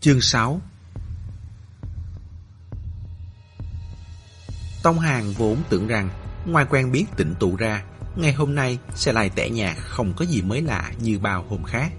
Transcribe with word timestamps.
Chương 0.00 0.20
6 0.20 0.60
Tông 4.82 4.98
Hàng 4.98 5.32
vốn 5.32 5.56
tưởng 5.68 5.86
rằng 5.86 6.08
ngoài 6.46 6.66
quen 6.70 6.92
biết 6.92 7.04
tịnh 7.16 7.34
tụ 7.38 7.56
ra, 7.56 7.82
ngày 8.16 8.32
hôm 8.32 8.54
nay 8.54 8.78
sẽ 8.94 9.12
lại 9.12 9.30
tẻ 9.34 9.50
nhạt 9.50 9.76
không 9.76 10.12
có 10.16 10.24
gì 10.24 10.42
mới 10.42 10.62
lạ 10.62 10.90
như 11.02 11.18
bao 11.18 11.44
hôm 11.48 11.64
khác. 11.64 11.92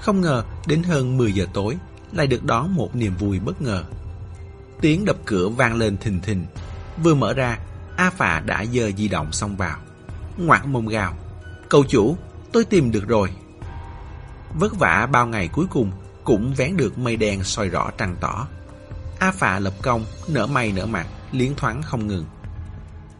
Không 0.00 0.20
ngờ 0.20 0.44
đến 0.66 0.82
hơn 0.82 1.16
10 1.16 1.32
giờ 1.32 1.46
tối 1.54 1.76
lại 2.12 2.26
được 2.26 2.44
đón 2.44 2.74
một 2.74 2.96
niềm 2.96 3.16
vui 3.16 3.40
bất 3.40 3.62
ngờ. 3.62 3.84
Tiếng 4.80 5.04
đập 5.04 5.16
cửa 5.24 5.48
vang 5.48 5.76
lên 5.76 5.96
thình 5.96 6.20
thình, 6.20 6.46
vừa 7.02 7.14
mở 7.14 7.34
ra, 7.34 7.58
A 7.96 8.10
Phà 8.10 8.40
đã 8.40 8.64
dơ 8.64 8.90
di 8.96 9.08
động 9.08 9.32
xong 9.32 9.56
vào. 9.56 9.78
Ngoạc 10.36 10.66
mông 10.66 10.86
gào, 10.86 11.14
cậu 11.68 11.84
chủ, 11.84 12.16
tôi 12.52 12.64
tìm 12.64 12.90
được 12.90 13.08
rồi. 13.08 13.30
Vất 14.54 14.78
vả 14.78 15.08
bao 15.12 15.26
ngày 15.26 15.48
cuối 15.48 15.66
cùng 15.70 15.92
cũng 16.28 16.54
vén 16.56 16.76
được 16.76 16.98
mây 16.98 17.16
đen 17.16 17.44
soi 17.44 17.68
rõ 17.68 17.90
trăng 17.98 18.16
tỏ. 18.20 18.46
A 19.18 19.32
Phạ 19.32 19.58
lập 19.58 19.74
công, 19.82 20.04
nở 20.28 20.46
mày 20.46 20.72
nở 20.72 20.86
mặt, 20.86 21.06
liến 21.32 21.54
thoáng 21.54 21.82
không 21.82 22.06
ngừng. 22.06 22.24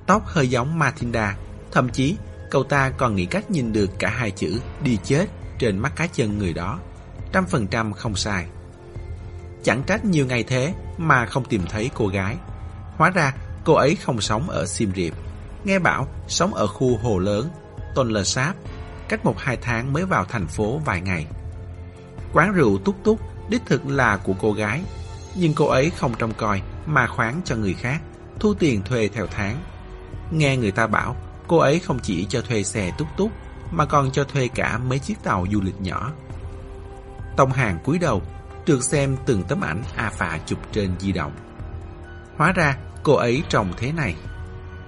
Tóc 0.07 0.23
hơi 0.27 0.51
giống 0.51 0.79
Matilda, 0.79 1.37
thậm 1.73 1.89
chí 1.89 2.17
cậu 2.51 2.65
ta 2.65 2.91
còn 2.91 3.15
nghĩ 3.15 3.27
cách 3.27 3.51
nhìn 3.51 3.73
được 3.73 3.91
cả 3.99 4.09
hai 4.09 4.31
chữ 4.31 4.61
đi 4.83 4.99
chết 5.05 5.27
trên 5.59 5.79
mắt 5.79 5.97
cá 5.97 6.07
chân 6.07 6.39
người 6.39 6.53
đó. 6.53 6.79
Trăm 7.33 7.47
phần 7.47 7.67
trăm 7.67 7.93
không 7.93 8.17
sai. 8.17 8.47
Chẳng 9.65 9.83
trách 9.87 10.05
nhiều 10.05 10.27
ngày 10.27 10.43
thế 10.43 10.75
mà 10.99 11.27
không 11.27 11.45
tìm 11.45 11.63
thấy 11.71 11.91
cô 11.95 12.07
gái. 12.07 12.37
Hóa 12.97 13.11
ra 13.11 13.35
cô 13.65 13.75
ấy 13.75 13.97
không 13.97 14.21
sống 14.21 14.51
ở 14.51 14.67
Siem 14.67 14.93
Reap. 14.97 15.15
Nghe 15.65 15.79
bảo 15.79 16.09
sống 16.29 16.55
ở 16.55 16.67
khu 16.67 16.97
hồ 16.97 17.19
lớn, 17.19 17.49
Tonle 17.95 18.25
Sap, 18.25 18.57
cách 19.09 19.25
một 19.25 19.35
hai 19.39 19.57
tháng 19.57 19.93
mới 19.93 20.05
vào 20.05 20.25
thành 20.25 20.47
phố 20.47 20.81
vài 20.85 21.01
ngày. 21.01 21.27
Quán 22.33 22.53
rượu 22.53 22.79
túc 22.79 23.05
túc 23.05 23.21
đích 23.49 23.63
thực 23.67 23.87
là 23.87 24.17
của 24.17 24.35
cô 24.41 24.53
gái, 24.53 24.83
nhưng 25.35 25.55
cô 25.55 25.67
ấy 25.67 25.91
không 25.91 26.15
trông 26.19 26.33
coi 26.35 26.63
mà 26.87 27.07
khoán 27.07 27.41
cho 27.45 27.57
người 27.57 27.75
khác, 27.75 28.01
thu 28.41 28.55
tiền 28.55 28.83
thuê 28.83 29.09
theo 29.09 29.27
tháng. 29.27 29.57
Nghe 30.31 30.57
người 30.57 30.71
ta 30.71 30.87
bảo, 30.87 31.17
cô 31.47 31.59
ấy 31.59 31.79
không 31.79 31.99
chỉ 32.03 32.27
cho 32.29 32.43
thuê 32.43 32.63
xe 32.63 32.93
túc 32.99 33.09
túc 33.17 33.31
mà 33.71 33.85
còn 33.85 34.11
cho 34.11 34.25
thuê 34.25 34.49
cả 34.49 34.79
mấy 34.79 34.99
chiếc 34.99 35.23
tàu 35.23 35.47
du 35.53 35.61
lịch 35.61 35.81
nhỏ. 35.81 36.13
Tông 37.37 37.53
hàng 37.53 37.79
cúi 37.85 37.99
đầu, 37.99 38.23
trượt 38.67 38.85
xem 38.85 39.17
từng 39.27 39.43
tấm 39.43 39.61
ảnh 39.61 39.83
A 39.97 40.11
Phạ 40.11 40.39
chụp 40.47 40.59
trên 40.73 40.91
di 40.99 41.13
động. 41.13 41.33
Hóa 42.37 42.53
ra 42.53 42.77
cô 43.03 43.15
ấy 43.15 43.43
trông 43.49 43.73
thế 43.77 43.93
này. 43.93 44.15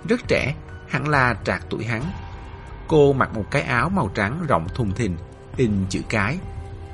Rất 0.09 0.21
trẻ, 0.29 0.55
hẳn 0.89 1.09
là 1.09 1.35
trạc 1.45 1.67
tuổi 1.71 1.85
hắn. 1.85 2.03
Cô 2.89 3.13
mặc 3.13 3.35
một 3.35 3.45
cái 3.51 3.63
áo 3.63 3.89
màu 3.89 4.11
trắng 4.15 4.45
rộng 4.49 4.69
thùng 4.75 4.95
thình, 4.95 5.17
in 5.57 5.73
chữ 5.89 6.01
cái 6.09 6.39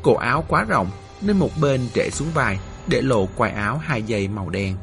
Cổ 0.07 0.15
áo 0.15 0.45
quá 0.49 0.65
rộng 0.65 0.91
nên 1.21 1.39
một 1.39 1.51
bên 1.61 1.89
trễ 1.95 2.11
xuống 2.11 2.29
vai 2.35 2.59
để 2.87 3.03
lộ 3.03 3.27
quai 3.27 3.51
áo 3.51 3.79
hai 3.79 4.03
dây 4.03 4.29
màu 4.29 4.51
đen. 4.51 4.77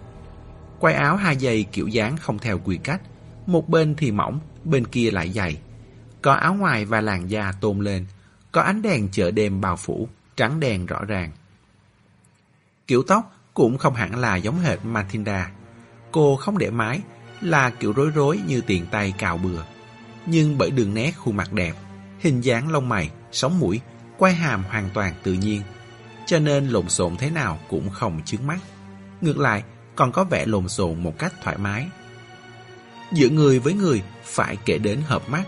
Quai 0.79 0.93
áo 0.93 1.16
hai 1.16 1.38
dây 1.38 1.66
kiểu 1.71 1.88
dáng 1.88 2.17
không 2.17 2.39
theo 2.39 2.59
quy 2.59 2.77
cách, 2.77 3.02
một 3.45 3.69
bên 3.69 3.95
thì 3.95 4.11
mỏng, 4.11 4.39
bên 4.63 4.88
kia 4.88 5.11
lại 5.11 5.29
dày. 5.29 5.57
Có 6.21 6.33
áo 6.33 6.53
ngoài 6.53 6.85
và 6.85 7.01
làn 7.01 7.29
da 7.29 7.51
tôn 7.61 7.79
lên, 7.79 8.05
có 8.51 8.61
ánh 8.61 8.81
đèn 8.81 9.09
chợ 9.11 9.31
đêm 9.31 9.61
bao 9.61 9.75
phủ, 9.75 10.07
trắng 10.35 10.59
đèn 10.59 10.85
rõ 10.85 11.05
ràng. 11.05 11.31
Kiểu 12.88 13.03
tóc 13.03 13.35
cũng 13.53 13.77
không 13.77 13.95
hẳn 13.95 14.19
là 14.19 14.35
giống 14.35 14.59
hệt 14.59 14.79
Matilda. 14.85 15.51
Cô 16.11 16.35
không 16.35 16.57
để 16.57 16.69
mái, 16.69 17.01
là 17.41 17.69
kiểu 17.69 17.94
rối 17.94 18.09
rối 18.09 18.39
như 18.47 18.61
tiền 18.61 18.85
tay 18.91 19.13
cào 19.17 19.38
bừa. 19.38 19.63
Nhưng 20.25 20.57
bởi 20.57 20.71
đường 20.71 20.94
nét 20.94 21.11
khuôn 21.11 21.38
mặt 21.38 21.53
đẹp, 21.53 21.73
hình 22.19 22.41
dáng 22.41 22.71
lông 22.71 22.89
mày, 22.89 23.09
sống 23.31 23.59
mũi 23.59 23.81
quay 24.23 24.33
hàm 24.33 24.63
hoàn 24.63 24.89
toàn 24.93 25.13
tự 25.23 25.33
nhiên, 25.33 25.61
cho 26.25 26.39
nên 26.39 26.67
lộn 26.67 26.89
xộn 26.89 27.17
thế 27.17 27.29
nào 27.29 27.59
cũng 27.69 27.89
không 27.89 28.21
chướng 28.25 28.47
mắt. 28.47 28.59
Ngược 29.21 29.38
lại, 29.38 29.63
còn 29.95 30.11
có 30.11 30.23
vẻ 30.23 30.45
lộn 30.45 30.69
xộn 30.69 31.03
một 31.03 31.19
cách 31.19 31.33
thoải 31.43 31.57
mái. 31.57 31.88
Giữa 33.11 33.29
người 33.29 33.59
với 33.59 33.73
người 33.73 34.01
phải 34.23 34.57
kể 34.66 34.78
đến 34.78 35.01
hợp 35.06 35.29
mắt. 35.29 35.44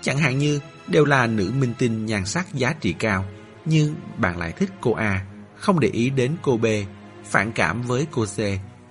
Chẳng 0.00 0.18
hạn 0.18 0.38
như 0.38 0.60
đều 0.86 1.04
là 1.04 1.26
nữ 1.26 1.52
minh 1.58 1.74
tinh 1.78 2.06
nhan 2.06 2.26
sắc 2.26 2.54
giá 2.54 2.72
trị 2.72 2.92
cao, 2.98 3.24
nhưng 3.64 3.94
bạn 4.16 4.38
lại 4.38 4.52
thích 4.52 4.70
cô 4.80 4.92
A, 4.92 5.26
không 5.56 5.80
để 5.80 5.88
ý 5.88 6.10
đến 6.10 6.36
cô 6.42 6.56
B, 6.56 6.66
phản 7.24 7.52
cảm 7.52 7.82
với 7.82 8.06
cô 8.10 8.24
C 8.24 8.38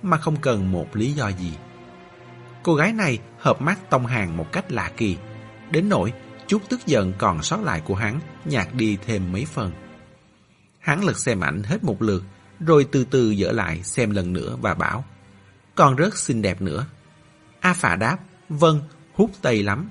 mà 0.02 0.16
không 0.16 0.36
cần 0.36 0.72
một 0.72 0.96
lý 0.96 1.12
do 1.12 1.28
gì. 1.28 1.52
Cô 2.62 2.74
gái 2.74 2.92
này 2.92 3.18
hợp 3.38 3.62
mắt 3.62 3.90
tông 3.90 4.06
hàng 4.06 4.36
một 4.36 4.52
cách 4.52 4.72
lạ 4.72 4.90
kỳ, 4.96 5.16
đến 5.70 5.88
nỗi 5.88 6.12
chút 6.54 6.62
tức 6.68 6.86
giận 6.86 7.12
còn 7.18 7.42
sót 7.42 7.62
lại 7.62 7.80
của 7.84 7.94
hắn 7.94 8.20
nhạt 8.44 8.68
đi 8.72 8.98
thêm 9.06 9.32
mấy 9.32 9.44
phần. 9.44 9.72
Hắn 10.78 11.04
lật 11.04 11.18
xem 11.18 11.40
ảnh 11.40 11.62
hết 11.62 11.84
một 11.84 12.02
lượt, 12.02 12.24
rồi 12.60 12.86
từ 12.92 13.04
từ 13.04 13.30
dở 13.30 13.52
lại 13.52 13.82
xem 13.82 14.10
lần 14.10 14.32
nữa 14.32 14.56
và 14.60 14.74
bảo, 14.74 15.04
còn 15.74 15.96
rất 15.96 16.16
xinh 16.16 16.42
đẹp 16.42 16.62
nữa. 16.62 16.86
A 17.60 17.74
Phạ 17.74 17.96
đáp, 17.96 18.18
vâng, 18.48 18.80
hút 19.14 19.30
tây 19.42 19.62
lắm. 19.62 19.88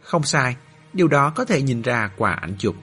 Không 0.00 0.22
sai, 0.22 0.56
điều 0.92 1.08
đó 1.08 1.32
có 1.34 1.44
thể 1.44 1.62
nhìn 1.62 1.82
ra 1.82 2.10
qua 2.16 2.32
ảnh 2.32 2.54
chụp. 2.58 2.76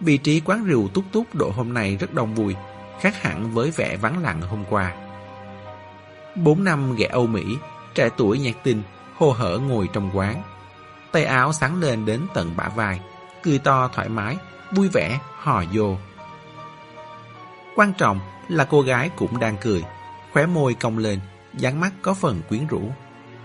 Vị 0.00 0.16
trí 0.16 0.40
quán 0.40 0.64
rượu 0.64 0.88
túc 0.88 1.04
túc 1.12 1.34
độ 1.34 1.50
hôm 1.50 1.74
nay 1.74 1.96
rất 1.96 2.14
đông 2.14 2.34
vui, 2.34 2.54
khác 3.00 3.22
hẳn 3.22 3.50
với 3.50 3.70
vẻ 3.70 3.96
vắng 3.96 4.22
lặng 4.22 4.40
hôm 4.40 4.64
qua. 4.70 4.94
Bốn 6.36 6.64
năm 6.64 6.96
ghẻ 6.96 7.06
Âu 7.06 7.26
Mỹ, 7.26 7.44
trẻ 7.94 8.08
tuổi 8.16 8.38
nhạc 8.38 8.56
tình 8.64 8.82
hô 9.16 9.32
hở 9.32 9.58
ngồi 9.58 9.88
trong 9.92 10.10
quán. 10.16 10.42
Tay 11.12 11.24
áo 11.24 11.52
sáng 11.52 11.80
lên 11.80 12.04
đến 12.04 12.26
tận 12.34 12.56
bả 12.56 12.68
vai, 12.68 13.00
cười 13.42 13.58
to 13.58 13.88
thoải 13.94 14.08
mái, 14.08 14.36
vui 14.70 14.88
vẻ, 14.88 15.20
hò 15.38 15.62
vô. 15.72 15.96
Quan 17.76 17.92
trọng 17.98 18.20
là 18.48 18.64
cô 18.64 18.80
gái 18.80 19.10
cũng 19.16 19.40
đang 19.40 19.56
cười, 19.60 19.84
khóe 20.32 20.46
môi 20.46 20.74
cong 20.74 20.98
lên, 20.98 21.20
dáng 21.54 21.80
mắt 21.80 21.92
có 22.02 22.14
phần 22.14 22.40
quyến 22.48 22.66
rũ. 22.66 22.82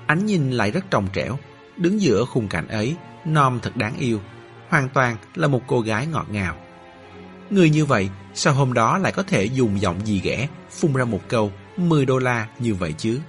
Ánh 0.08 0.26
nhìn 0.26 0.52
lại 0.52 0.72
rất 0.72 0.86
trong 0.90 1.08
trẻo, 1.14 1.38
đứng 1.78 2.02
giữa 2.02 2.26
khung 2.26 2.48
cảnh 2.48 2.68
ấy, 2.68 2.96
nom 3.26 3.60
thật 3.60 3.76
đáng 3.76 3.98
yêu, 3.98 4.20
hoàn 4.70 4.90
toàn 4.90 5.18
là 5.36 5.48
một 5.48 5.62
cô 5.68 5.82
gái 5.82 6.08
ngọt 6.08 6.26
ngào. 6.30 6.56
Người 7.50 7.70
như 7.70 7.86
vậy, 7.86 8.10
sao 8.34 8.54
hôm 8.54 8.74
đó 8.74 8.98
lại 8.98 9.12
có 9.12 9.24
thể 9.24 9.46
dùng 9.46 9.82
giọng 9.82 10.06
gì 10.06 10.22
ghẻ, 10.24 10.48
phun 10.72 10.94
ra 10.94 11.06
một 11.06 11.22
câu 11.28 11.52
10 11.78 12.06
đô 12.06 12.18
la 12.18 12.48
như 12.60 12.76
vậy 12.76 12.94
chứ? 12.98 13.20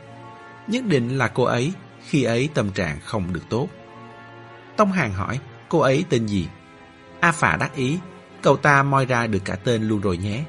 Nhất 0.66 0.84
định 0.84 1.18
là 1.18 1.28
cô 1.28 1.42
ấy, 1.42 1.72
khi 2.06 2.22
ấy 2.22 2.48
tâm 2.54 2.70
trạng 2.70 3.00
không 3.04 3.32
được 3.32 3.42
tốt. 3.48 3.68
Tông 4.78 4.92
Hàng 4.92 5.12
hỏi, 5.12 5.40
cô 5.68 5.78
ấy 5.78 6.04
tên 6.10 6.26
gì? 6.26 6.48
A 7.20 7.32
Phà 7.32 7.56
đắc 7.56 7.74
ý, 7.74 7.98
cậu 8.42 8.56
ta 8.56 8.82
moi 8.82 9.06
ra 9.06 9.26
được 9.26 9.44
cả 9.44 9.56
tên 9.64 9.82
luôn 9.82 10.00
rồi 10.00 10.16
nhé. 10.16 10.44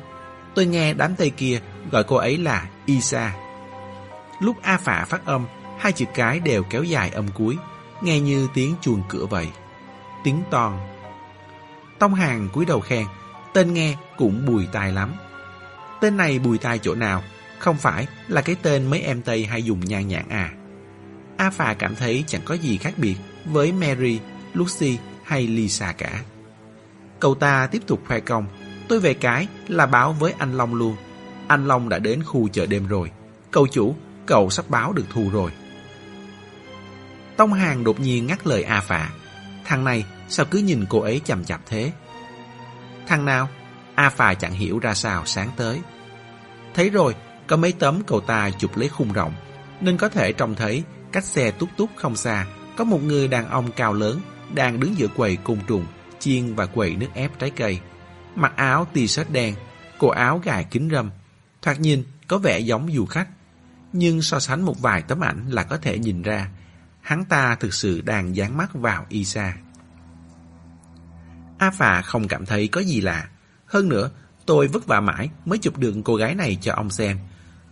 Tôi 0.56 0.66
nghe 0.66 0.94
đám 0.94 1.16
Tây 1.16 1.30
kia 1.30 1.60
gọi 1.92 2.04
cô 2.04 2.16
ấy 2.16 2.38
là 2.38 2.70
Isa. 2.86 3.36
Lúc 4.40 4.56
A 4.62 4.78
Phà 4.78 5.06
phát 5.06 5.26
âm, 5.26 5.46
hai 5.80 5.92
chữ 5.92 6.06
cái 6.14 6.40
đều 6.40 6.64
kéo 6.64 6.84
dài 6.84 7.10
âm 7.10 7.28
cuối, 7.28 7.58
nghe 8.02 8.20
như 8.20 8.48
tiếng 8.54 8.76
chuồng 8.82 9.04
cửa 9.10 9.26
vậy. 9.26 9.48
Tiếng 10.24 10.44
toàn. 10.52 10.88
Tông 12.00 12.14
Hàng 12.14 12.50
cúi 12.54 12.66
đầu 12.66 12.80
khen, 12.80 13.06
tên 13.54 13.74
nghe 13.74 13.96
cũng 14.18 14.46
bùi 14.46 14.68
tai 14.72 14.92
lắm. 14.92 15.14
Tên 16.02 16.18
này 16.18 16.40
bùi 16.40 16.58
tai 16.58 16.80
chỗ 16.80 16.96
nào, 16.96 17.24
không 17.60 17.78
phải 17.78 18.08
là 18.28 18.42
cái 18.42 18.56
tên 18.62 18.86
mấy 18.86 19.02
em 19.02 19.22
Tây 19.22 19.46
hay 19.46 19.64
dùng 19.64 19.80
nhan 19.80 20.08
nhãn 20.08 20.30
à. 20.30 20.52
A 21.38 21.50
Phà 21.50 21.74
cảm 21.74 21.96
thấy 21.96 22.24
chẳng 22.28 22.42
có 22.46 22.54
gì 22.54 22.78
khác 22.78 22.94
biệt 22.98 23.16
với 23.46 23.72
Mary, 23.72 24.20
Lucy 24.54 24.98
hay 25.24 25.48
Lisa 25.48 25.92
cả. 25.92 26.24
Cậu 27.20 27.36
ta 27.36 27.68
tiếp 27.68 27.82
tục 27.88 28.02
khoe 28.08 28.20
công. 28.20 28.48
Tôi 28.88 29.00
về 29.00 29.14
cái 29.14 29.48
là 29.68 29.86
báo 29.86 30.14
với 30.14 30.34
anh 30.38 30.58
Long 30.58 30.76
luôn. 30.76 30.96
Anh 31.48 31.68
Long 31.68 31.90
đã 31.90 32.00
đến 32.00 32.24
khu 32.24 32.48
chợ 32.48 32.66
đêm 32.66 32.88
rồi. 32.88 33.12
Cậu 33.52 33.68
chủ, 33.68 33.96
cậu 34.26 34.50
sắp 34.50 34.66
báo 34.70 34.94
được 34.94 35.06
thu 35.10 35.30
rồi. 35.34 35.52
Tông 37.38 37.54
Hàng 37.54 37.84
đột 37.84 38.00
nhiên 38.00 38.28
ngắt 38.28 38.48
lời 38.48 38.64
A 38.64 38.82
Phạ. 38.82 39.10
Thằng 39.66 39.84
này 39.84 40.06
sao 40.30 40.46
cứ 40.52 40.60
nhìn 40.60 40.86
cô 40.90 41.00
ấy 41.00 41.22
chầm 41.26 41.44
chạp 41.44 41.62
thế? 41.66 41.92
Thằng 43.08 43.26
nào? 43.26 43.50
A 43.96 44.10
Phà 44.10 44.34
chẳng 44.34 44.54
hiểu 44.54 44.80
ra 44.80 44.94
sao 44.94 45.26
sáng 45.26 45.50
tới. 45.56 45.80
Thấy 46.74 46.90
rồi, 46.90 47.16
có 47.48 47.58
mấy 47.58 47.72
tấm 47.72 48.02
cậu 48.08 48.20
ta 48.22 48.50
chụp 48.50 48.78
lấy 48.78 48.90
khung 48.90 49.14
rộng, 49.14 49.34
nên 49.82 49.98
có 49.98 50.10
thể 50.10 50.34
trông 50.34 50.56
thấy 50.56 50.84
cách 51.12 51.24
xe 51.24 51.52
túc 51.52 51.70
túc 51.78 51.90
không 51.96 52.16
xa, 52.16 52.46
có 52.80 52.86
một 52.86 53.04
người 53.04 53.28
đàn 53.28 53.50
ông 53.50 53.72
cao 53.72 53.94
lớn 53.94 54.22
đang 54.54 54.80
đứng 54.80 54.98
giữa 54.98 55.08
quầy 55.08 55.36
côn 55.36 55.58
trùng, 55.68 55.86
chiên 56.20 56.56
và 56.56 56.66
quầy 56.66 56.96
nước 56.96 57.08
ép 57.14 57.40
trái 57.40 57.50
cây. 57.50 57.80
Mặc 58.36 58.54
áo 58.56 58.88
t-shirt 58.94 59.32
đen, 59.32 59.56
cổ 59.98 60.08
áo 60.08 60.42
gài 60.44 60.64
kính 60.64 60.90
râm. 60.92 61.12
Thoạt 61.62 61.80
nhìn 61.80 62.04
có 62.28 62.38
vẻ 62.38 62.60
giống 62.60 62.92
du 62.92 63.06
khách. 63.06 63.28
Nhưng 63.94 64.22
so 64.22 64.40
sánh 64.40 64.62
một 64.62 64.82
vài 64.82 65.02
tấm 65.02 65.24
ảnh 65.24 65.50
là 65.50 65.64
có 65.64 65.78
thể 65.78 66.00
nhìn 66.00 66.22
ra 66.22 66.50
hắn 67.02 67.26
ta 67.26 67.56
thực 67.56 67.74
sự 67.74 68.02
đang 68.02 68.36
dán 68.36 68.58
mắt 68.58 68.74
vào 68.74 69.06
Isa. 69.10 69.58
A 71.58 71.72
Phà 71.72 72.02
không 72.02 72.28
cảm 72.28 72.46
thấy 72.46 72.68
có 72.68 72.82
gì 72.82 73.02
lạ. 73.02 73.30
Hơn 73.66 73.90
nữa, 73.90 74.12
tôi 74.46 74.68
vất 74.68 74.88
vả 74.88 75.02
mãi 75.02 75.30
mới 75.46 75.60
chụp 75.60 75.78
được 75.78 75.96
cô 76.06 76.16
gái 76.16 76.36
này 76.36 76.58
cho 76.62 76.74
ông 76.74 76.90
xem. 76.90 77.20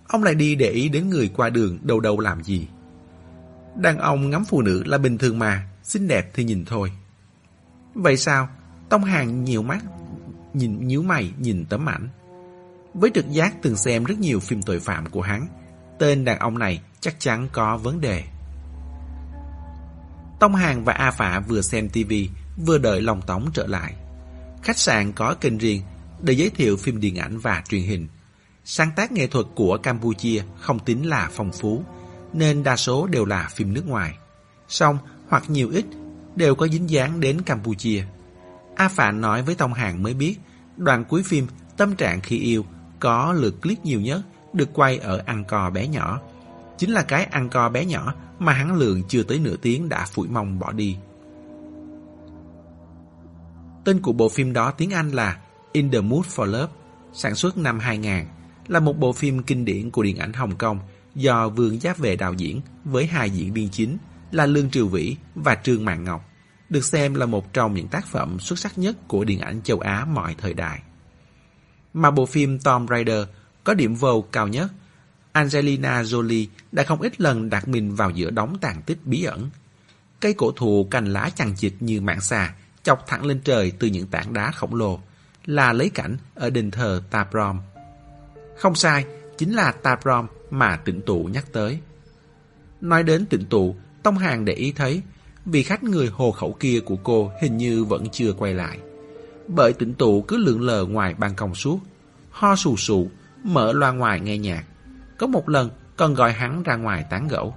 Ông 0.08 0.24
lại 0.24 0.36
đi 0.36 0.56
để 0.56 0.70
ý 0.70 0.90
đến 0.90 1.10
người 1.10 1.32
qua 1.36 1.50
đường 1.50 1.80
đầu 1.82 2.00
đầu 2.00 2.20
làm 2.20 2.44
gì. 2.44 2.68
Đàn 3.78 3.98
ông 3.98 4.30
ngắm 4.30 4.46
phụ 4.46 4.62
nữ 4.62 4.84
là 4.86 4.98
bình 4.98 5.18
thường 5.18 5.40
mà, 5.40 5.68
xinh 5.84 6.08
đẹp 6.08 6.32
thì 6.34 6.44
nhìn 6.44 6.66
thôi. 6.66 6.92
Vậy 7.94 8.18
sao? 8.18 8.50
Tông 8.90 9.04
Hàng 9.04 9.44
nhiều 9.44 9.64
mắt, 9.64 9.84
nhìn 10.54 10.88
nhíu 10.88 11.04
mày 11.04 11.32
nhìn 11.38 11.66
tấm 11.66 11.90
ảnh. 11.90 12.10
Với 12.94 13.12
trực 13.14 13.30
giác 13.30 13.56
từng 13.62 13.76
xem 13.76 14.04
rất 14.04 14.20
nhiều 14.20 14.40
phim 14.40 14.62
tội 14.62 14.80
phạm 14.80 15.10
của 15.10 15.22
hắn, 15.22 15.48
tên 16.00 16.26
đàn 16.26 16.40
ông 16.40 16.60
này 16.60 16.82
chắc 17.00 17.20
chắn 17.20 17.48
có 17.52 17.78
vấn 17.78 18.02
đề. 18.02 18.24
Tông 20.40 20.56
Hàng 20.56 20.84
và 20.84 20.94
A 20.94 21.12
Phạ 21.12 21.40
vừa 21.40 21.62
xem 21.62 21.90
TV, 21.90 22.14
vừa 22.66 22.78
đợi 22.78 23.02
Long 23.02 23.22
Tống 23.22 23.50
trở 23.54 23.68
lại. 23.68 23.94
Khách 24.64 24.78
sạn 24.78 25.14
có 25.14 25.36
kênh 25.42 25.58
riêng 25.58 25.82
để 26.22 26.34
giới 26.34 26.50
thiệu 26.50 26.78
phim 26.78 27.00
điện 27.00 27.16
ảnh 27.16 27.38
và 27.38 27.64
truyền 27.70 27.82
hình. 27.82 28.08
Sáng 28.66 28.92
tác 28.96 29.12
nghệ 29.12 29.28
thuật 29.28 29.46
của 29.56 29.78
Campuchia 29.78 30.44
không 30.60 30.80
tính 30.80 31.06
là 31.06 31.30
phong 31.32 31.52
phú, 31.52 31.84
nên 32.34 32.64
đa 32.64 32.76
số 32.76 33.08
đều 33.08 33.26
là 33.26 33.50
phim 33.56 33.74
nước 33.74 33.88
ngoài. 33.88 34.18
Song, 34.68 34.98
hoặc 35.30 35.44
nhiều 35.48 35.70
ít, 35.70 35.86
đều 36.36 36.56
có 36.56 36.68
dính 36.68 36.90
dáng 36.90 37.20
đến 37.20 37.42
Campuchia. 37.42 38.04
A 38.76 38.88
Phạn 38.88 39.22
nói 39.22 39.44
với 39.44 39.56
Tông 39.56 39.74
Hàng 39.74 40.04
mới 40.04 40.14
biết, 40.14 40.38
đoạn 40.78 41.06
cuối 41.06 41.24
phim 41.24 41.48
Tâm 41.78 41.96
trạng 41.96 42.22
khi 42.22 42.40
yêu 42.40 42.66
có 43.00 43.34
lượt 43.34 43.62
click 43.62 43.86
nhiều 43.86 44.02
nhất 44.02 44.22
được 44.54 44.70
quay 44.74 44.98
ở 44.98 45.24
Angkor 45.26 45.74
bé 45.74 45.88
nhỏ. 45.88 46.22
Chính 46.78 46.92
là 46.92 47.04
cái 47.04 47.24
Angkor 47.24 47.72
bé 47.74 47.86
nhỏ 47.86 48.14
mà 48.40 48.54
hắn 48.54 48.76
lượng 48.76 49.04
chưa 49.08 49.24
tới 49.24 49.40
nửa 49.40 49.56
tiếng 49.62 49.90
đã 49.90 50.06
phủi 50.06 50.28
mông 50.28 50.60
bỏ 50.60 50.72
đi. 50.72 50.98
Tên 53.84 54.02
của 54.02 54.14
bộ 54.14 54.30
phim 54.30 54.54
đó 54.54 54.72
tiếng 54.72 54.94
Anh 54.94 55.12
là 55.12 55.38
In 55.72 55.92
the 55.92 56.02
Mood 56.02 56.26
for 56.26 56.46
Love, 56.46 56.74
sản 57.14 57.36
xuất 57.36 57.58
năm 57.58 57.80
2000, 57.80 58.26
là 58.68 58.80
một 58.80 59.00
bộ 59.00 59.14
phim 59.14 59.44
kinh 59.44 59.66
điển 59.66 59.92
của 59.92 60.04
điện 60.04 60.18
ảnh 60.18 60.34
Hồng 60.34 60.56
Kông 60.56 60.80
do 61.18 61.50
Vương 61.50 61.80
Giáp 61.80 61.98
Vệ 61.98 62.16
đạo 62.16 62.34
diễn 62.34 62.62
với 62.86 63.06
hai 63.06 63.30
diễn 63.30 63.54
viên 63.54 63.70
chính 63.70 63.98
là 64.32 64.46
Lương 64.46 64.70
Triều 64.70 64.88
Vĩ 64.88 65.16
và 65.36 65.56
Trương 65.56 65.86
Mạn 65.86 66.04
Ngọc, 66.04 66.30
được 66.70 66.86
xem 66.86 67.14
là 67.14 67.26
một 67.26 67.54
trong 67.54 67.74
những 67.74 67.88
tác 67.88 68.08
phẩm 68.08 68.40
xuất 68.40 68.60
sắc 68.60 68.78
nhất 68.78 68.96
của 69.08 69.24
điện 69.24 69.40
ảnh 69.40 69.62
châu 69.62 69.80
Á 69.80 70.06
mọi 70.06 70.36
thời 70.38 70.54
đại. 70.54 70.82
Mà 71.94 72.12
bộ 72.12 72.26
phim 72.26 72.60
Tom 72.60 72.88
Raider 72.90 73.28
có 73.64 73.74
điểm 73.74 73.96
vô 73.96 74.22
cao 74.32 74.48
nhất, 74.48 74.72
Angelina 75.32 76.02
Jolie 76.02 76.48
đã 76.72 76.84
không 76.84 77.02
ít 77.02 77.22
lần 77.22 77.50
đặt 77.50 77.68
mình 77.68 77.96
vào 77.96 78.10
giữa 78.10 78.30
đống 78.30 78.58
tàn 78.62 78.82
tích 78.82 79.00
bí 79.06 79.24
ẩn. 79.24 79.50
Cây 80.20 80.34
cổ 80.34 80.52
thụ 80.52 80.88
cành 80.92 81.06
lá 81.06 81.30
chằng 81.36 81.56
chịt 81.56 81.74
như 81.80 82.02
mạng 82.02 82.22
xà 82.22 82.54
chọc 82.84 83.08
thẳng 83.08 83.26
lên 83.26 83.42
trời 83.44 83.72
từ 83.80 83.88
những 83.88 84.08
tảng 84.08 84.34
đá 84.34 84.52
khổng 84.52 84.76
lồ, 84.76 85.00
là 85.46 85.74
lấy 85.74 85.90
cảnh 85.90 86.18
ở 86.36 86.50
đền 86.50 86.72
thờ 86.72 87.02
Tabrom. 87.10 87.60
Không 88.58 88.76
sai, 88.76 89.06
chính 89.38 89.56
là 89.56 89.72
Tabrom 89.72 90.28
mà 90.50 90.76
tịnh 90.76 91.02
tụ 91.02 91.30
nhắc 91.34 91.46
tới. 91.52 91.80
Nói 92.82 93.04
đến 93.04 93.26
tịnh 93.26 93.46
tụ, 93.46 93.76
Tông 94.04 94.18
Hàng 94.18 94.46
để 94.46 94.54
ý 94.54 94.72
thấy, 94.72 95.02
vị 95.46 95.64
khách 95.64 95.84
người 95.84 96.08
hồ 96.08 96.32
khẩu 96.32 96.56
kia 96.60 96.80
của 96.80 96.96
cô 97.04 97.32
hình 97.42 97.58
như 97.58 97.84
vẫn 97.84 98.10
chưa 98.12 98.34
quay 98.34 98.54
lại. 98.54 98.80
Bởi 99.48 99.74
tịnh 99.74 99.94
tụ 99.94 100.22
cứ 100.22 100.38
lượn 100.38 100.62
lờ 100.62 100.86
ngoài 100.86 101.14
ban 101.18 101.36
công 101.36 101.56
suốt, 101.56 101.80
ho 102.32 102.56
sù 102.56 102.78
sụ, 102.78 103.10
mở 103.44 103.74
loa 103.74 103.92
ngoài 103.92 104.20
nghe 104.20 104.38
nhạc. 104.38 104.64
Có 105.18 105.28
một 105.28 105.50
lần 105.50 105.70
còn 105.98 106.14
gọi 106.14 106.32
hắn 106.32 106.64
ra 106.64 106.76
ngoài 106.76 107.06
tán 107.10 107.28
gẫu. 107.28 107.56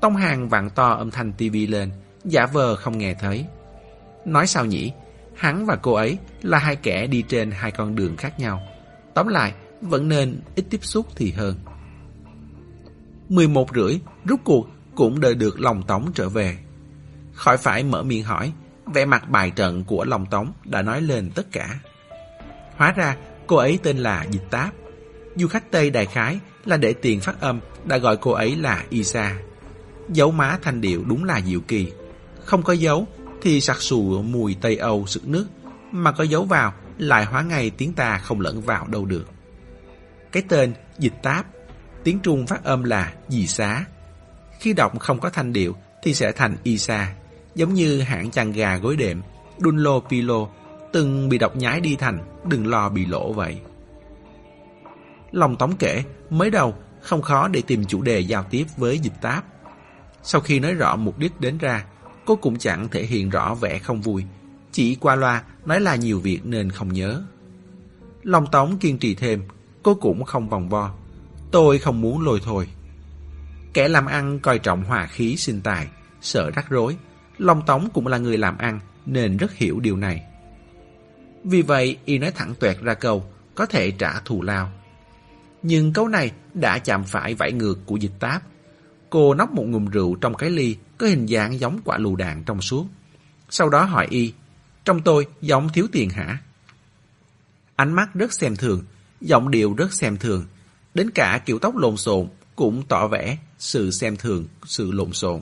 Tông 0.00 0.16
Hàng 0.16 0.48
vặn 0.48 0.70
to 0.70 0.90
âm 0.90 1.10
thanh 1.10 1.32
tivi 1.32 1.66
lên, 1.66 1.90
giả 2.24 2.46
vờ 2.46 2.76
không 2.76 2.98
nghe 2.98 3.14
thấy. 3.14 3.46
Nói 4.24 4.46
sao 4.46 4.64
nhỉ? 4.64 4.92
Hắn 5.34 5.66
và 5.66 5.76
cô 5.76 5.92
ấy 5.92 6.18
là 6.42 6.58
hai 6.58 6.76
kẻ 6.76 7.06
đi 7.06 7.22
trên 7.22 7.50
hai 7.50 7.70
con 7.70 7.94
đường 7.94 8.16
khác 8.16 8.40
nhau. 8.40 8.62
Tóm 9.14 9.28
lại, 9.28 9.54
vẫn 9.80 10.08
nên 10.08 10.40
ít 10.54 10.64
tiếp 10.70 10.80
xúc 10.82 11.06
thì 11.16 11.30
hơn. 11.30 11.56
11 13.28 13.68
rưỡi, 13.74 14.00
rút 14.24 14.40
cuộc 14.44 14.68
cũng 14.94 15.20
đợi 15.20 15.34
được 15.34 15.60
lòng 15.60 15.82
Tống 15.82 16.12
trở 16.14 16.28
về. 16.28 16.58
Khỏi 17.32 17.56
phải 17.56 17.82
mở 17.84 18.02
miệng 18.02 18.24
hỏi, 18.24 18.52
vẻ 18.94 19.04
mặt 19.04 19.30
bài 19.30 19.50
trận 19.50 19.84
của 19.84 20.04
lòng 20.04 20.26
Tống 20.26 20.52
đã 20.64 20.82
nói 20.82 21.02
lên 21.02 21.30
tất 21.34 21.52
cả. 21.52 21.78
Hóa 22.76 22.92
ra, 22.92 23.16
cô 23.46 23.56
ấy 23.56 23.78
tên 23.82 23.98
là 23.98 24.26
Dịch 24.30 24.50
Táp. 24.50 24.74
Du 25.36 25.48
khách 25.48 25.70
Tây 25.70 25.90
đại 25.90 26.06
khái 26.06 26.38
là 26.64 26.76
để 26.76 26.92
tiền 26.92 27.20
phát 27.20 27.40
âm 27.40 27.60
đã 27.84 27.98
gọi 27.98 28.16
cô 28.16 28.30
ấy 28.30 28.56
là 28.56 28.84
Isa. 28.90 29.36
Dấu 30.08 30.30
má 30.30 30.58
thanh 30.62 30.80
điệu 30.80 31.04
đúng 31.06 31.24
là 31.24 31.40
diệu 31.40 31.60
kỳ. 31.60 31.92
Không 32.44 32.62
có 32.62 32.72
dấu 32.72 33.06
thì 33.42 33.60
sặc 33.60 33.82
sù 33.82 34.22
mùi 34.22 34.56
Tây 34.60 34.76
Âu 34.76 35.06
sực 35.06 35.28
nước, 35.28 35.46
mà 35.92 36.12
có 36.12 36.24
dấu 36.24 36.44
vào 36.44 36.72
lại 36.98 37.24
hóa 37.24 37.42
ngay 37.42 37.70
tiếng 37.70 37.92
ta 37.92 38.18
không 38.18 38.40
lẫn 38.40 38.60
vào 38.60 38.86
đâu 38.86 39.04
được. 39.04 39.33
Cái 40.34 40.42
tên 40.48 40.72
Dịch 40.98 41.22
Táp, 41.22 41.46
tiếng 42.04 42.18
Trung 42.20 42.46
phát 42.46 42.64
âm 42.64 42.84
là 42.84 43.12
Dì 43.28 43.46
Xá. 43.46 43.84
Khi 44.60 44.72
đọc 44.72 45.00
không 45.00 45.20
có 45.20 45.30
thanh 45.30 45.52
điệu 45.52 45.76
thì 46.02 46.14
sẽ 46.14 46.32
thành 46.32 46.56
Isa, 46.62 47.14
giống 47.54 47.74
như 47.74 48.00
hãng 48.00 48.30
chăn 48.30 48.52
gà 48.52 48.76
gối 48.76 48.96
đệm, 48.96 49.22
Dunlo 49.58 50.00
Pilo, 50.00 50.48
từng 50.92 51.28
bị 51.28 51.38
đọc 51.38 51.56
nhái 51.56 51.80
đi 51.80 51.96
thành 51.96 52.18
đừng 52.44 52.66
lo 52.66 52.88
bị 52.88 53.06
lỗ 53.06 53.32
vậy. 53.32 53.60
Lòng 55.32 55.56
Tống 55.56 55.76
kể, 55.76 56.02
mới 56.30 56.50
đầu 56.50 56.74
không 57.00 57.22
khó 57.22 57.48
để 57.48 57.62
tìm 57.66 57.84
chủ 57.84 58.02
đề 58.02 58.20
giao 58.20 58.44
tiếp 58.50 58.64
với 58.76 58.98
dịch 58.98 59.20
táp. 59.20 59.44
Sau 60.22 60.40
khi 60.40 60.60
nói 60.60 60.74
rõ 60.74 60.96
mục 60.96 61.18
đích 61.18 61.40
đến 61.40 61.58
ra, 61.58 61.84
cô 62.24 62.36
cũng 62.36 62.58
chẳng 62.58 62.88
thể 62.88 63.02
hiện 63.02 63.30
rõ 63.30 63.54
vẻ 63.54 63.78
không 63.78 64.00
vui, 64.00 64.24
chỉ 64.72 64.94
qua 64.94 65.16
loa 65.16 65.42
nói 65.64 65.80
là 65.80 65.96
nhiều 65.96 66.20
việc 66.20 66.40
nên 66.44 66.70
không 66.70 66.92
nhớ. 66.92 67.22
Long 68.22 68.46
Tống 68.46 68.78
kiên 68.78 68.98
trì 68.98 69.14
thêm, 69.14 69.42
cô 69.84 69.94
cũng 69.94 70.24
không 70.24 70.48
vòng 70.48 70.68
vo. 70.68 70.92
Tôi 71.50 71.78
không 71.78 72.00
muốn 72.00 72.22
lôi 72.22 72.40
thôi. 72.44 72.68
Kẻ 73.74 73.88
làm 73.88 74.06
ăn 74.06 74.40
coi 74.40 74.58
trọng 74.58 74.84
hòa 74.84 75.06
khí 75.06 75.36
sinh 75.36 75.60
tài, 75.60 75.88
sợ 76.20 76.50
rắc 76.50 76.70
rối. 76.70 76.96
Long 77.38 77.66
Tống 77.66 77.88
cũng 77.94 78.06
là 78.06 78.18
người 78.18 78.38
làm 78.38 78.58
ăn 78.58 78.80
nên 79.06 79.36
rất 79.36 79.54
hiểu 79.54 79.80
điều 79.80 79.96
này. 79.96 80.22
Vì 81.44 81.62
vậy, 81.62 81.98
y 82.04 82.18
nói 82.18 82.30
thẳng 82.30 82.54
tuẹt 82.60 82.80
ra 82.80 82.94
câu, 82.94 83.24
có 83.54 83.66
thể 83.66 83.90
trả 83.90 84.20
thù 84.20 84.42
lao. 84.42 84.72
Nhưng 85.62 85.92
câu 85.92 86.08
này 86.08 86.32
đã 86.54 86.78
chạm 86.78 87.04
phải 87.04 87.34
vải 87.34 87.52
ngược 87.52 87.78
của 87.86 87.96
dịch 87.96 88.12
táp. 88.20 88.42
Cô 89.10 89.34
nóc 89.34 89.52
một 89.52 89.64
ngụm 89.64 89.86
rượu 89.86 90.14
trong 90.14 90.34
cái 90.34 90.50
ly 90.50 90.76
có 90.98 91.06
hình 91.06 91.26
dạng 91.26 91.60
giống 91.60 91.80
quả 91.84 91.98
lù 91.98 92.16
đạn 92.16 92.42
trong 92.44 92.60
suốt. 92.60 92.86
Sau 93.50 93.68
đó 93.68 93.84
hỏi 93.84 94.06
y, 94.10 94.32
trong 94.84 95.02
tôi 95.02 95.26
giống 95.40 95.68
thiếu 95.68 95.86
tiền 95.92 96.10
hả? 96.10 96.38
Ánh 97.76 97.92
mắt 97.92 98.14
rất 98.14 98.32
xem 98.32 98.56
thường, 98.56 98.82
giọng 99.24 99.50
điệu 99.50 99.74
rất 99.74 99.92
xem 99.92 100.16
thường. 100.16 100.44
Đến 100.94 101.10
cả 101.10 101.40
kiểu 101.46 101.58
tóc 101.58 101.76
lộn 101.76 101.96
xộn 101.96 102.28
cũng 102.56 102.82
tỏ 102.88 103.08
vẻ 103.08 103.38
sự 103.58 103.90
xem 103.90 104.16
thường, 104.16 104.46
sự 104.64 104.92
lộn 104.92 105.12
xộn. 105.12 105.40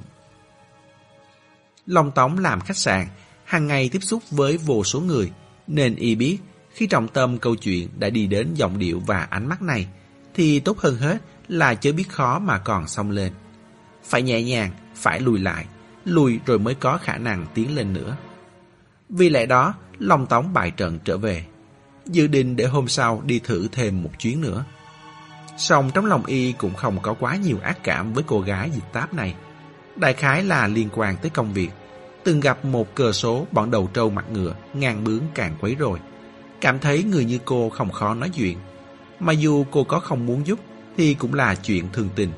Long 1.86 2.10
Tống 2.10 2.38
làm 2.38 2.60
khách 2.60 2.76
sạn, 2.76 3.06
hàng 3.44 3.66
ngày 3.66 3.88
tiếp 3.88 3.98
xúc 4.02 4.22
với 4.30 4.56
vô 4.56 4.84
số 4.84 5.00
người, 5.00 5.30
nên 5.66 5.96
y 5.96 6.14
biết 6.14 6.38
khi 6.74 6.86
trọng 6.86 7.08
tâm 7.08 7.38
câu 7.38 7.54
chuyện 7.54 7.88
đã 7.98 8.10
đi 8.10 8.26
đến 8.26 8.54
giọng 8.54 8.78
điệu 8.78 9.02
và 9.06 9.22
ánh 9.30 9.48
mắt 9.48 9.62
này, 9.62 9.86
thì 10.34 10.60
tốt 10.60 10.78
hơn 10.78 10.96
hết 10.96 11.18
là 11.48 11.74
chớ 11.74 11.92
biết 11.92 12.08
khó 12.08 12.38
mà 12.38 12.58
còn 12.58 12.88
xông 12.88 13.10
lên. 13.10 13.32
Phải 14.04 14.22
nhẹ 14.22 14.42
nhàng, 14.42 14.70
phải 14.94 15.20
lùi 15.20 15.38
lại, 15.38 15.66
lùi 16.04 16.40
rồi 16.46 16.58
mới 16.58 16.74
có 16.74 16.98
khả 16.98 17.18
năng 17.18 17.46
tiến 17.54 17.76
lên 17.76 17.92
nữa. 17.92 18.16
Vì 19.08 19.28
lẽ 19.28 19.46
đó, 19.46 19.74
Long 19.98 20.26
Tống 20.26 20.52
bài 20.52 20.70
trận 20.70 20.98
trở 21.04 21.18
về, 21.18 21.44
dự 22.06 22.26
định 22.26 22.56
để 22.56 22.66
hôm 22.66 22.88
sau 22.88 23.22
đi 23.24 23.38
thử 23.38 23.68
thêm 23.72 24.02
một 24.02 24.10
chuyến 24.18 24.40
nữa. 24.40 24.64
Song 25.56 25.90
trong 25.94 26.06
lòng 26.06 26.26
y 26.26 26.52
cũng 26.52 26.74
không 26.74 27.00
có 27.02 27.14
quá 27.14 27.36
nhiều 27.36 27.58
ác 27.62 27.78
cảm 27.82 28.12
với 28.12 28.24
cô 28.26 28.40
gái 28.40 28.70
dịch 28.70 28.92
táp 28.92 29.14
này. 29.14 29.34
Đại 29.96 30.12
khái 30.12 30.44
là 30.44 30.68
liên 30.68 30.88
quan 30.94 31.16
tới 31.16 31.30
công 31.30 31.52
việc. 31.52 31.70
Từng 32.24 32.40
gặp 32.40 32.64
một 32.64 32.94
cờ 32.94 33.12
số 33.12 33.46
bọn 33.52 33.70
đầu 33.70 33.90
trâu 33.94 34.10
mặt 34.10 34.24
ngựa, 34.32 34.54
ngang 34.74 35.04
bướng 35.04 35.22
càng 35.34 35.56
quấy 35.60 35.74
rồi. 35.74 35.98
Cảm 36.60 36.78
thấy 36.78 37.04
người 37.04 37.24
như 37.24 37.38
cô 37.44 37.70
không 37.70 37.90
khó 37.90 38.14
nói 38.14 38.30
chuyện. 38.34 38.58
Mà 39.20 39.32
dù 39.32 39.64
cô 39.70 39.84
có 39.84 40.00
không 40.00 40.26
muốn 40.26 40.46
giúp, 40.46 40.60
thì 40.96 41.14
cũng 41.14 41.34
là 41.34 41.54
chuyện 41.54 41.84
thường 41.92 42.08
tình. 42.14 42.32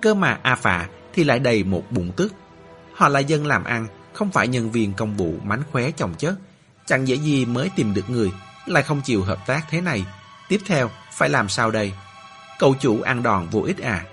Cơ 0.00 0.14
mà 0.14 0.38
A 0.42 0.54
Phạ 0.54 0.88
thì 1.12 1.24
lại 1.24 1.38
đầy 1.38 1.64
một 1.64 1.84
bụng 1.90 2.12
tức. 2.16 2.34
Họ 2.94 3.08
là 3.08 3.20
dân 3.20 3.46
làm 3.46 3.64
ăn, 3.64 3.86
không 4.12 4.30
phải 4.30 4.48
nhân 4.48 4.70
viên 4.70 4.92
công 4.92 5.16
vụ 5.16 5.34
mánh 5.44 5.62
khóe 5.72 5.90
chồng 5.90 6.14
chất. 6.18 6.34
Chẳng 6.90 7.08
dễ 7.08 7.16
gì 7.16 7.44
mới 7.44 7.70
tìm 7.76 7.94
được 7.94 8.10
người, 8.10 8.32
lại 8.66 8.82
không 8.82 9.00
chịu 9.04 9.22
hợp 9.22 9.46
tác 9.46 9.62
thế 9.70 9.80
này. 9.80 10.04
Tiếp 10.48 10.60
theo, 10.66 10.90
phải 11.12 11.28
làm 11.28 11.48
sao 11.48 11.70
đây? 11.70 11.92
Cậu 12.58 12.74
chủ 12.80 13.00
ăn 13.00 13.22
đòn 13.22 13.48
vô 13.50 13.62
ích 13.62 13.78
à? 13.78 14.04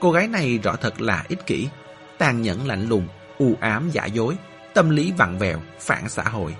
Cô 0.00 0.12
gái 0.12 0.28
này 0.28 0.58
rõ 0.58 0.76
thật 0.76 1.00
là 1.00 1.24
ích 1.28 1.46
kỷ, 1.46 1.68
tàn 2.18 2.42
nhẫn 2.42 2.66
lạnh 2.66 2.88
lùng, 2.88 3.08
u 3.38 3.54
ám 3.60 3.90
giả 3.90 4.06
dối, 4.06 4.36
tâm 4.74 4.90
lý 4.90 5.12
vặn 5.16 5.38
vẹo, 5.38 5.60
phản 5.80 6.08
xã 6.08 6.22
hội. 6.22 6.56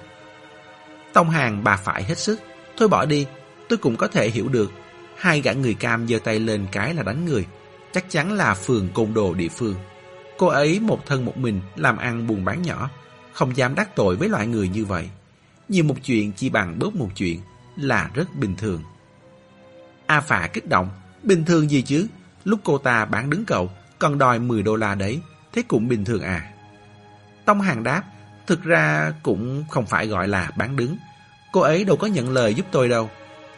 Tông 1.13 1.31
hàng 1.31 1.65
bà 1.65 1.77
phải 1.77 2.05
hết 2.05 2.19
sức, 2.19 2.41
thôi 2.77 2.89
bỏ 2.89 3.05
đi, 3.05 3.27
tôi 3.69 3.77
cũng 3.77 3.97
có 3.97 4.09
thể 4.09 4.31
hiểu 4.31 4.49
được. 4.49 4.73
Hai 5.17 5.41
gã 5.41 5.53
người 5.53 5.75
cam 5.75 6.09
giơ 6.09 6.19
tay 6.19 6.41
lên 6.41 6.67
cái 6.73 6.95
là 6.95 7.03
đánh 7.03 7.25
người, 7.25 7.47
chắc 7.93 8.11
chắn 8.11 8.33
là 8.33 8.55
phường 8.55 8.89
côn 8.95 9.15
đồ 9.15 9.35
địa 9.35 9.49
phương. 9.49 9.75
Cô 10.39 10.47
ấy 10.47 10.81
một 10.81 11.07
thân 11.07 11.25
một 11.25 11.37
mình 11.37 11.61
làm 11.77 11.97
ăn 11.97 12.27
buôn 12.27 12.45
bán 12.45 12.63
nhỏ, 12.63 12.91
không 13.33 13.57
dám 13.57 13.75
đắc 13.75 13.97
tội 13.97 14.17
với 14.17 14.29
loại 14.29 14.47
người 14.47 14.69
như 14.69 14.85
vậy. 14.85 15.09
Nhiều 15.69 15.85
một 15.85 15.97
chuyện 16.05 16.33
chỉ 16.33 16.49
bằng 16.49 16.79
bớt 16.79 16.97
một 16.97 17.09
chuyện 17.17 17.41
là 17.77 18.11
rất 18.15 18.37
bình 18.37 18.57
thường. 18.57 18.83
A 20.07 20.21
Phạ 20.21 20.49
kích 20.53 20.69
động, 20.69 20.89
bình 21.23 21.45
thường 21.45 21.71
gì 21.71 21.83
chứ, 21.83 22.07
lúc 22.45 22.61
cô 22.65 22.79
ta 22.79 23.05
bán 23.05 23.31
đứng 23.31 23.45
cậu, 23.45 23.71
còn 23.99 24.19
đòi 24.19 24.39
10 24.39 24.63
đô 24.63 24.77
la 24.77 24.95
đấy, 24.95 25.21
thế 25.53 25.63
cũng 25.69 25.89
bình 25.89 26.05
thường 26.05 26.23
à. 26.23 26.53
Tông 27.45 27.61
Hàng 27.61 27.83
đáp, 27.83 28.03
thực 28.47 28.63
ra 28.63 29.13
cũng 29.23 29.65
không 29.71 29.87
phải 29.87 30.07
gọi 30.07 30.29
là 30.29 30.51
bán 30.57 30.77
đứng. 30.77 30.97
Cô 31.53 31.61
ấy 31.61 31.85
đâu 31.85 31.97
có 31.97 32.07
nhận 32.07 32.31
lời 32.31 32.55
giúp 32.55 32.67
tôi 32.71 32.89
đâu. 32.89 33.11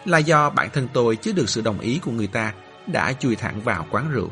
là 0.05 0.19
do 0.19 0.51
bản 0.51 0.69
thân 0.73 0.89
tôi 0.93 1.17
chưa 1.17 1.33
được 1.33 1.49
sự 1.49 1.61
đồng 1.61 1.81
ý 1.81 1.99
của 1.99 2.11
người 2.11 2.27
ta 2.27 2.55
đã 2.87 3.13
chui 3.13 3.37
thẳng 3.37 3.61
vào 3.61 3.87
quán 3.91 4.11
rượu. 4.11 4.31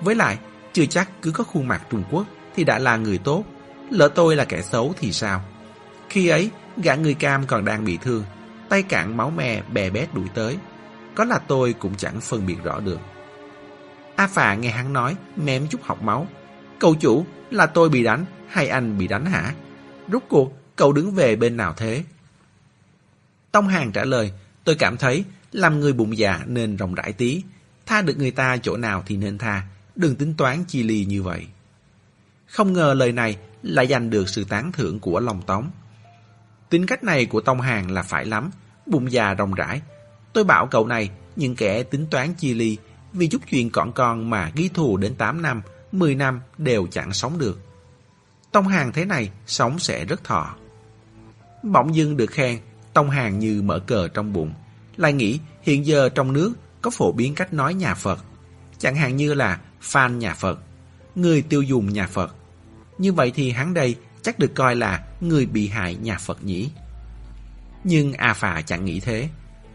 Với 0.00 0.14
lại, 0.14 0.38
chưa 0.72 0.86
chắc 0.86 1.10
cứ 1.22 1.30
có 1.30 1.44
khuôn 1.44 1.68
mặt 1.68 1.82
Trung 1.90 2.04
Quốc 2.10 2.26
thì 2.56 2.64
đã 2.64 2.78
là 2.78 2.96
người 2.96 3.18
tốt. 3.18 3.44
Lỡ 3.90 4.08
tôi 4.08 4.36
là 4.36 4.44
kẻ 4.44 4.62
xấu 4.62 4.94
thì 4.98 5.12
sao? 5.12 5.44
Khi 6.08 6.28
ấy, 6.28 6.50
gã 6.76 6.94
người 6.94 7.14
cam 7.14 7.46
còn 7.46 7.64
đang 7.64 7.84
bị 7.84 7.98
thương, 8.02 8.24
tay 8.68 8.82
cạn 8.82 9.16
máu 9.16 9.30
me 9.30 9.62
bè 9.72 9.90
bét 9.90 10.14
đuổi 10.14 10.26
tới. 10.34 10.58
Có 11.14 11.24
là 11.24 11.38
tôi 11.38 11.72
cũng 11.72 11.94
chẳng 11.96 12.20
phân 12.20 12.46
biệt 12.46 12.56
rõ 12.64 12.80
được. 12.80 13.00
A 14.16 14.26
Phà 14.26 14.54
nghe 14.54 14.70
hắn 14.70 14.92
nói, 14.92 15.16
mém 15.36 15.66
chút 15.70 15.82
học 15.82 16.02
máu. 16.02 16.26
Cậu 16.78 16.94
chủ, 16.94 17.26
là 17.50 17.66
tôi 17.66 17.88
bị 17.88 18.04
đánh, 18.04 18.24
hay 18.48 18.68
anh 18.68 18.98
bị 18.98 19.08
đánh 19.08 19.26
hả? 19.26 19.54
Rút 20.08 20.24
cuộc, 20.28 20.58
cậu 20.76 20.92
đứng 20.92 21.10
về 21.10 21.36
bên 21.36 21.56
nào 21.56 21.74
thế? 21.76 22.04
Tông 23.52 23.68
Hàng 23.68 23.92
trả 23.92 24.04
lời, 24.04 24.32
tôi 24.64 24.74
cảm 24.74 24.96
thấy 24.96 25.24
làm 25.52 25.80
người 25.80 25.92
bụng 25.92 26.18
dạ 26.18 26.40
nên 26.46 26.76
rộng 26.76 26.94
rãi 26.94 27.12
tí. 27.12 27.42
Tha 27.86 28.02
được 28.02 28.18
người 28.18 28.30
ta 28.30 28.56
chỗ 28.56 28.76
nào 28.76 29.02
thì 29.06 29.16
nên 29.16 29.38
tha, 29.38 29.62
đừng 29.96 30.16
tính 30.16 30.34
toán 30.34 30.64
chi 30.64 30.82
ly 30.82 31.04
như 31.04 31.22
vậy. 31.22 31.46
Không 32.46 32.72
ngờ 32.72 32.94
lời 32.94 33.12
này 33.12 33.36
lại 33.62 33.86
giành 33.86 34.10
được 34.10 34.28
sự 34.28 34.44
tán 34.44 34.72
thưởng 34.72 35.00
của 35.00 35.20
lòng 35.20 35.42
Tống. 35.46 35.70
Tính 36.74 36.86
cách 36.86 37.04
này 37.04 37.26
của 37.26 37.40
Tông 37.40 37.60
Hàng 37.60 37.90
là 37.90 38.02
phải 38.02 38.24
lắm, 38.24 38.50
bụng 38.86 39.12
già 39.12 39.34
rộng 39.34 39.54
rãi. 39.54 39.80
Tôi 40.32 40.44
bảo 40.44 40.66
cậu 40.66 40.86
này, 40.86 41.10
những 41.36 41.56
kẻ 41.56 41.82
tính 41.82 42.06
toán 42.10 42.34
chi 42.34 42.54
ly, 42.54 42.78
vì 43.12 43.28
chút 43.28 43.42
chuyện 43.50 43.70
cọn 43.70 43.92
con 43.92 44.30
mà 44.30 44.50
ghi 44.54 44.68
thù 44.68 44.96
đến 44.96 45.14
8 45.14 45.42
năm, 45.42 45.62
10 45.92 46.14
năm 46.14 46.40
đều 46.58 46.86
chẳng 46.90 47.12
sống 47.12 47.38
được. 47.38 47.60
Tông 48.52 48.68
Hàng 48.68 48.92
thế 48.92 49.04
này, 49.04 49.30
sống 49.46 49.78
sẽ 49.78 50.04
rất 50.04 50.24
thọ. 50.24 50.54
Bỗng 51.62 51.94
dưng 51.94 52.16
được 52.16 52.30
khen, 52.30 52.58
Tông 52.92 53.10
Hàng 53.10 53.38
như 53.38 53.62
mở 53.62 53.78
cờ 53.78 54.08
trong 54.08 54.32
bụng. 54.32 54.54
Lại 54.96 55.12
nghĩ 55.12 55.40
hiện 55.62 55.86
giờ 55.86 56.08
trong 56.08 56.32
nước 56.32 56.52
có 56.82 56.90
phổ 56.90 57.12
biến 57.12 57.34
cách 57.34 57.52
nói 57.52 57.74
nhà 57.74 57.94
Phật. 57.94 58.24
Chẳng 58.78 58.96
hạn 58.96 59.16
như 59.16 59.34
là 59.34 59.60
fan 59.82 60.18
nhà 60.18 60.34
Phật, 60.34 60.58
người 61.14 61.42
tiêu 61.42 61.62
dùng 61.62 61.92
nhà 61.92 62.06
Phật. 62.06 62.34
Như 62.98 63.12
vậy 63.12 63.32
thì 63.34 63.50
hắn 63.50 63.74
đây 63.74 63.96
chắc 64.24 64.38
được 64.38 64.54
coi 64.54 64.76
là 64.76 65.04
người 65.20 65.46
bị 65.46 65.68
hại 65.68 65.94
nhà 65.94 66.18
Phật 66.18 66.44
nhỉ. 66.44 66.70
Nhưng 67.84 68.12
A 68.12 68.34
Phà 68.34 68.62
chẳng 68.62 68.84
nghĩ 68.84 69.00
thế. 69.00 69.28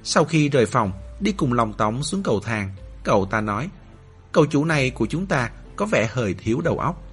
Sau 0.04 0.26
khi 0.26 0.50
rời 0.50 0.66
phòng, 0.66 0.92
đi 1.20 1.32
cùng 1.32 1.54
Long 1.54 1.74
Tống 1.74 2.04
xuống 2.04 2.24
cầu 2.24 2.40
thang, 2.40 2.72
cậu 3.04 3.26
ta 3.26 3.42
nói, 3.42 3.70
cậu 4.32 4.46
chủ 4.46 4.66
này 4.66 4.90
của 4.90 5.06
chúng 5.06 5.26
ta 5.26 5.50
có 5.76 5.86
vẻ 5.86 6.10
hơi 6.12 6.34
thiếu 6.34 6.62
đầu 6.62 6.80
óc. 6.80 7.04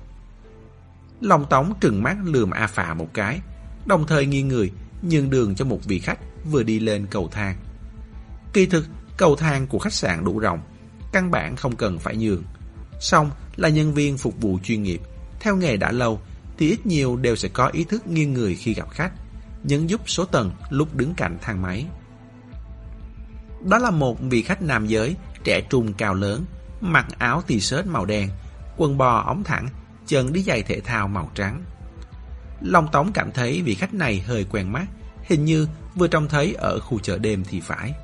Long 1.20 1.46
Tống 1.48 1.74
trừng 1.80 2.02
mắt 2.02 2.16
lườm 2.24 2.50
A 2.50 2.66
Phà 2.66 2.94
một 2.94 3.08
cái, 3.14 3.40
đồng 3.86 4.06
thời 4.06 4.26
nghiêng 4.26 4.48
người, 4.48 4.72
nhường 5.02 5.30
đường 5.30 5.54
cho 5.54 5.64
một 5.64 5.84
vị 5.84 5.98
khách 5.98 6.18
vừa 6.50 6.62
đi 6.62 6.80
lên 6.80 7.06
cầu 7.10 7.28
thang. 7.32 7.56
Kỳ 8.52 8.66
thực, 8.66 8.86
cầu 9.16 9.36
thang 9.36 9.66
của 9.66 9.78
khách 9.78 9.92
sạn 9.92 10.24
đủ 10.24 10.38
rộng, 10.38 10.60
căn 11.12 11.30
bản 11.30 11.56
không 11.56 11.76
cần 11.76 11.98
phải 11.98 12.16
nhường. 12.16 12.42
Xong 13.00 13.30
là 13.56 13.68
nhân 13.68 13.94
viên 13.94 14.18
phục 14.18 14.40
vụ 14.40 14.58
chuyên 14.62 14.82
nghiệp, 14.82 15.00
theo 15.40 15.56
nghề 15.56 15.76
đã 15.76 15.92
lâu 15.92 16.20
thì 16.58 16.70
ít 16.70 16.86
nhiều 16.86 17.16
đều 17.16 17.36
sẽ 17.36 17.48
có 17.48 17.66
ý 17.66 17.84
thức 17.84 18.06
nghiêng 18.06 18.34
người 18.34 18.54
khi 18.54 18.74
gặp 18.74 18.90
khách, 18.90 19.12
nhấn 19.64 19.86
giúp 19.86 20.00
số 20.06 20.24
tầng 20.24 20.50
lúc 20.70 20.96
đứng 20.96 21.14
cạnh 21.14 21.38
thang 21.42 21.62
máy. 21.62 21.86
Đó 23.64 23.78
là 23.78 23.90
một 23.90 24.20
vị 24.20 24.42
khách 24.42 24.62
nam 24.62 24.86
giới, 24.86 25.16
trẻ 25.44 25.60
trung 25.60 25.92
cao 25.92 26.14
lớn, 26.14 26.44
mặc 26.80 27.06
áo 27.18 27.42
t-shirt 27.48 27.86
màu 27.86 28.04
đen, 28.04 28.28
quần 28.76 28.98
bò 28.98 29.24
ống 29.26 29.44
thẳng, 29.44 29.68
chân 30.06 30.32
đi 30.32 30.42
giày 30.42 30.62
thể 30.62 30.80
thao 30.80 31.08
màu 31.08 31.30
trắng. 31.34 31.62
Long 32.60 32.88
Tống 32.92 33.12
cảm 33.12 33.32
thấy 33.32 33.62
vị 33.62 33.74
khách 33.74 33.94
này 33.94 34.20
hơi 34.20 34.46
quen 34.50 34.72
mắt, 34.72 34.86
hình 35.22 35.44
như 35.44 35.68
vừa 35.94 36.08
trông 36.08 36.28
thấy 36.28 36.54
ở 36.54 36.80
khu 36.80 36.98
chợ 36.98 37.18
đêm 37.18 37.44
thì 37.48 37.60
phải. 37.60 37.94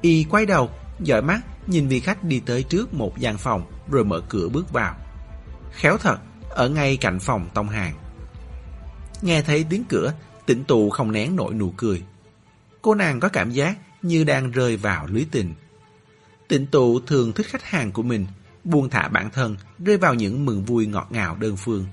Y 0.00 0.24
quay 0.30 0.46
đầu, 0.46 0.70
dõi 1.00 1.22
mắt, 1.22 1.40
nhìn 1.66 1.88
vị 1.88 2.00
khách 2.00 2.24
đi 2.24 2.40
tới 2.40 2.62
trước 2.62 2.94
một 2.94 3.18
gian 3.18 3.38
phòng 3.38 3.66
rồi 3.90 4.04
mở 4.04 4.20
cửa 4.28 4.48
bước 4.48 4.72
vào. 4.72 4.96
Khéo 5.72 5.96
thật, 5.98 6.18
ở 6.52 6.68
ngay 6.68 6.96
cạnh 6.96 7.18
phòng 7.18 7.48
Tông 7.54 7.68
Hàng. 7.68 7.94
Nghe 9.22 9.42
thấy 9.42 9.64
tiếng 9.70 9.84
cửa, 9.84 10.12
tỉnh 10.46 10.64
tụ 10.64 10.90
không 10.90 11.12
nén 11.12 11.36
nổi 11.36 11.54
nụ 11.54 11.70
cười. 11.76 12.02
Cô 12.82 12.94
nàng 12.94 13.20
có 13.20 13.28
cảm 13.28 13.50
giác 13.50 13.78
như 14.02 14.24
đang 14.24 14.50
rơi 14.50 14.76
vào 14.76 15.06
lưới 15.06 15.26
tình. 15.30 15.54
Tịnh 16.48 16.66
tụ 16.66 17.00
thường 17.00 17.32
thích 17.32 17.46
khách 17.46 17.64
hàng 17.64 17.92
của 17.92 18.02
mình, 18.02 18.26
buông 18.64 18.90
thả 18.90 19.08
bản 19.08 19.30
thân, 19.30 19.56
rơi 19.78 19.96
vào 19.96 20.14
những 20.14 20.44
mừng 20.44 20.64
vui 20.64 20.86
ngọt 20.86 21.08
ngào 21.10 21.36
đơn 21.36 21.56
phương. 21.56 21.86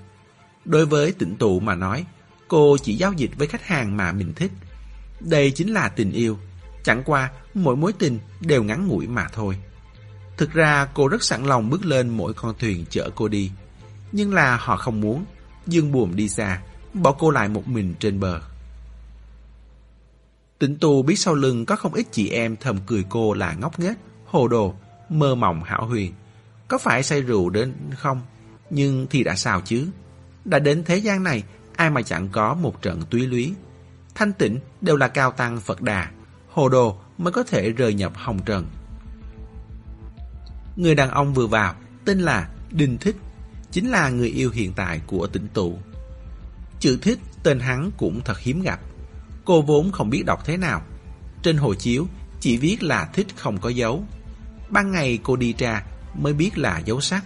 Đối 0.65 0.85
với 0.85 1.11
tịnh 1.11 1.35
tụ 1.35 1.59
mà 1.59 1.75
nói, 1.75 2.05
cô 2.47 2.77
chỉ 2.77 2.95
giao 2.95 3.13
dịch 3.13 3.31
với 3.37 3.47
khách 3.47 3.65
hàng 3.65 3.97
mà 3.97 4.11
mình 4.11 4.33
thích. 4.35 4.51
Đây 5.19 5.51
chính 5.51 5.73
là 5.73 5.89
tình 5.89 6.11
yêu. 6.11 6.37
Chẳng 6.83 7.03
qua, 7.05 7.31
mỗi 7.53 7.75
mối 7.75 7.93
tình 7.93 8.19
đều 8.41 8.63
ngắn 8.63 8.87
ngủi 8.87 9.07
mà 9.07 9.27
thôi. 9.33 9.57
Thực 10.37 10.53
ra 10.53 10.87
cô 10.93 11.07
rất 11.07 11.23
sẵn 11.23 11.45
lòng 11.45 11.69
bước 11.69 11.85
lên 11.85 12.09
mỗi 12.09 12.33
con 12.33 12.55
thuyền 12.59 12.85
chở 12.89 13.09
cô 13.15 13.27
đi. 13.27 13.51
Nhưng 14.11 14.33
là 14.33 14.57
họ 14.57 14.77
không 14.77 15.01
muốn. 15.01 15.25
Dương 15.67 15.91
buồm 15.91 16.15
đi 16.15 16.29
xa, 16.29 16.61
bỏ 16.93 17.11
cô 17.11 17.29
lại 17.29 17.49
một 17.49 17.67
mình 17.67 17.93
trên 17.99 18.19
bờ. 18.19 18.41
Tịnh 20.59 20.77
tu 20.79 21.03
biết 21.03 21.15
sau 21.15 21.33
lưng 21.33 21.65
có 21.65 21.75
không 21.75 21.93
ít 21.93 22.07
chị 22.11 22.29
em 22.29 22.55
thầm 22.55 22.77
cười 22.87 23.05
cô 23.09 23.33
là 23.33 23.53
ngốc 23.53 23.79
nghếch, 23.79 23.97
hồ 24.25 24.47
đồ, 24.47 24.73
mơ 25.09 25.35
mộng 25.35 25.63
hảo 25.63 25.85
huyền. 25.85 26.13
Có 26.67 26.77
phải 26.77 27.03
say 27.03 27.21
rượu 27.21 27.49
đến 27.49 27.73
không? 27.95 28.21
Nhưng 28.69 29.07
thì 29.09 29.23
đã 29.23 29.35
sao 29.35 29.61
chứ? 29.61 29.87
Đã 30.45 30.59
đến 30.59 30.83
thế 30.85 30.97
gian 30.97 31.23
này, 31.23 31.43
ai 31.75 31.89
mà 31.89 32.01
chẳng 32.01 32.29
có 32.31 32.53
một 32.53 32.81
trận 32.81 33.01
túy 33.09 33.27
lúy. 33.27 33.53
Thanh 34.15 34.33
tịnh 34.33 34.59
đều 34.81 34.97
là 34.97 35.07
cao 35.07 35.31
tăng 35.31 35.59
Phật 35.59 35.81
Đà, 35.81 36.11
hồ 36.49 36.69
đồ 36.69 36.97
mới 37.17 37.31
có 37.31 37.43
thể 37.43 37.71
rời 37.71 37.93
nhập 37.93 38.11
hồng 38.15 38.39
trần. 38.45 38.67
Người 40.75 40.95
đàn 40.95 41.09
ông 41.09 41.33
vừa 41.33 41.47
vào, 41.47 41.75
tên 42.05 42.19
là 42.19 42.49
Đinh 42.71 42.97
Thích, 42.97 43.15
chính 43.71 43.89
là 43.89 44.09
người 44.09 44.29
yêu 44.29 44.51
hiện 44.51 44.73
tại 44.73 45.01
của 45.07 45.27
tỉnh 45.27 45.47
tụ. 45.53 45.79
Chữ 46.79 46.97
Thích 47.01 47.19
tên 47.43 47.59
hắn 47.59 47.91
cũng 47.97 48.21
thật 48.25 48.39
hiếm 48.39 48.61
gặp. 48.61 48.79
Cô 49.45 49.61
vốn 49.61 49.91
không 49.91 50.09
biết 50.09 50.23
đọc 50.25 50.45
thế 50.45 50.57
nào. 50.57 50.81
Trên 51.43 51.57
hồ 51.57 51.73
chiếu 51.73 52.07
chỉ 52.39 52.57
viết 52.57 52.83
là 52.83 53.09
thích 53.13 53.27
không 53.35 53.57
có 53.57 53.69
dấu. 53.69 54.03
Ban 54.69 54.91
ngày 54.91 55.19
cô 55.23 55.35
đi 55.35 55.53
ra 55.57 55.83
mới 56.15 56.33
biết 56.33 56.57
là 56.57 56.79
dấu 56.79 57.01
sắc. 57.01 57.25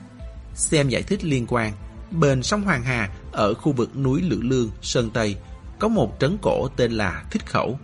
Xem 0.55 0.89
giải 0.89 1.03
thích 1.03 1.23
liên 1.23 1.45
quan, 1.47 1.73
bên 2.12 2.43
sông 2.43 2.63
Hoàng 2.63 2.83
Hà 2.83 3.09
ở 3.31 3.53
khu 3.53 3.71
vực 3.71 3.97
núi 3.97 4.21
Lữ 4.21 4.41
Lương, 4.41 4.69
Sơn 4.81 5.09
Tây 5.13 5.35
có 5.79 5.88
một 5.88 6.15
trấn 6.19 6.38
cổ 6.41 6.67
tên 6.75 6.91
là 6.91 7.23
Thích 7.31 7.45
Khẩu, 7.45 7.79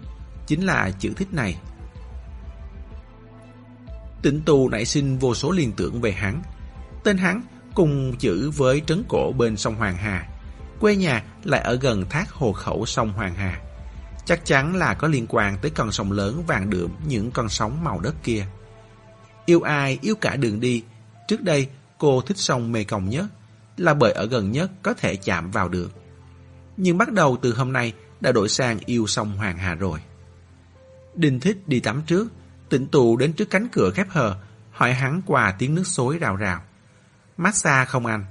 chính 0.48 0.66
là 0.66 0.92
chữ 1.00 1.14
thích 1.16 1.34
này. 1.34 1.60
Tịnh 4.22 4.42
tù 4.42 4.70
nảy 4.70 4.86
sinh 4.86 5.18
vô 5.18 5.36
số 5.36 5.52
liên 5.52 5.72
tưởng 5.78 6.02
về 6.02 6.12
hắn. 6.12 6.42
Tên 7.04 7.18
hắn 7.18 7.42
cùng 7.76 8.16
chữ 8.20 8.52
với 8.56 8.82
trấn 8.88 9.04
cổ 9.08 9.32
bên 9.38 9.58
sông 9.58 9.76
Hoàng 9.76 9.98
Hà. 9.98 10.28
Quê 10.80 10.96
nhà 10.96 11.24
lại 11.44 11.62
ở 11.62 11.76
gần 11.76 12.10
thác 12.10 12.32
hồ 12.32 12.54
khẩu 12.54 12.86
sông 12.86 13.14
Hoàng 13.14 13.36
Hà. 13.36 13.62
Chắc 14.26 14.46
chắn 14.46 14.76
là 14.76 14.94
có 14.94 15.08
liên 15.08 15.26
quan 15.30 15.58
tới 15.62 15.72
con 15.72 15.92
sông 15.92 16.12
lớn 16.12 16.44
vàng 16.48 16.70
đượm 16.70 16.90
những 17.08 17.32
con 17.32 17.50
sóng 17.50 17.84
màu 17.84 18.00
đất 18.00 18.16
kia. 18.24 18.46
Yêu 19.46 19.62
ai, 19.62 20.00
yêu 20.02 20.16
cả 20.16 20.36
đường 20.36 20.60
đi. 20.60 20.84
Trước 21.28 21.42
đây, 21.42 21.68
cô 21.98 22.22
thích 22.22 22.38
sông 22.38 22.72
Mê 22.72 22.84
Công 22.84 23.10
nhất, 23.10 23.26
là 23.78 23.94
bởi 23.94 24.12
ở 24.12 24.26
gần 24.26 24.52
nhất 24.52 24.72
có 24.84 24.94
thể 24.94 25.16
chạm 25.16 25.52
vào 25.52 25.70
được. 25.70 25.92
Nhưng 26.78 26.98
bắt 26.98 27.12
đầu 27.12 27.38
từ 27.42 27.54
hôm 27.54 27.74
nay 27.74 27.94
đã 28.22 28.32
đổi 28.32 28.50
sang 28.50 28.80
yêu 28.86 29.08
sông 29.08 29.38
Hoàng 29.38 29.58
Hà 29.58 29.76
rồi. 29.76 30.00
Đình 31.16 31.40
thích 31.40 31.58
đi 31.68 31.80
tắm 31.80 32.02
trước, 32.08 32.28
tịnh 32.70 32.88
tụ 32.88 33.18
đến 33.18 33.34
trước 33.34 33.50
cánh 33.50 33.68
cửa 33.72 33.92
khép 33.96 34.08
hờ, 34.10 34.36
hỏi 34.72 34.94
hắn 34.94 35.22
qua 35.26 35.56
tiếng 35.60 35.76
nước 35.76 35.88
xối 35.88 36.18
rào 36.18 36.36
rào. 36.36 36.62
Massage 37.40 37.86
không 37.86 38.06
anh? 38.06 38.26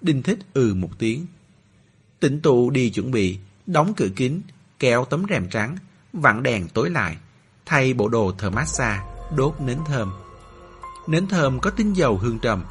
Đinh 0.00 0.22
thích 0.22 0.38
ừ 0.54 0.74
một 0.74 0.90
tiếng. 0.98 1.26
tỉnh 2.20 2.40
tụ 2.40 2.70
đi 2.70 2.90
chuẩn 2.90 3.10
bị, 3.10 3.38
đóng 3.66 3.94
cửa 3.96 4.08
kính, 4.16 4.42
kéo 4.78 5.04
tấm 5.04 5.24
rèm 5.30 5.48
trắng, 5.48 5.76
vặn 6.12 6.42
đèn 6.42 6.68
tối 6.68 6.90
lại, 6.90 7.16
thay 7.66 7.94
bộ 7.94 8.08
đồ 8.08 8.32
thờ 8.38 8.50
massage, 8.50 9.00
đốt 9.36 9.60
nến 9.60 9.78
thơm. 9.86 10.12
Nến 11.06 11.26
thơm 11.26 11.60
có 11.60 11.70
tinh 11.70 11.92
dầu 11.92 12.16
hương 12.16 12.38
trầm. 12.38 12.64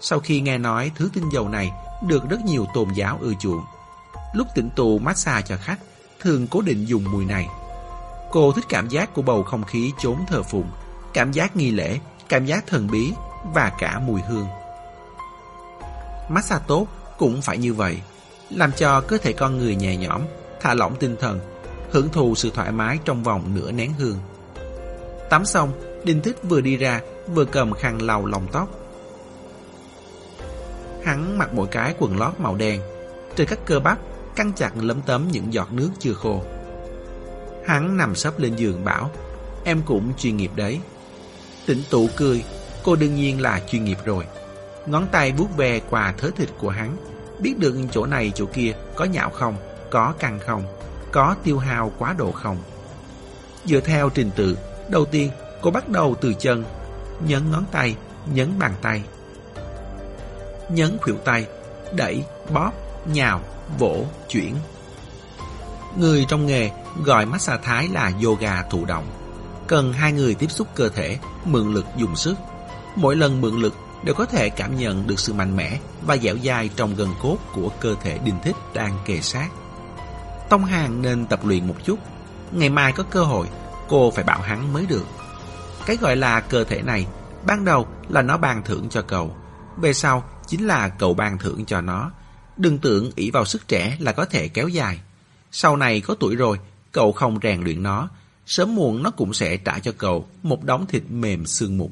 Sau 0.00 0.20
khi 0.20 0.40
nghe 0.40 0.58
nói 0.58 0.92
thứ 0.94 1.10
tinh 1.12 1.28
dầu 1.32 1.48
này 1.48 1.70
được 2.06 2.28
rất 2.30 2.40
nhiều 2.40 2.66
tôn 2.74 2.88
giáo 2.94 3.18
ưa 3.20 3.32
chuộng. 3.40 3.64
Lúc 4.34 4.46
tỉnh 4.54 4.70
tụ 4.76 4.98
massage 4.98 5.46
cho 5.48 5.56
khách, 5.56 5.78
thường 6.20 6.46
cố 6.46 6.60
định 6.60 6.84
dùng 6.84 7.04
mùi 7.12 7.24
này. 7.24 7.48
Cô 8.30 8.52
thích 8.52 8.64
cảm 8.68 8.88
giác 8.88 9.14
của 9.14 9.22
bầu 9.22 9.42
không 9.42 9.64
khí 9.64 9.92
chốn 9.98 10.16
thờ 10.28 10.42
phụng, 10.42 10.70
cảm 11.14 11.32
giác 11.32 11.56
nghi 11.56 11.70
lễ, 11.70 12.00
cảm 12.28 12.46
giác 12.46 12.64
thần 12.66 12.88
bí 12.90 13.12
và 13.54 13.72
cả 13.78 13.98
mùi 13.98 14.20
hương. 14.20 14.46
Massage 16.32 16.64
tốt 16.68 16.86
cũng 17.18 17.42
phải 17.42 17.58
như 17.58 17.74
vậy, 17.74 17.96
làm 18.50 18.72
cho 18.72 19.00
cơ 19.00 19.18
thể 19.18 19.32
con 19.32 19.58
người 19.58 19.76
nhẹ 19.76 19.96
nhõm, 19.96 20.22
thả 20.60 20.74
lỏng 20.74 20.96
tinh 20.96 21.16
thần, 21.20 21.40
hưởng 21.90 22.08
thụ 22.08 22.34
sự 22.34 22.50
thoải 22.54 22.72
mái 22.72 22.98
trong 23.04 23.22
vòng 23.22 23.54
nửa 23.54 23.72
nén 23.72 23.92
hương. 23.92 24.18
Tắm 25.30 25.44
xong, 25.44 25.72
Đinh 26.04 26.22
Thích 26.22 26.36
vừa 26.42 26.60
đi 26.60 26.76
ra, 26.76 27.00
vừa 27.34 27.44
cầm 27.44 27.72
khăn 27.72 28.02
lau 28.02 28.26
lòng 28.26 28.46
tóc. 28.52 28.68
Hắn 31.04 31.38
mặc 31.38 31.54
một 31.54 31.68
cái 31.70 31.94
quần 31.98 32.18
lót 32.18 32.40
màu 32.40 32.54
đen, 32.54 32.80
trên 33.36 33.48
các 33.48 33.58
cơ 33.66 33.80
bắp 33.80 33.98
căng 34.36 34.52
chặt 34.52 34.70
lấm 34.80 35.02
tấm 35.02 35.28
những 35.32 35.52
giọt 35.52 35.72
nước 35.72 35.90
chưa 35.98 36.14
khô. 36.14 36.42
Hắn 37.66 37.96
nằm 37.96 38.14
sấp 38.14 38.38
lên 38.38 38.56
giường 38.56 38.84
bảo, 38.84 39.10
em 39.64 39.82
cũng 39.86 40.12
chuyên 40.18 40.36
nghiệp 40.36 40.50
đấy. 40.56 40.80
tỉnh 41.66 41.82
tụ 41.90 42.08
cười, 42.16 42.44
cô 42.82 42.96
đương 42.96 43.14
nhiên 43.14 43.40
là 43.40 43.60
chuyên 43.68 43.84
nghiệp 43.84 43.98
rồi. 44.04 44.24
Ngón 44.86 45.06
tay 45.12 45.32
vuốt 45.32 45.56
ve 45.56 45.80
quà 45.90 46.14
thớ 46.18 46.30
thịt 46.36 46.48
của 46.58 46.70
hắn, 46.70 46.96
biết 47.38 47.58
được 47.58 47.76
chỗ 47.92 48.06
này 48.06 48.32
chỗ 48.34 48.46
kia 48.46 48.72
có 48.96 49.04
nhạo 49.04 49.30
không, 49.30 49.56
có 49.90 50.14
căng 50.18 50.38
không, 50.46 50.64
có 51.12 51.36
tiêu 51.44 51.58
hao 51.58 51.92
quá 51.98 52.14
độ 52.18 52.32
không. 52.32 52.58
Dựa 53.64 53.80
theo 53.80 54.10
trình 54.10 54.30
tự, 54.36 54.58
đầu 54.88 55.04
tiên 55.04 55.30
cô 55.62 55.70
bắt 55.70 55.88
đầu 55.88 56.16
từ 56.20 56.34
chân, 56.34 56.64
nhấn 57.26 57.50
ngón 57.50 57.64
tay, 57.72 57.96
nhấn 58.32 58.58
bàn 58.58 58.74
tay. 58.82 59.02
Nhấn 60.68 60.98
khuỷu 61.02 61.16
tay, 61.16 61.46
đẩy, 61.94 62.24
bóp, 62.52 62.72
nhào, 63.06 63.40
vỗ, 63.78 64.04
chuyển. 64.28 64.54
Người 65.96 66.24
trong 66.28 66.46
nghề 66.46 66.70
gọi 67.04 67.26
massage 67.26 67.62
Thái 67.64 67.88
là 67.88 68.12
yoga 68.24 68.62
thụ 68.62 68.84
động. 68.84 69.06
Cần 69.66 69.92
hai 69.92 70.12
người 70.12 70.34
tiếp 70.34 70.50
xúc 70.50 70.68
cơ 70.74 70.88
thể, 70.88 71.18
mượn 71.44 71.74
lực 71.74 71.86
dùng 71.96 72.16
sức. 72.16 72.34
Mỗi 72.96 73.16
lần 73.16 73.40
mượn 73.40 73.54
lực 73.54 73.74
đều 74.04 74.14
có 74.14 74.26
thể 74.26 74.48
cảm 74.50 74.78
nhận 74.78 75.06
được 75.06 75.20
sự 75.20 75.32
mạnh 75.32 75.56
mẽ 75.56 75.78
và 76.02 76.16
dẻo 76.16 76.36
dai 76.44 76.70
trong 76.76 76.94
gần 76.94 77.08
cốt 77.22 77.38
của 77.54 77.70
cơ 77.80 77.94
thể 78.02 78.18
đinh 78.24 78.36
thích 78.42 78.56
đang 78.74 78.98
kề 79.04 79.20
sát. 79.20 79.48
Tông 80.50 80.64
Hàng 80.64 81.02
nên 81.02 81.26
tập 81.26 81.40
luyện 81.44 81.68
một 81.68 81.76
chút. 81.84 81.98
Ngày 82.52 82.68
mai 82.68 82.92
có 82.92 83.02
cơ 83.10 83.24
hội, 83.24 83.46
cô 83.88 84.10
phải 84.10 84.24
bảo 84.24 84.40
hắn 84.40 84.72
mới 84.72 84.86
được. 84.86 85.06
Cái 85.86 85.96
gọi 85.96 86.16
là 86.16 86.40
cơ 86.40 86.64
thể 86.64 86.82
này, 86.82 87.06
ban 87.46 87.64
đầu 87.64 87.86
là 88.08 88.22
nó 88.22 88.36
ban 88.36 88.62
thưởng 88.62 88.88
cho 88.90 89.02
cậu. 89.02 89.36
Về 89.76 89.92
sau, 89.92 90.24
chính 90.46 90.66
là 90.66 90.88
cậu 90.88 91.14
ban 91.14 91.38
thưởng 91.38 91.64
cho 91.64 91.80
nó. 91.80 92.10
Đừng 92.56 92.78
tưởng 92.78 93.10
ỷ 93.16 93.30
vào 93.30 93.44
sức 93.44 93.68
trẻ 93.68 93.96
là 94.00 94.12
có 94.12 94.24
thể 94.24 94.48
kéo 94.48 94.68
dài. 94.68 95.00
Sau 95.52 95.76
này 95.76 96.00
có 96.00 96.14
tuổi 96.20 96.36
rồi, 96.36 96.58
cậu 96.92 97.12
không 97.12 97.38
rèn 97.42 97.60
luyện 97.64 97.82
nó, 97.82 98.08
sớm 98.46 98.74
muộn 98.74 99.02
nó 99.02 99.10
cũng 99.10 99.34
sẽ 99.34 99.56
trả 99.56 99.78
cho 99.78 99.92
cậu 99.98 100.28
một 100.42 100.64
đống 100.64 100.86
thịt 100.86 101.02
mềm 101.10 101.46
xương 101.46 101.78
mục. 101.78 101.90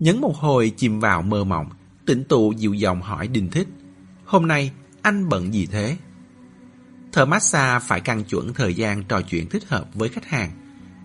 Nhấn 0.00 0.20
một 0.20 0.36
hồi 0.36 0.72
chìm 0.76 1.00
vào 1.00 1.22
mơ 1.22 1.44
mộng, 1.44 1.70
tỉnh 2.06 2.24
tụ 2.24 2.52
dịu 2.52 2.74
giọng 2.74 3.02
hỏi 3.02 3.28
Đình 3.28 3.50
Thích. 3.50 3.68
Hôm 4.24 4.48
nay, 4.48 4.72
anh 5.02 5.28
bận 5.28 5.54
gì 5.54 5.66
thế? 5.66 5.96
Thợ 7.12 7.24
massage 7.24 7.86
phải 7.86 8.00
căn 8.00 8.24
chuẩn 8.24 8.54
thời 8.54 8.74
gian 8.74 9.04
trò 9.04 9.20
chuyện 9.22 9.48
thích 9.48 9.68
hợp 9.68 9.94
với 9.94 10.08
khách 10.08 10.26
hàng. 10.26 10.50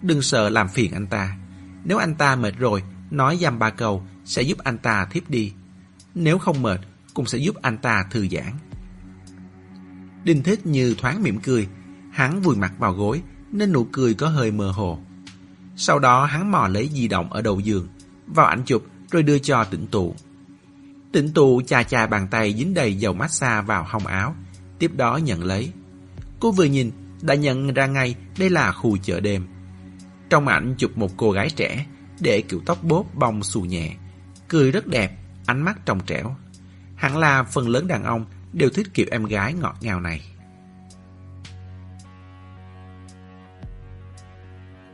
Đừng 0.02 0.22
sợ 0.22 0.50
làm 0.50 0.68
phiền 0.68 0.92
anh 0.92 1.08
ta. 1.08 1.38
Nếu 1.84 1.98
anh 1.98 2.16
ta 2.16 2.36
mệt 2.36 2.58
rồi, 2.58 2.84
nói 3.12 3.38
dăm 3.42 3.60
ba 3.60 3.70
câu 3.70 4.04
sẽ 4.26 4.42
giúp 4.42 4.58
anh 4.58 4.78
ta 4.78 5.06
thiếp 5.06 5.30
đi. 5.30 5.54
Nếu 6.16 6.38
không 6.38 6.62
mệt, 6.62 6.80
cũng 7.14 7.26
sẽ 7.26 7.38
giúp 7.38 7.56
anh 7.62 7.78
ta 7.78 8.06
thư 8.12 8.28
giãn. 8.28 8.54
Đinh 10.24 10.44
Thích 10.44 10.66
như 10.66 10.96
thoáng 10.98 11.24
mỉm 11.24 11.40
cười, 11.40 11.68
hắn 12.12 12.42
vùi 12.42 12.56
mặt 12.56 12.74
vào 12.80 12.94
gối 12.94 13.22
nên 13.52 13.72
nụ 13.72 13.88
cười 13.92 14.14
có 14.14 14.30
hơi 14.30 14.52
mơ 14.52 14.72
hồ. 14.72 15.00
Sau 15.76 16.00
đó 16.00 16.26
hắn 16.26 16.52
mò 16.52 16.68
lấy 16.68 16.90
di 16.94 17.08
động 17.08 17.34
ở 17.34 17.42
đầu 17.42 17.60
giường, 17.60 17.88
vào 18.28 18.46
ảnh 18.46 18.64
chụp 18.66 18.86
rồi 19.12 19.24
đưa 19.24 19.40
cho 19.40 19.64
tỉnh 19.64 19.88
tụ. 19.88 20.16
tỉnh 21.12 21.34
tụ 21.34 21.62
chà 21.68 21.84
chà 21.84 22.08
bàn 22.08 22.28
tay 22.32 22.54
dính 22.54 22.74
đầy 22.74 22.96
dầu 22.96 23.14
massage 23.14 23.62
vào 23.62 23.86
hông 23.90 24.06
áo, 24.06 24.36
tiếp 24.80 24.92
đó 24.96 25.18
nhận 25.18 25.44
lấy. 25.44 25.72
Cô 26.40 26.52
vừa 26.52 26.64
nhìn 26.64 26.92
đã 27.22 27.36
nhận 27.36 27.74
ra 27.74 27.88
ngay 27.88 28.16
đây 28.40 28.50
là 28.50 28.72
khu 28.72 28.98
chợ 28.98 29.20
đêm. 29.20 29.48
Trong 30.30 30.48
ảnh 30.48 30.76
chụp 30.78 30.98
một 30.98 31.12
cô 31.18 31.32
gái 31.32 31.50
trẻ 31.50 31.86
để 32.20 32.42
kiểu 32.42 32.62
tóc 32.66 32.84
bốp 32.84 33.16
bông 33.16 33.44
xù 33.44 33.62
nhẹ, 33.62 33.96
cười 34.48 34.72
rất 34.72 34.88
đẹp, 34.88 35.18
ánh 35.46 35.62
mắt 35.62 35.86
trong 35.86 36.00
trẻo. 36.06 36.36
Hẳn 36.96 37.18
là 37.18 37.44
phần 37.44 37.70
lớn 37.70 37.88
đàn 37.88 38.04
ông 38.04 38.26
đều 38.54 38.70
thích 38.70 38.88
kiểu 38.94 39.06
em 39.12 39.26
gái 39.26 39.54
ngọt 39.54 39.76
ngào 39.82 40.00
này. 40.00 40.22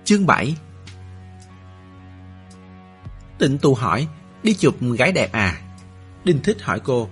Chương 0.04 0.26
7 0.26 0.56
Tịnh 3.42 3.58
tu 3.58 3.76
hỏi, 3.76 4.08
đi 4.44 4.54
chụp 4.54 4.76
gái 4.98 5.12
đẹp 5.12 5.32
à? 5.32 5.62
Đinh 6.24 6.40
thích 6.44 6.62
hỏi 6.62 6.80
cô, 6.80 7.10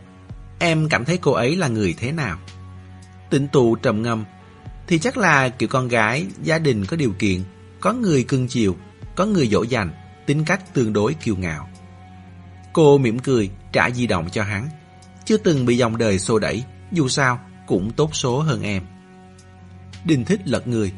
em 0.59 0.89
cảm 0.89 1.05
thấy 1.05 1.17
cô 1.17 1.31
ấy 1.31 1.55
là 1.55 1.67
người 1.67 1.95
thế 1.97 2.11
nào? 2.11 2.37
Tịnh 3.29 3.47
Tu 3.47 3.75
trầm 3.75 4.01
ngâm, 4.01 4.25
thì 4.87 4.99
chắc 4.99 5.17
là 5.17 5.49
kiểu 5.49 5.69
con 5.69 5.87
gái, 5.87 6.25
gia 6.43 6.59
đình 6.59 6.85
có 6.85 6.97
điều 6.97 7.11
kiện, 7.19 7.43
có 7.79 7.93
người 7.93 8.23
cưng 8.23 8.47
chiều, 8.47 8.75
có 9.15 9.25
người 9.25 9.47
dỗ 9.47 9.63
dành, 9.63 9.91
tính 10.25 10.45
cách 10.45 10.73
tương 10.73 10.93
đối 10.93 11.13
kiêu 11.13 11.35
ngạo. 11.35 11.69
Cô 12.73 12.97
mỉm 12.97 13.19
cười, 13.19 13.49
trả 13.71 13.89
di 13.89 14.07
động 14.07 14.29
cho 14.31 14.43
hắn. 14.43 14.69
Chưa 15.25 15.37
từng 15.37 15.65
bị 15.65 15.77
dòng 15.77 15.97
đời 15.97 16.19
xô 16.19 16.39
đẩy, 16.39 16.63
dù 16.91 17.07
sao 17.07 17.39
cũng 17.67 17.91
tốt 17.91 18.15
số 18.15 18.39
hơn 18.39 18.61
em. 18.61 18.83
Đinh 20.05 20.25
thích 20.25 20.41
lật 20.45 20.67
người. 20.67 20.93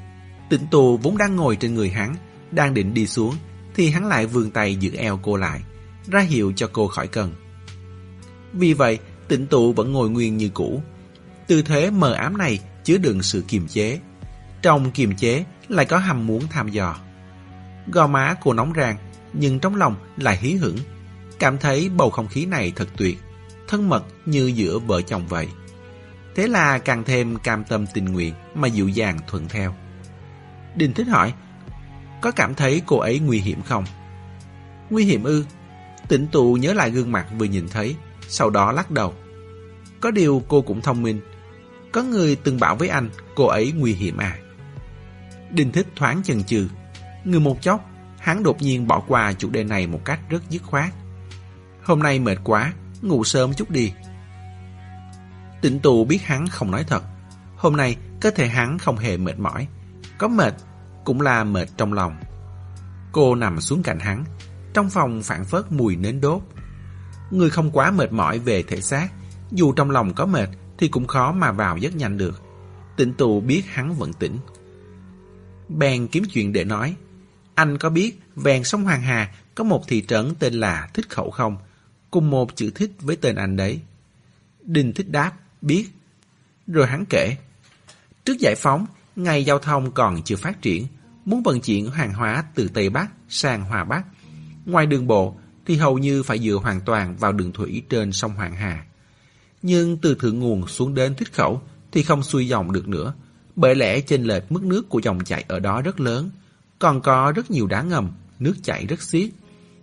Tịnh 0.50 0.68
tù 0.72 0.98
vốn 0.98 1.18
đang 1.18 1.36
ngồi 1.36 1.56
trên 1.56 1.76
người 1.76 1.90
hắn, 1.90 2.16
đang 2.52 2.74
định 2.74 2.94
đi 2.94 3.08
xuống, 3.08 3.36
thì 3.76 3.90
hắn 3.90 4.06
lại 4.06 4.26
vươn 4.26 4.52
tay 4.52 4.76
giữ 4.76 4.92
eo 4.96 5.20
cô 5.24 5.36
lại, 5.36 5.62
ra 6.08 6.20
hiệu 6.20 6.54
cho 6.56 6.70
cô 6.74 6.88
khỏi 6.88 7.08
cần. 7.08 7.34
Vì 8.54 8.74
vậy, 8.74 9.00
tịnh 9.28 9.48
tụ 9.48 9.74
vẫn 9.74 9.92
ngồi 9.92 10.10
nguyên 10.10 10.38
như 10.38 10.50
cũ. 10.54 10.84
Tư 11.48 11.62
thế 11.62 11.90
mờ 11.90 12.14
ám 12.14 12.38
này 12.38 12.60
chứa 12.84 12.98
đựng 12.98 13.24
sự 13.24 13.44
kiềm 13.48 13.68
chế. 13.68 14.00
Trong 14.62 14.92
kiềm 14.92 15.16
chế 15.16 15.46
lại 15.68 15.86
có 15.86 15.98
hầm 15.98 16.28
muốn 16.28 16.44
tham 16.50 16.70
dò. 16.70 16.96
Gò 17.88 18.08
má 18.08 18.36
cô 18.42 18.54
nóng 18.54 18.74
rang, 18.76 18.98
nhưng 19.34 19.60
trong 19.60 19.76
lòng 19.76 19.96
lại 20.18 20.38
hí 20.38 20.52
hửng. 20.52 20.78
Cảm 21.40 21.58
thấy 21.58 21.90
bầu 21.90 22.10
không 22.10 22.28
khí 22.28 22.46
này 22.46 22.74
thật 22.76 22.88
tuyệt, 22.98 23.18
thân 23.68 23.90
mật 23.90 24.06
như 24.26 24.52
giữa 24.56 24.80
vợ 24.80 25.02
chồng 25.02 25.28
vậy. 25.28 25.48
Thế 26.36 26.48
là 26.48 26.78
càng 26.78 27.04
thêm 27.04 27.36
cam 27.36 27.64
tâm 27.64 27.86
tình 27.94 28.06
nguyện 28.06 28.34
mà 28.56 28.68
dịu 28.68 28.88
dàng 28.88 29.20
thuận 29.28 29.48
theo. 29.50 29.76
đình 30.76 30.94
thích 30.94 31.08
hỏi, 31.08 31.34
có 32.22 32.32
cảm 32.32 32.56
thấy 32.56 32.82
cô 32.86 32.98
ấy 32.98 33.20
nguy 33.20 33.40
hiểm 33.40 33.62
không? 33.62 33.86
Nguy 34.90 35.06
hiểm 35.06 35.24
ư? 35.24 35.46
Tịnh 36.08 36.28
tụ 36.28 36.54
nhớ 36.54 36.74
lại 36.74 36.92
gương 36.92 37.12
mặt 37.12 37.28
vừa 37.38 37.46
nhìn 37.46 37.68
thấy, 37.70 37.96
sau 38.28 38.50
đó 38.50 38.72
lắc 38.72 38.92
đầu. 38.92 39.14
Có 40.00 40.12
điều 40.12 40.44
cô 40.48 40.62
cũng 40.62 40.82
thông 40.82 41.02
minh. 41.02 41.22
Có 41.92 42.04
người 42.04 42.36
từng 42.36 42.60
bảo 42.60 42.76
với 42.76 42.88
anh 42.88 43.10
cô 43.36 43.46
ấy 43.46 43.72
nguy 43.72 43.94
hiểm 43.94 44.18
à? 44.18 44.38
Đinh 45.52 45.72
thích 45.72 45.88
thoáng 45.96 46.24
chần 46.24 46.44
chừ. 46.44 46.68
Người 47.26 47.40
một 47.40 47.62
chốc, 47.62 47.90
hắn 48.20 48.44
đột 48.44 48.62
nhiên 48.62 48.88
bỏ 48.88 49.04
qua 49.08 49.34
chủ 49.34 49.50
đề 49.50 49.64
này 49.64 49.88
một 49.88 50.06
cách 50.06 50.20
rất 50.30 50.50
dứt 50.50 50.64
khoát. 50.64 50.90
Hôm 51.84 52.00
nay 52.00 52.20
mệt 52.20 52.38
quá, 52.44 52.74
ngủ 53.02 53.24
sớm 53.24 53.54
chút 53.54 53.70
đi. 53.70 53.94
Tịnh 55.62 55.80
tụ 55.80 56.06
biết 56.06 56.22
hắn 56.24 56.48
không 56.48 56.72
nói 56.72 56.84
thật. 56.88 57.04
Hôm 57.56 57.78
nay, 57.78 57.96
cơ 58.22 58.32
thể 58.32 58.48
hắn 58.48 58.78
không 58.78 58.98
hề 58.98 59.18
mệt 59.18 59.40
mỏi. 59.40 59.68
Có 60.18 60.28
mệt, 60.28 60.54
cũng 61.04 61.22
là 61.22 61.44
mệt 61.44 61.66
trong 61.78 61.94
lòng. 61.94 62.16
Cô 63.12 63.36
nằm 63.36 63.62
xuống 63.62 63.84
cạnh 63.84 64.00
hắn, 64.00 64.24
trong 64.74 64.90
phòng 64.90 65.24
phản 65.24 65.46
phất 65.46 65.72
mùi 65.72 65.96
nến 65.96 66.22
đốt. 66.22 66.42
Người 67.32 67.50
không 67.50 67.72
quá 67.72 67.92
mệt 67.92 68.12
mỏi 68.12 68.40
về 68.40 68.64
thể 68.64 68.82
xác, 68.82 69.08
dù 69.52 69.74
trong 69.74 69.92
lòng 69.92 70.14
có 70.14 70.26
mệt 70.26 70.50
thì 70.78 70.88
cũng 70.88 71.08
khó 71.08 71.32
mà 71.32 71.52
vào 71.52 71.78
giấc 71.78 71.96
nhanh 71.96 72.18
được. 72.18 72.42
Tịnh 72.98 73.14
tụ 73.14 73.42
biết 73.42 73.64
hắn 73.66 73.94
vẫn 73.94 74.14
tỉnh. 74.14 74.38
Bèn 75.70 76.08
kiếm 76.08 76.24
chuyện 76.34 76.54
để 76.54 76.64
nói. 76.64 76.96
Anh 77.56 77.78
có 77.78 77.90
biết 77.90 78.20
ven 78.36 78.64
sông 78.64 78.84
Hoàng 78.84 79.02
Hà 79.02 79.32
có 79.56 79.64
một 79.64 79.88
thị 79.88 80.06
trấn 80.08 80.36
tên 80.40 80.54
là 80.54 80.90
Thích 80.94 81.10
Khẩu 81.10 81.32
không? 81.32 81.58
Cùng 82.12 82.30
một 82.30 82.56
chữ 82.56 82.72
thích 82.76 82.92
với 83.00 83.16
tên 83.16 83.36
anh 83.36 83.56
đấy. 83.56 83.82
đình 84.62 84.94
Thích 84.94 85.10
đáp, 85.10 85.32
biết. 85.62 85.88
Rồi 86.68 86.88
hắn 86.88 87.06
kể. 87.10 87.38
Trước 88.26 88.40
giải 88.40 88.56
phóng, 88.58 88.86
ngày 89.16 89.46
giao 89.46 89.60
thông 89.60 89.92
còn 89.92 90.24
chưa 90.24 90.36
phát 90.36 90.62
triển, 90.62 90.88
muốn 91.26 91.44
vận 91.44 91.62
chuyển 91.62 91.92
hàng 91.92 92.14
hóa 92.14 92.44
từ 92.56 92.68
Tây 92.74 92.90
Bắc 92.90 93.12
sang 93.30 93.64
Hòa 93.64 93.84
Bắc. 93.84 94.04
Ngoài 94.66 94.86
đường 94.86 95.08
bộ 95.08 95.36
thì 95.66 95.76
hầu 95.76 95.98
như 95.98 96.24
phải 96.24 96.40
dựa 96.40 96.56
hoàn 96.56 96.82
toàn 96.82 97.18
vào 97.18 97.32
đường 97.32 97.52
thủy 97.52 97.84
trên 97.90 98.12
sông 98.12 98.36
Hoàng 98.36 98.56
Hà. 98.56 98.86
Nhưng 99.62 99.98
từ 99.98 100.16
thượng 100.16 100.40
nguồn 100.40 100.68
xuống 100.68 100.96
đến 100.96 101.16
thích 101.16 101.34
khẩu 101.34 101.62
thì 101.92 102.04
không 102.04 102.24
xuôi 102.24 102.48
dòng 102.48 102.72
được 102.72 102.88
nữa, 102.88 103.14
bởi 103.56 103.76
lẽ 103.76 104.02
trên 104.02 104.24
lệch 104.24 104.52
mức 104.52 104.64
nước 104.64 104.90
của 104.90 105.00
dòng 105.00 105.24
chảy 105.24 105.46
ở 105.48 105.60
đó 105.60 105.82
rất 105.82 106.00
lớn, 106.00 106.30
còn 106.80 107.02
có 107.02 107.32
rất 107.36 107.52
nhiều 107.52 107.68
đá 107.68 107.82
ngầm, 107.82 108.12
nước 108.40 108.56
chảy 108.64 108.86
rất 108.86 109.02
xiết. 109.02 109.30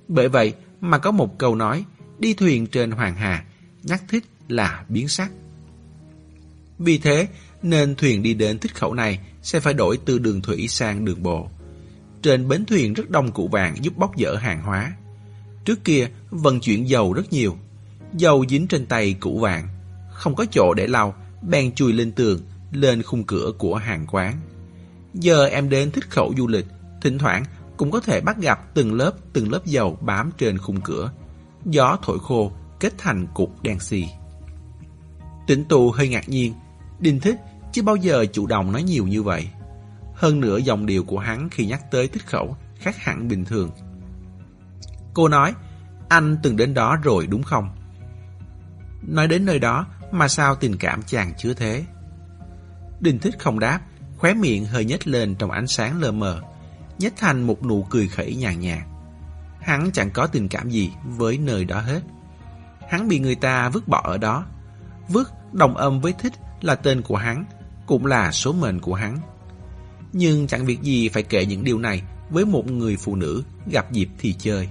Bởi 0.09 0.29
vậy 0.29 0.55
mà 0.81 0.99
có 0.99 1.11
một 1.11 1.39
câu 1.39 1.55
nói, 1.55 1.85
đi 2.19 2.35
thuyền 2.35 2.67
trên 2.67 2.91
Hoàng 2.91 3.15
Hà, 3.15 3.45
nhắc 3.83 4.03
thích 4.09 4.25
là 4.49 4.85
biến 4.89 5.09
sắc. 5.09 5.31
Vì 6.79 6.99
thế, 6.99 7.29
nên 7.63 7.95
thuyền 7.95 8.23
đi 8.23 8.35
đến 8.35 8.59
thích 8.59 8.75
khẩu 8.75 8.95
này 8.95 9.19
sẽ 9.43 9.61
phải 9.61 9.75
đổi 9.75 9.99
từ 10.05 10.19
đường 10.19 10.43
thủy 10.43 10.69
sang 10.69 11.05
đường 11.05 11.23
bộ. 11.23 11.49
Trên 12.23 12.49
bến 12.49 12.65
thuyền 12.65 12.93
rất 12.93 13.11
đông 13.11 13.33
cụ 13.33 13.49
vàng 13.49 13.85
giúp 13.85 13.97
bóc 13.97 14.13
dỡ 14.19 14.35
hàng 14.35 14.63
hóa. 14.63 14.93
Trước 15.65 15.85
kia, 15.85 16.09
vận 16.31 16.61
chuyển 16.61 16.89
dầu 16.89 17.13
rất 17.13 17.33
nhiều. 17.33 17.57
Dầu 18.13 18.45
dính 18.49 18.67
trên 18.67 18.87
tay 18.87 19.15
cụ 19.21 19.39
vàng. 19.39 19.69
Không 20.13 20.35
có 20.35 20.45
chỗ 20.51 20.75
để 20.75 20.87
lau, 20.87 21.15
bèn 21.43 21.75
chùi 21.75 21.93
lên 21.93 22.13
tường, 22.13 22.41
lên 22.73 23.03
khung 23.03 23.25
cửa 23.25 23.53
của 23.59 23.75
hàng 23.75 24.07
quán. 24.11 24.41
Giờ 25.15 25.47
em 25.47 25.69
đến 25.69 25.91
thích 25.91 26.11
khẩu 26.11 26.35
du 26.37 26.47
lịch, 26.47 26.67
thỉnh 27.03 27.19
thoảng 27.19 27.45
cũng 27.77 27.91
có 27.91 28.01
thể 28.01 28.21
bắt 28.21 28.37
gặp 28.41 28.75
từng 28.75 28.95
lớp 28.95 29.13
từng 29.33 29.53
lớp 29.53 29.67
dầu 29.67 29.99
bám 30.01 30.31
trên 30.39 30.59
khung 30.59 30.81
cửa. 30.81 31.13
Gió 31.65 31.99
thổi 32.03 32.19
khô, 32.19 32.53
kết 32.81 32.93
thành 32.99 33.27
cục 33.35 33.63
đen 33.63 33.81
xì. 33.81 34.05
tỉnh 35.47 35.65
tù 35.65 35.91
hơi 35.91 36.09
ngạc 36.09 36.29
nhiên, 36.29 36.55
Đinh 37.01 37.21
thích 37.21 37.37
chưa 37.73 37.83
bao 37.83 37.97
giờ 37.97 38.27
chủ 38.33 38.47
động 38.47 38.73
nói 38.73 38.83
nhiều 38.83 39.07
như 39.07 39.23
vậy. 39.23 39.49
Hơn 40.15 40.41
nữa 40.41 40.59
dòng 40.59 40.87
điệu 40.87 41.05
của 41.05 41.19
hắn 41.19 41.49
khi 41.51 41.67
nhắc 41.67 41.91
tới 41.91 42.09
thích 42.09 42.27
khẩu 42.27 42.57
khác 42.81 42.97
hẳn 42.97 43.29
bình 43.29 43.45
thường. 43.45 43.71
Cô 45.15 45.29
nói, 45.29 45.55
anh 46.09 46.37
từng 46.43 46.57
đến 46.57 46.75
đó 46.75 46.97
rồi 47.03 47.27
đúng 47.27 47.43
không? 47.43 47.77
Nói 49.03 49.29
đến 49.29 49.45
nơi 49.45 49.59
đó 49.59 49.87
mà 50.13 50.29
sao 50.29 50.55
tình 50.55 50.77
cảm 50.77 51.03
chàng 51.03 51.33
chứa 51.39 51.55
thế? 51.55 51.85
Đình 53.01 53.19
thích 53.19 53.35
không 53.39 53.59
đáp, 53.59 53.81
khóe 54.17 54.35
miệng 54.35 54.65
hơi 54.65 54.85
nhếch 54.85 55.07
lên 55.07 55.35
trong 55.35 55.51
ánh 55.51 55.67
sáng 55.67 56.01
lờ 56.01 56.13
mờ, 56.13 56.41
nhếch 56.99 57.17
thành 57.17 57.43
một 57.43 57.65
nụ 57.67 57.83
cười 57.91 58.09
khẩy 58.09 58.35
nhàn 58.35 58.61
nhạt. 58.61 58.83
Hắn 59.61 59.91
chẳng 59.93 60.11
có 60.11 60.27
tình 60.27 60.49
cảm 60.49 60.71
gì 60.71 60.93
với 61.05 61.39
nơi 61.39 61.65
đó 61.65 61.81
hết. 61.81 62.01
Hắn 62.89 63.09
bị 63.09 63.19
người 63.19 63.35
ta 63.35 63.69
vứt 63.69 63.89
bỏ 63.89 64.01
ở 64.05 64.19
đó. 64.19 64.47
Vứt 65.09 65.33
đồng 65.53 65.77
âm 65.77 66.01
với 66.01 66.13
thích 66.13 66.33
là 66.61 66.75
tên 66.75 67.03
của 67.03 67.17
hắn, 67.17 67.45
cũng 67.89 68.07
là 68.07 68.33
số 68.33 68.53
mệnh 68.53 68.81
của 68.81 68.95
hắn. 68.95 69.19
Nhưng 70.13 70.47
chẳng 70.47 70.67
việc 70.67 70.83
gì 70.83 71.09
phải 71.09 71.23
kể 71.23 71.47
những 71.47 71.65
điều 71.65 71.79
này 71.79 72.03
với 72.31 72.45
một 72.45 72.71
người 72.71 72.97
phụ 72.97 73.17
nữ 73.17 73.43
gặp 73.71 73.93
dịp 73.93 74.09
thì 74.19 74.33
chơi. 74.33 74.69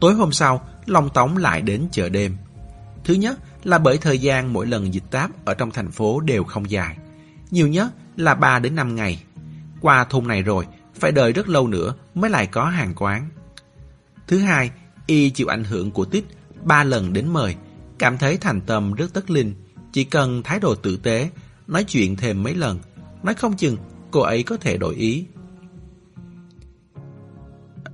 Tối 0.00 0.14
hôm 0.14 0.32
sau, 0.32 0.66
Long 0.86 1.10
Tống 1.10 1.36
lại 1.36 1.62
đến 1.62 1.88
chợ 1.92 2.08
đêm. 2.08 2.36
Thứ 3.04 3.14
nhất 3.14 3.38
là 3.64 3.78
bởi 3.78 3.98
thời 3.98 4.18
gian 4.18 4.52
mỗi 4.52 4.66
lần 4.66 4.94
dịch 4.94 5.10
táp 5.10 5.44
ở 5.44 5.54
trong 5.54 5.70
thành 5.70 5.90
phố 5.90 6.20
đều 6.20 6.44
không 6.44 6.70
dài. 6.70 6.96
Nhiều 7.50 7.68
nhất 7.68 7.92
là 8.16 8.34
3 8.34 8.58
đến 8.58 8.74
5 8.74 8.94
ngày. 8.94 9.22
Qua 9.80 10.04
thôn 10.04 10.26
này 10.26 10.42
rồi, 10.42 10.66
phải 10.94 11.12
đợi 11.12 11.32
rất 11.32 11.48
lâu 11.48 11.68
nữa 11.68 11.94
mới 12.14 12.30
lại 12.30 12.46
có 12.46 12.64
hàng 12.64 12.94
quán. 12.96 13.28
Thứ 14.26 14.38
hai, 14.38 14.70
y 15.06 15.30
chịu 15.30 15.46
ảnh 15.46 15.64
hưởng 15.64 15.90
của 15.90 16.04
tích 16.04 16.24
ba 16.62 16.84
lần 16.84 17.12
đến 17.12 17.28
mời, 17.32 17.54
cảm 17.98 18.18
thấy 18.18 18.36
thành 18.36 18.60
tâm 18.60 18.94
rất 18.94 19.12
tất 19.14 19.30
linh, 19.30 19.54
chỉ 19.94 20.04
cần 20.04 20.42
thái 20.42 20.60
độ 20.60 20.74
tử 20.74 20.96
tế, 20.96 21.30
nói 21.66 21.84
chuyện 21.84 22.16
thêm 22.16 22.42
mấy 22.42 22.54
lần, 22.54 22.78
nói 23.22 23.34
không 23.34 23.56
chừng 23.56 23.76
cô 24.10 24.20
ấy 24.20 24.42
có 24.42 24.56
thể 24.56 24.76
đổi 24.76 24.94
ý. 24.94 25.26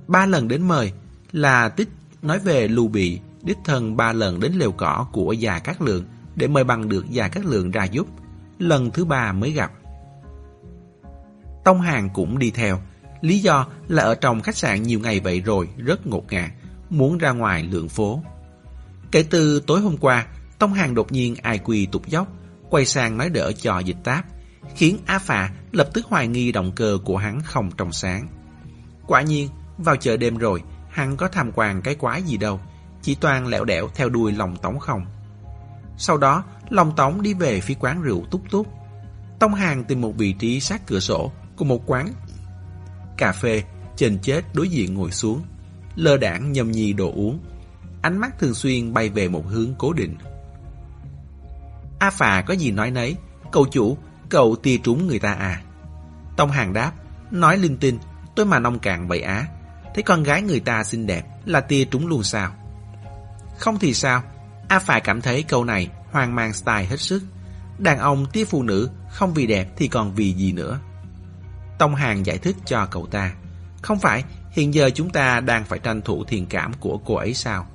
Ba 0.07 0.25
lần 0.25 0.47
đến 0.47 0.67
mời 0.67 0.91
là 1.31 1.69
tích 1.69 1.89
nói 2.21 2.39
về 2.39 2.67
lưu 2.67 2.87
bị 2.87 3.19
đích 3.41 3.57
thân 3.65 3.97
ba 3.97 4.13
lần 4.13 4.39
đến 4.39 4.51
lều 4.53 4.71
cỏ 4.71 5.07
của 5.11 5.33
già 5.33 5.59
Cát 5.59 5.81
Lượng 5.81 6.05
để 6.35 6.47
mời 6.47 6.63
bằng 6.63 6.89
được 6.89 7.09
già 7.09 7.27
Cát 7.27 7.45
Lượng 7.45 7.71
ra 7.71 7.83
giúp. 7.83 8.07
Lần 8.59 8.91
thứ 8.91 9.05
ba 9.05 9.33
mới 9.33 9.51
gặp. 9.51 9.71
Tông 11.65 11.81
Hàng 11.81 12.09
cũng 12.13 12.39
đi 12.39 12.51
theo. 12.51 12.79
Lý 13.21 13.39
do 13.39 13.67
là 13.87 14.03
ở 14.03 14.15
trong 14.15 14.41
khách 14.41 14.57
sạn 14.57 14.83
nhiều 14.83 14.99
ngày 14.99 15.19
vậy 15.19 15.41
rồi 15.41 15.69
rất 15.77 16.07
ngột 16.07 16.31
ngạt, 16.31 16.51
muốn 16.89 17.17
ra 17.17 17.31
ngoài 17.31 17.63
lượng 17.63 17.89
phố. 17.89 18.23
Kể 19.11 19.23
từ 19.23 19.59
tối 19.59 19.79
hôm 19.79 19.97
qua, 19.97 20.27
Tông 20.61 20.73
Hàng 20.73 20.95
đột 20.95 21.11
nhiên 21.11 21.35
ai 21.41 21.59
quỳ 21.59 21.85
tục 21.85 22.07
dốc, 22.07 22.27
quay 22.69 22.85
sang 22.85 23.17
nói 23.17 23.29
đỡ 23.29 23.51
cho 23.51 23.79
dịch 23.79 23.97
táp, 24.03 24.25
khiến 24.75 24.97
a 25.05 25.19
Phà 25.19 25.49
lập 25.71 25.89
tức 25.93 26.05
hoài 26.05 26.27
nghi 26.27 26.51
động 26.51 26.71
cơ 26.75 26.97
của 27.05 27.17
hắn 27.17 27.41
không 27.41 27.71
trong 27.77 27.91
sáng. 27.91 28.27
Quả 29.07 29.21
nhiên, 29.21 29.49
vào 29.77 29.95
chợ 29.95 30.17
đêm 30.17 30.37
rồi, 30.37 30.61
hắn 30.89 31.17
có 31.17 31.27
tham 31.27 31.51
quan 31.55 31.81
cái 31.81 31.95
quái 31.95 32.23
gì 32.23 32.37
đâu, 32.37 32.59
chỉ 33.01 33.15
toàn 33.15 33.47
lẹo 33.47 33.65
đẻo 33.65 33.87
theo 33.95 34.09
đuôi 34.09 34.31
lòng 34.31 34.57
tống 34.57 34.79
không. 34.79 35.05
Sau 35.97 36.17
đó, 36.17 36.43
lòng 36.69 36.95
tống 36.95 37.21
đi 37.21 37.33
về 37.33 37.61
phía 37.61 37.75
quán 37.79 38.01
rượu 38.01 38.25
túc 38.31 38.41
túc. 38.51 38.67
Tông 39.39 39.53
Hàng 39.53 39.83
tìm 39.83 40.01
một 40.01 40.13
vị 40.17 40.33
trí 40.39 40.59
sát 40.59 40.87
cửa 40.87 40.99
sổ 40.99 41.31
của 41.57 41.65
một 41.65 41.83
quán 41.85 42.13
cà 43.17 43.31
phê, 43.31 43.63
trên 43.95 44.19
chết 44.21 44.41
đối 44.53 44.69
diện 44.69 44.93
ngồi 44.93 45.11
xuống, 45.11 45.41
lơ 45.95 46.17
đảng 46.17 46.51
nhâm 46.51 46.71
nhi 46.71 46.93
đồ 46.93 47.11
uống. 47.15 47.39
Ánh 48.01 48.17
mắt 48.17 48.39
thường 48.39 48.53
xuyên 48.53 48.93
bay 48.93 49.09
về 49.09 49.27
một 49.27 49.43
hướng 49.47 49.73
cố 49.77 49.93
định. 49.93 50.15
A 52.01 52.09
Phà 52.09 52.41
có 52.41 52.53
gì 52.53 52.71
nói 52.71 52.91
nấy, 52.91 53.15
cậu 53.51 53.65
chủ, 53.71 53.97
cậu 54.29 54.55
tia 54.55 54.77
trúng 54.77 55.07
người 55.07 55.19
ta 55.19 55.33
à. 55.33 55.61
Tông 56.37 56.51
Hàng 56.51 56.73
đáp, 56.73 56.91
nói 57.31 57.57
linh 57.57 57.77
tinh, 57.77 57.99
tôi 58.35 58.45
mà 58.45 58.59
nông 58.59 58.79
cạn 58.79 59.07
vậy 59.07 59.21
á. 59.21 59.45
Thấy 59.93 60.03
con 60.03 60.23
gái 60.23 60.41
người 60.41 60.59
ta 60.59 60.83
xinh 60.83 61.07
đẹp 61.07 61.23
là 61.45 61.61
tia 61.61 61.85
trúng 61.85 62.07
luôn 62.07 62.23
sao? 62.23 62.51
Không 63.57 63.79
thì 63.79 63.93
sao? 63.93 64.23
A 64.67 64.79
Phà 64.79 64.99
cảm 64.99 65.21
thấy 65.21 65.43
câu 65.43 65.63
này 65.63 65.89
hoang 66.11 66.35
mang 66.35 66.53
style 66.53 66.85
hết 66.85 66.99
sức. 66.99 67.23
Đàn 67.77 67.99
ông 67.99 68.25
tia 68.25 68.45
phụ 68.45 68.63
nữ 68.63 68.89
không 69.09 69.33
vì 69.33 69.47
đẹp 69.47 69.67
thì 69.77 69.87
còn 69.87 70.13
vì 70.15 70.33
gì 70.33 70.51
nữa. 70.51 70.79
Tông 71.79 71.95
Hàng 71.95 72.25
giải 72.25 72.37
thích 72.37 72.55
cho 72.65 72.85
cậu 72.85 73.07
ta. 73.07 73.33
Không 73.81 73.99
phải, 73.99 74.23
hiện 74.51 74.73
giờ 74.73 74.89
chúng 74.95 75.09
ta 75.09 75.39
đang 75.39 75.65
phải 75.65 75.79
tranh 75.79 76.01
thủ 76.01 76.23
thiền 76.23 76.45
cảm 76.45 76.73
của 76.73 76.97
cô 77.05 77.15
ấy 77.15 77.33
sao? 77.33 77.67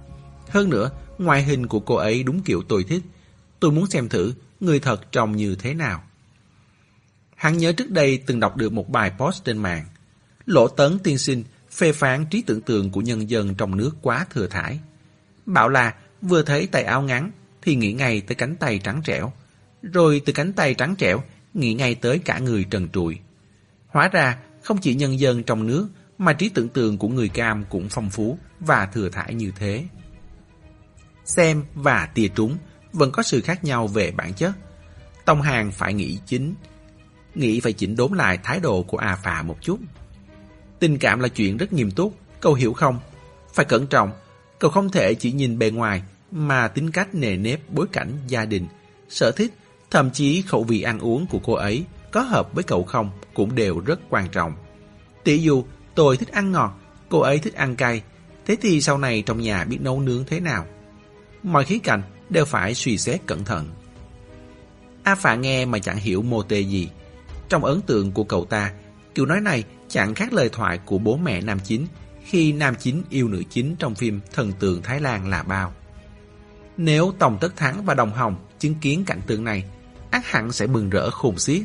Hơn 0.51 0.71
nữa, 0.71 0.91
ngoại 1.19 1.43
hình 1.43 1.67
của 1.67 1.81
cô 1.81 1.95
ấy 1.95 2.23
đúng 2.23 2.43
kiểu 2.43 2.62
tôi 2.69 2.85
thích. 2.89 3.03
Tôi 3.61 3.73
muốn 3.73 3.87
xem 3.87 4.09
thử 4.09 4.35
người 4.61 4.81
thật 4.81 5.12
trông 5.12 5.37
như 5.37 5.57
thế 5.59 5.75
nào. 5.75 6.03
Hắn 7.37 7.59
nhớ 7.59 7.73
trước 7.73 7.90
đây 7.90 8.23
từng 8.27 8.40
đọc 8.40 8.57
được 8.57 8.73
một 8.73 8.88
bài 8.90 9.12
post 9.19 9.45
trên 9.45 9.59
mạng. 9.59 9.85
Lỗ 10.47 10.69
tấn 10.69 10.99
tiên 10.99 11.19
sinh 11.19 11.45
phê 11.71 11.92
phán 11.92 12.27
trí 12.27 12.42
tưởng 12.42 12.61
tượng 12.61 12.90
của 12.90 13.01
nhân 13.01 13.31
dân 13.31 13.55
trong 13.55 13.77
nước 13.77 13.90
quá 14.03 14.27
thừa 14.31 14.47
thải. 14.47 14.81
Bảo 15.47 15.69
là 15.69 15.95
vừa 16.23 16.42
thấy 16.42 16.66
tay 16.66 16.83
áo 16.83 17.03
ngắn 17.03 17.31
thì 17.62 17.75
nghĩ 17.75 17.92
ngay 17.92 18.21
tới 18.21 18.35
cánh 18.35 18.57
tay 18.57 18.81
trắng 18.85 19.01
trẻo. 19.05 19.33
Rồi 19.83 20.23
từ 20.25 20.33
cánh 20.33 20.53
tay 20.53 20.75
trắng 20.75 20.95
trẻo 20.99 21.23
nghĩ 21.55 21.75
ngay 21.75 21.95
tới 21.95 22.19
cả 22.19 22.38
người 22.38 22.64
trần 22.71 22.88
trụi. 22.88 23.19
Hóa 23.88 24.09
ra 24.09 24.38
không 24.62 24.79
chỉ 24.79 24.95
nhân 24.95 25.21
dân 25.21 25.42
trong 25.42 25.66
nước 25.66 25.88
mà 26.19 26.33
trí 26.33 26.49
tưởng 26.49 26.69
tượng 26.69 26.99
của 26.99 27.09
người 27.09 27.29
cam 27.29 27.64
cũng 27.71 27.88
phong 27.90 28.11
phú 28.11 28.38
và 28.61 28.87
thừa 28.87 29.09
thải 29.09 29.35
như 29.35 29.53
thế. 29.57 29.85
Xem 31.25 31.64
và 31.75 32.07
tia 32.07 32.29
trúng 32.29 32.57
vẫn 32.96 33.12
có 33.12 33.22
sự 33.22 33.40
khác 33.40 33.64
nhau 33.64 33.87
về 33.87 34.11
bản 34.11 34.35
chất. 34.35 34.52
Tông 35.24 35.42
Hàng 35.42 35.72
phải 35.72 35.94
nghĩ 35.94 36.18
chính, 36.26 36.54
nghĩ 37.35 37.61
phải 37.61 37.72
chỉnh 37.72 37.96
đốn 37.96 38.12
lại 38.12 38.38
thái 38.42 38.61
độ 38.61 38.82
của 38.82 38.98
A 38.98 39.16
Phà 39.16 39.42
một 39.42 39.56
chút. 39.61 39.78
Tình 40.78 40.98
cảm 40.98 41.20
là 41.20 41.28
chuyện 41.28 41.56
rất 41.56 41.72
nghiêm 41.72 41.90
túc, 41.90 42.14
cậu 42.40 42.54
hiểu 42.54 42.72
không? 42.72 42.98
Phải 43.54 43.64
cẩn 43.64 43.87
trọng, 43.87 44.12
cậu 44.59 44.70
không 44.70 44.90
thể 44.90 45.14
chỉ 45.14 45.32
nhìn 45.32 45.59
bề 45.59 45.70
ngoài 45.70 46.02
mà 46.30 46.68
tính 46.68 46.90
cách 46.90 47.14
nề 47.14 47.37
nếp 47.37 47.70
bối 47.70 47.87
cảnh 47.92 48.18
gia 48.28 48.44
đình, 48.44 48.66
sở 49.09 49.30
thích, 49.30 49.54
thậm 49.90 50.11
chí 50.11 50.42
khẩu 50.42 50.64
vị 50.64 50.82
ăn 50.82 50.98
uống 50.98 51.26
của 51.26 51.38
cô 51.44 51.52
ấy 51.52 51.85
có 52.11 52.20
hợp 52.20 52.54
với 52.54 52.64
cậu 52.64 52.85
không 52.85 53.11
cũng 53.35 53.54
đều 53.54 53.80
rất 53.80 54.00
quan 54.11 54.28
trọng. 54.28 54.52
Tỷ 55.24 55.38
dụ 55.38 55.64
tôi 55.94 56.16
thích 56.16 56.32
ăn 56.32 56.52
ngọt, 56.52 56.80
cô 57.09 57.20
ấy 57.20 57.38
thích 57.38 57.54
ăn 57.54 57.76
cay, 57.76 58.02
thế 58.46 58.56
thì 58.61 58.80
sau 58.80 58.98
này 58.98 59.22
trong 59.26 59.40
nhà 59.40 59.64
biết 59.64 59.78
nấu 59.80 60.00
nướng 60.00 60.24
thế 60.26 60.40
nào? 60.40 60.66
Mọi 61.42 61.64
khía 61.64 61.78
cạnh 61.78 62.02
đều 62.31 62.45
phải 62.45 62.75
suy 62.75 62.99
xét 62.99 63.21
cẩn 63.27 63.45
thận. 63.45 63.69
A 65.03 65.15
Phạ 65.15 65.35
nghe 65.35 65.65
mà 65.65 65.79
chẳng 65.79 65.97
hiểu 65.97 66.23
mô 66.23 66.43
tê 66.43 66.61
gì. 66.61 66.89
Trong 67.49 67.65
ấn 67.65 67.81
tượng 67.81 68.12
của 68.12 68.25
cậu 68.25 68.45
ta, 68.45 68.73
kiểu 69.15 69.27
nói 69.27 69.41
này 69.41 69.65
chẳng 69.89 70.15
khác 70.15 70.33
lời 70.33 70.49
thoại 70.49 70.79
của 70.85 70.99
bố 70.99 71.17
mẹ 71.17 71.41
nam 71.41 71.59
chính 71.65 71.87
khi 72.25 72.53
nam 72.53 72.75
chính 72.79 73.03
yêu 73.11 73.29
nữ 73.29 73.43
chính 73.51 73.77
trong 73.79 73.95
phim 73.95 74.21
Thần 74.33 74.53
tượng 74.53 74.83
Thái 74.83 75.01
Lan 75.01 75.29
là 75.29 75.43
bao. 75.43 75.73
Nếu 76.77 77.12
Tòng 77.19 77.39
Tất 77.41 77.57
Thắng 77.57 77.85
và 77.85 77.95
Đồng 77.95 78.12
Hồng 78.12 78.37
chứng 78.59 78.75
kiến 78.75 79.05
cảnh 79.07 79.21
tượng 79.27 79.45
này, 79.45 79.65
ác 80.11 80.27
hẳn 80.27 80.53
sẽ 80.53 80.67
bừng 80.67 80.91
rỡ 80.91 81.11
khùng 81.11 81.39
xiết. 81.39 81.62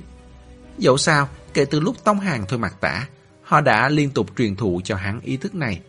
Dẫu 0.77 0.97
sao, 0.97 1.29
kể 1.53 1.65
từ 1.65 1.79
lúc 1.79 2.03
Tông 2.03 2.19
Hàng 2.19 2.45
thôi 2.47 2.59
mặt 2.59 2.75
tả, 2.81 3.07
họ 3.43 3.61
đã 3.61 3.89
liên 3.89 4.09
tục 4.09 4.29
truyền 4.37 4.55
thụ 4.55 4.81
cho 4.83 4.95
hắn 4.95 5.21
ý 5.21 5.37
thức 5.37 5.55
này. 5.55 5.81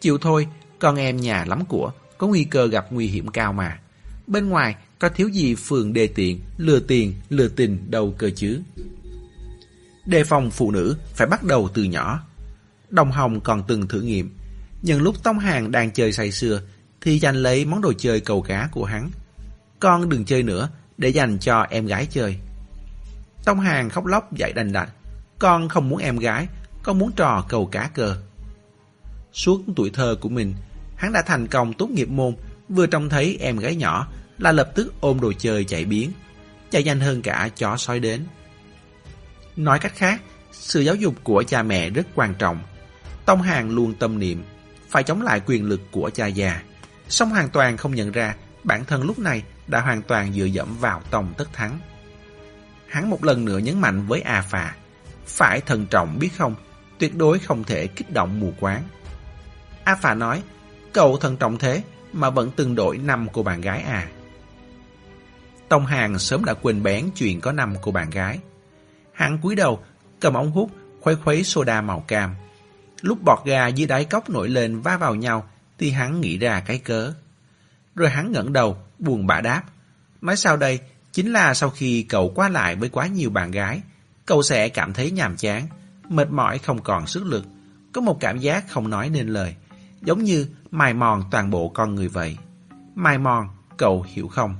Chịu 0.00 0.18
thôi, 0.18 0.46
con 0.78 0.96
em 0.96 1.16
nhà 1.16 1.44
lắm 1.44 1.64
của, 1.64 1.92
có 2.18 2.26
nguy 2.26 2.44
cơ 2.44 2.66
gặp 2.66 2.86
nguy 2.90 3.06
hiểm 3.06 3.28
cao 3.28 3.52
mà. 3.52 3.78
Bên 4.26 4.48
ngoài 4.48 4.76
có 4.98 5.08
thiếu 5.08 5.28
gì 5.28 5.54
phường 5.54 5.92
đề 5.92 6.06
tiện, 6.06 6.40
lừa 6.58 6.80
tiền, 6.80 7.14
lừa 7.30 7.48
tình 7.48 7.90
đâu 7.90 8.14
cơ 8.18 8.30
chứ. 8.30 8.60
Đề 10.06 10.24
phòng 10.24 10.50
phụ 10.50 10.70
nữ 10.70 10.96
phải 11.14 11.26
bắt 11.26 11.44
đầu 11.44 11.68
từ 11.74 11.82
nhỏ. 11.82 12.22
Đồng 12.90 13.12
Hồng 13.12 13.40
còn 13.40 13.62
từng 13.68 13.88
thử 13.88 14.00
nghiệm. 14.00 14.34
Nhân 14.82 15.02
lúc 15.02 15.22
Tông 15.22 15.38
Hàng 15.38 15.70
đang 15.70 15.90
chơi 15.90 16.12
say 16.12 16.32
sưa, 16.32 16.62
thì 17.00 17.18
giành 17.18 17.36
lấy 17.36 17.64
món 17.64 17.80
đồ 17.80 17.92
chơi 17.92 18.20
cầu 18.20 18.42
cá 18.42 18.68
của 18.72 18.84
hắn. 18.84 19.10
Con 19.80 20.08
đừng 20.08 20.24
chơi 20.24 20.42
nữa, 20.42 20.68
để 20.98 21.08
dành 21.08 21.38
cho 21.38 21.62
em 21.62 21.86
gái 21.86 22.06
chơi. 22.10 22.36
Tông 23.44 23.60
Hàng 23.60 23.90
khóc 23.90 24.06
lóc 24.06 24.32
dạy 24.36 24.52
đành 24.52 24.72
đạch. 24.72 24.90
Con 25.38 25.68
không 25.68 25.88
muốn 25.88 25.98
em 25.98 26.16
gái, 26.16 26.46
con 26.82 26.98
muốn 26.98 27.12
trò 27.12 27.44
cầu 27.48 27.66
cá 27.66 27.90
cơ. 27.94 28.16
Suốt 29.32 29.60
tuổi 29.76 29.90
thơ 29.90 30.16
của 30.20 30.28
mình, 30.28 30.54
hắn 30.96 31.12
đã 31.12 31.22
thành 31.22 31.46
công 31.46 31.72
tốt 31.72 31.90
nghiệp 31.90 32.08
môn, 32.08 32.34
vừa 32.68 32.86
trông 32.86 33.08
thấy 33.08 33.36
em 33.40 33.56
gái 33.56 33.74
nhỏ 33.74 34.08
là 34.38 34.52
lập 34.52 34.70
tức 34.74 34.94
ôm 35.00 35.20
đồ 35.20 35.32
chơi 35.38 35.64
chạy 35.64 35.84
biến, 35.84 36.12
chạy 36.70 36.82
nhanh 36.82 37.00
hơn 37.00 37.22
cả 37.22 37.48
chó 37.56 37.76
sói 37.76 38.00
đến. 38.00 38.24
Nói 39.56 39.78
cách 39.78 39.92
khác, 39.96 40.20
sự 40.52 40.80
giáo 40.80 40.94
dục 40.94 41.14
của 41.22 41.42
cha 41.42 41.62
mẹ 41.62 41.90
rất 41.90 42.06
quan 42.14 42.34
trọng. 42.34 42.58
Tông 43.24 43.42
Hàng 43.42 43.70
luôn 43.70 43.94
tâm 43.94 44.18
niệm, 44.18 44.44
phải 44.88 45.02
chống 45.02 45.22
lại 45.22 45.40
quyền 45.46 45.64
lực 45.64 45.80
của 45.90 46.10
cha 46.14 46.26
già. 46.26 46.62
Song 47.08 47.30
hoàn 47.30 47.48
toàn 47.48 47.76
không 47.76 47.94
nhận 47.94 48.12
ra 48.12 48.34
bản 48.64 48.84
thân 48.84 49.02
lúc 49.02 49.18
này 49.18 49.42
đã 49.66 49.80
hoàn 49.80 50.02
toàn 50.02 50.32
dựa 50.32 50.44
dẫm 50.44 50.76
vào 50.80 51.02
Tông 51.10 51.34
Tất 51.38 51.52
Thắng. 51.52 51.78
Hắn 52.86 53.10
một 53.10 53.24
lần 53.24 53.44
nữa 53.44 53.58
nhấn 53.58 53.80
mạnh 53.80 54.06
với 54.06 54.20
A 54.20 54.42
Phà, 54.42 54.74
phải 55.26 55.60
thận 55.60 55.86
trọng 55.86 56.18
biết 56.18 56.30
không, 56.38 56.54
tuyệt 56.98 57.16
đối 57.16 57.38
không 57.38 57.64
thể 57.64 57.86
kích 57.86 58.12
động 58.12 58.40
mù 58.40 58.52
quáng. 58.60 58.82
A 59.84 59.94
Phà 59.94 60.14
nói, 60.14 60.42
cậu 60.92 61.16
thận 61.16 61.36
trọng 61.36 61.58
thế 61.58 61.82
mà 62.12 62.30
vẫn 62.30 62.50
từng 62.56 62.74
đổi 62.74 62.98
năm 62.98 63.26
cô 63.32 63.42
bạn 63.42 63.60
gái 63.60 63.82
à. 63.82 64.08
Tông 65.68 65.86
Hàng 65.86 66.18
sớm 66.18 66.44
đã 66.44 66.54
quên 66.54 66.82
bén 66.82 67.10
chuyện 67.14 67.40
có 67.40 67.52
năm 67.52 67.74
cô 67.82 67.92
bạn 67.92 68.10
gái. 68.10 68.38
Hắn 69.12 69.38
cúi 69.38 69.54
đầu, 69.54 69.82
cầm 70.20 70.34
ống 70.34 70.50
hút, 70.50 70.70
khuấy 71.00 71.16
khuấy 71.16 71.44
soda 71.44 71.80
màu 71.80 72.00
cam. 72.00 72.34
Lúc 73.00 73.22
bọt 73.22 73.38
gà 73.44 73.66
dưới 73.66 73.86
đáy 73.86 74.04
cốc 74.04 74.30
nổi 74.30 74.48
lên 74.48 74.80
va 74.80 74.96
vào 74.96 75.14
nhau, 75.14 75.48
thì 75.78 75.90
hắn 75.90 76.20
nghĩ 76.20 76.38
ra 76.38 76.60
cái 76.60 76.78
cớ. 76.78 77.12
Rồi 77.94 78.10
hắn 78.10 78.32
ngẩng 78.32 78.52
đầu, 78.52 78.76
buồn 78.98 79.26
bã 79.26 79.40
đáp. 79.40 79.62
Nói 80.20 80.36
sau 80.36 80.56
đây, 80.56 80.80
chính 81.12 81.32
là 81.32 81.54
sau 81.54 81.70
khi 81.70 82.02
cậu 82.02 82.32
qua 82.34 82.48
lại 82.48 82.76
với 82.76 82.88
quá 82.88 83.06
nhiều 83.06 83.30
bạn 83.30 83.50
gái, 83.50 83.80
cậu 84.26 84.42
sẽ 84.42 84.68
cảm 84.68 84.92
thấy 84.92 85.10
nhàm 85.10 85.36
chán, 85.36 85.66
mệt 86.08 86.30
mỏi 86.30 86.58
không 86.58 86.82
còn 86.82 87.06
sức 87.06 87.26
lực, 87.26 87.44
có 87.92 88.00
một 88.00 88.20
cảm 88.20 88.38
giác 88.38 88.64
không 88.68 88.90
nói 88.90 89.10
nên 89.10 89.28
lời, 89.28 89.54
giống 90.02 90.24
như 90.24 90.46
mài 90.72 90.94
mòn 90.94 91.22
toàn 91.30 91.50
bộ 91.50 91.68
con 91.68 91.94
người 91.94 92.08
vậy. 92.08 92.36
Mài 92.94 93.18
mòn, 93.18 93.48
cậu 93.76 94.04
hiểu 94.08 94.28
không? 94.28 94.56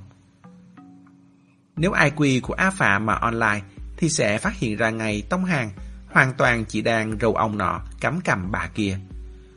Nếu 1.76 1.92
IQ 1.92 2.40
của 2.42 2.54
A 2.54 2.70
Phạ 2.70 2.98
mà 2.98 3.14
online 3.14 3.62
thì 3.96 4.08
sẽ 4.08 4.38
phát 4.38 4.58
hiện 4.58 4.76
ra 4.76 4.90
ngày 4.90 5.22
tông 5.30 5.44
hàng 5.44 5.70
hoàn 6.10 6.34
toàn 6.34 6.64
chỉ 6.64 6.82
đang 6.82 7.18
râu 7.20 7.34
ông 7.34 7.58
nọ 7.58 7.80
cắm 8.00 8.20
cầm 8.24 8.50
bà 8.52 8.66
kia. 8.74 8.98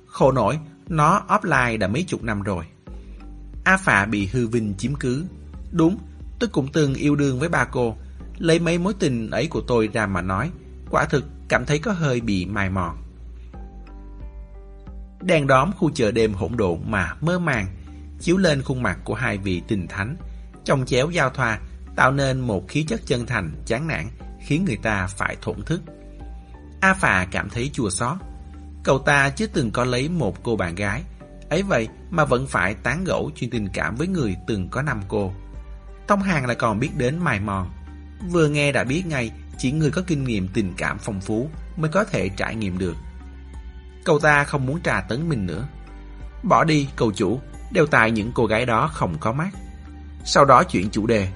Khổ 0.07 0.31
nổi, 0.31 0.59
nó 0.87 1.23
offline 1.27 1.77
đã 1.77 1.87
mấy 1.87 2.03
chục 2.03 2.23
năm 2.23 2.41
rồi. 2.41 2.65
A 3.63 3.77
Phạ 3.77 4.05
bị 4.05 4.25
hư 4.25 4.47
vinh 4.47 4.73
chiếm 4.77 4.95
cứ. 4.95 5.25
Đúng, 5.71 5.97
tôi 6.39 6.49
cũng 6.53 6.67
từng 6.73 6.93
yêu 6.93 7.15
đương 7.15 7.39
với 7.39 7.49
ba 7.49 7.65
cô. 7.65 7.95
Lấy 8.37 8.59
mấy 8.59 8.77
mối 8.77 8.93
tình 8.99 9.29
ấy 9.29 9.47
của 9.47 9.61
tôi 9.67 9.89
ra 9.93 10.05
mà 10.07 10.21
nói, 10.21 10.51
quả 10.89 11.05
thực 11.05 11.25
cảm 11.47 11.65
thấy 11.65 11.79
có 11.79 11.91
hơi 11.91 12.21
bị 12.21 12.45
mài 12.45 12.69
mòn. 12.69 12.97
Đèn 15.25 15.47
đóm 15.47 15.71
khu 15.71 15.91
chợ 15.91 16.11
đêm 16.11 16.33
hỗn 16.33 16.57
độn 16.57 16.79
mà 16.85 17.13
mơ 17.21 17.39
màng, 17.39 17.67
chiếu 18.19 18.37
lên 18.37 18.61
khuôn 18.61 18.83
mặt 18.83 18.97
của 19.03 19.13
hai 19.13 19.37
vị 19.37 19.61
tình 19.67 19.87
thánh, 19.87 20.15
chồng 20.65 20.85
chéo 20.85 21.09
giao 21.09 21.29
thoa, 21.29 21.59
tạo 21.95 22.11
nên 22.11 22.39
một 22.39 22.67
khí 22.67 22.83
chất 22.83 23.01
chân 23.05 23.25
thành, 23.25 23.51
chán 23.65 23.87
nản, 23.87 24.07
khiến 24.45 24.65
người 24.65 24.77
ta 24.77 25.07
phải 25.07 25.37
thổn 25.41 25.61
thức. 25.65 25.81
A 26.81 26.93
Phà 26.93 27.27
cảm 27.31 27.49
thấy 27.49 27.69
chua 27.73 27.89
xót. 27.89 28.17
Cậu 28.83 28.99
ta 28.99 29.29
chưa 29.29 29.47
từng 29.47 29.71
có 29.71 29.85
lấy 29.85 30.09
một 30.09 30.43
cô 30.43 30.55
bạn 30.55 30.75
gái, 30.75 31.03
ấy 31.49 31.63
vậy 31.63 31.87
mà 32.09 32.25
vẫn 32.25 32.47
phải 32.47 32.73
tán 32.73 33.03
gẫu 33.03 33.31
chuyện 33.35 33.49
tình 33.49 33.67
cảm 33.73 33.95
với 33.95 34.07
người 34.07 34.35
từng 34.47 34.69
có 34.69 34.81
năm 34.81 35.01
cô. 35.07 35.33
Tông 36.07 36.21
Hàng 36.21 36.45
lại 36.45 36.55
còn 36.55 36.79
biết 36.79 36.89
đến 36.97 37.17
mài 37.17 37.39
mòn. 37.39 37.69
Vừa 38.31 38.47
nghe 38.47 38.71
đã 38.71 38.83
biết 38.83 39.03
ngay, 39.05 39.31
chỉ 39.57 39.71
người 39.71 39.91
có 39.91 40.01
kinh 40.07 40.23
nghiệm 40.23 40.47
tình 40.47 40.73
cảm 40.77 40.97
phong 40.99 41.21
phú 41.21 41.49
mới 41.77 41.91
có 41.91 42.03
thể 42.03 42.29
trải 42.29 42.55
nghiệm 42.55 42.77
được. 42.77 42.95
Cậu 44.05 44.19
ta 44.19 44.43
không 44.43 44.65
muốn 44.65 44.81
trà 44.81 45.01
tấn 45.01 45.29
mình 45.29 45.45
nữa. 45.45 45.67
Bỏ 46.43 46.63
đi, 46.63 46.87
cầu 46.95 47.11
chủ, 47.11 47.39
đều 47.71 47.85
tại 47.85 48.11
những 48.11 48.31
cô 48.35 48.45
gái 48.45 48.65
đó 48.65 48.89
không 48.93 49.17
có 49.19 49.31
mắt. 49.31 49.49
Sau 50.25 50.45
đó 50.45 50.63
chuyển 50.63 50.89
chủ 50.89 51.07
đề. 51.07 51.29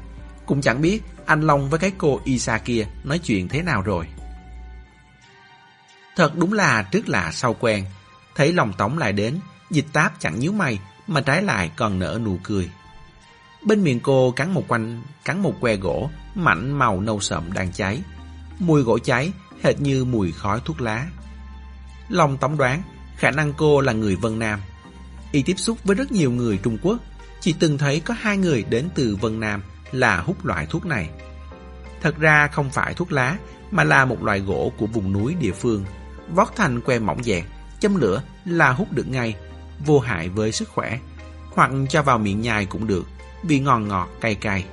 Cũng 0.45 0.61
chẳng 0.61 0.81
biết 0.81 1.01
anh 1.25 1.41
Long 1.41 1.69
với 1.69 1.79
cái 1.79 1.91
cô 1.97 2.21
Isa 2.23 2.57
kia 2.57 2.87
nói 3.03 3.19
chuyện 3.19 3.47
thế 3.47 3.61
nào 3.61 3.81
rồi. 3.81 4.07
Thật 6.15 6.35
đúng 6.35 6.53
là 6.53 6.83
trước 6.83 7.09
lạ 7.09 7.31
sau 7.33 7.53
quen. 7.59 7.85
Thấy 8.35 8.53
lòng 8.53 8.73
tống 8.73 8.97
lại 8.97 9.13
đến, 9.13 9.39
dịch 9.71 9.85
táp 9.93 10.19
chẳng 10.19 10.39
nhíu 10.39 10.51
mày, 10.51 10.79
mà 11.07 11.21
trái 11.21 11.43
lại 11.43 11.71
còn 11.75 11.99
nở 11.99 12.19
nụ 12.25 12.39
cười. 12.43 12.69
Bên 13.65 13.83
miệng 13.83 13.99
cô 13.99 14.31
cắn 14.31 14.51
một 14.51 14.63
quanh, 14.67 15.01
cắn 15.25 15.39
một 15.39 15.53
que 15.61 15.75
gỗ, 15.75 16.09
mảnh 16.35 16.79
màu 16.79 17.01
nâu 17.01 17.19
sậm 17.19 17.53
đang 17.53 17.71
cháy. 17.71 18.01
Mùi 18.59 18.81
gỗ 18.81 18.99
cháy, 18.99 19.31
hệt 19.63 19.81
như 19.81 20.05
mùi 20.05 20.31
khói 20.31 20.61
thuốc 20.65 20.81
lá. 20.81 21.07
Long 22.09 22.37
tổng 22.37 22.57
đoán, 22.57 22.81
khả 23.15 23.31
năng 23.31 23.53
cô 23.53 23.81
là 23.81 23.93
người 23.93 24.15
Vân 24.15 24.39
Nam. 24.39 24.59
Y 25.31 25.43
tiếp 25.43 25.55
xúc 25.57 25.77
với 25.83 25.95
rất 25.95 26.11
nhiều 26.11 26.31
người 26.31 26.59
Trung 26.63 26.77
Quốc, 26.81 26.97
chỉ 27.41 27.55
từng 27.59 27.77
thấy 27.77 27.99
có 27.99 28.13
hai 28.19 28.37
người 28.37 28.63
đến 28.69 28.89
từ 28.95 29.17
Vân 29.21 29.39
Nam 29.39 29.63
là 29.91 30.21
hút 30.21 30.45
loại 30.45 30.65
thuốc 30.65 30.85
này. 30.85 31.09
Thật 32.01 32.17
ra 32.17 32.47
không 32.47 32.69
phải 32.69 32.93
thuốc 32.93 33.11
lá, 33.11 33.37
mà 33.71 33.83
là 33.83 34.05
một 34.05 34.23
loại 34.23 34.39
gỗ 34.39 34.71
của 34.77 34.85
vùng 34.85 35.13
núi 35.13 35.35
địa 35.39 35.51
phương. 35.51 35.85
Vót 36.29 36.47
thành 36.55 36.81
que 36.81 36.99
mỏng 36.99 37.23
dẹt, 37.23 37.43
châm 37.79 37.95
lửa 37.95 38.23
là 38.45 38.71
hút 38.71 38.91
được 38.91 39.07
ngay, 39.07 39.35
vô 39.85 39.99
hại 39.99 40.29
với 40.29 40.51
sức 40.51 40.69
khỏe. 40.69 40.99
Hoặc 41.53 41.71
cho 41.89 42.03
vào 42.03 42.17
miệng 42.17 42.41
nhai 42.41 42.65
cũng 42.65 42.87
được, 42.87 43.05
vì 43.43 43.59
ngon 43.59 43.87
ngọt 43.87 44.09
cay 44.21 44.35
cay. 44.35 44.65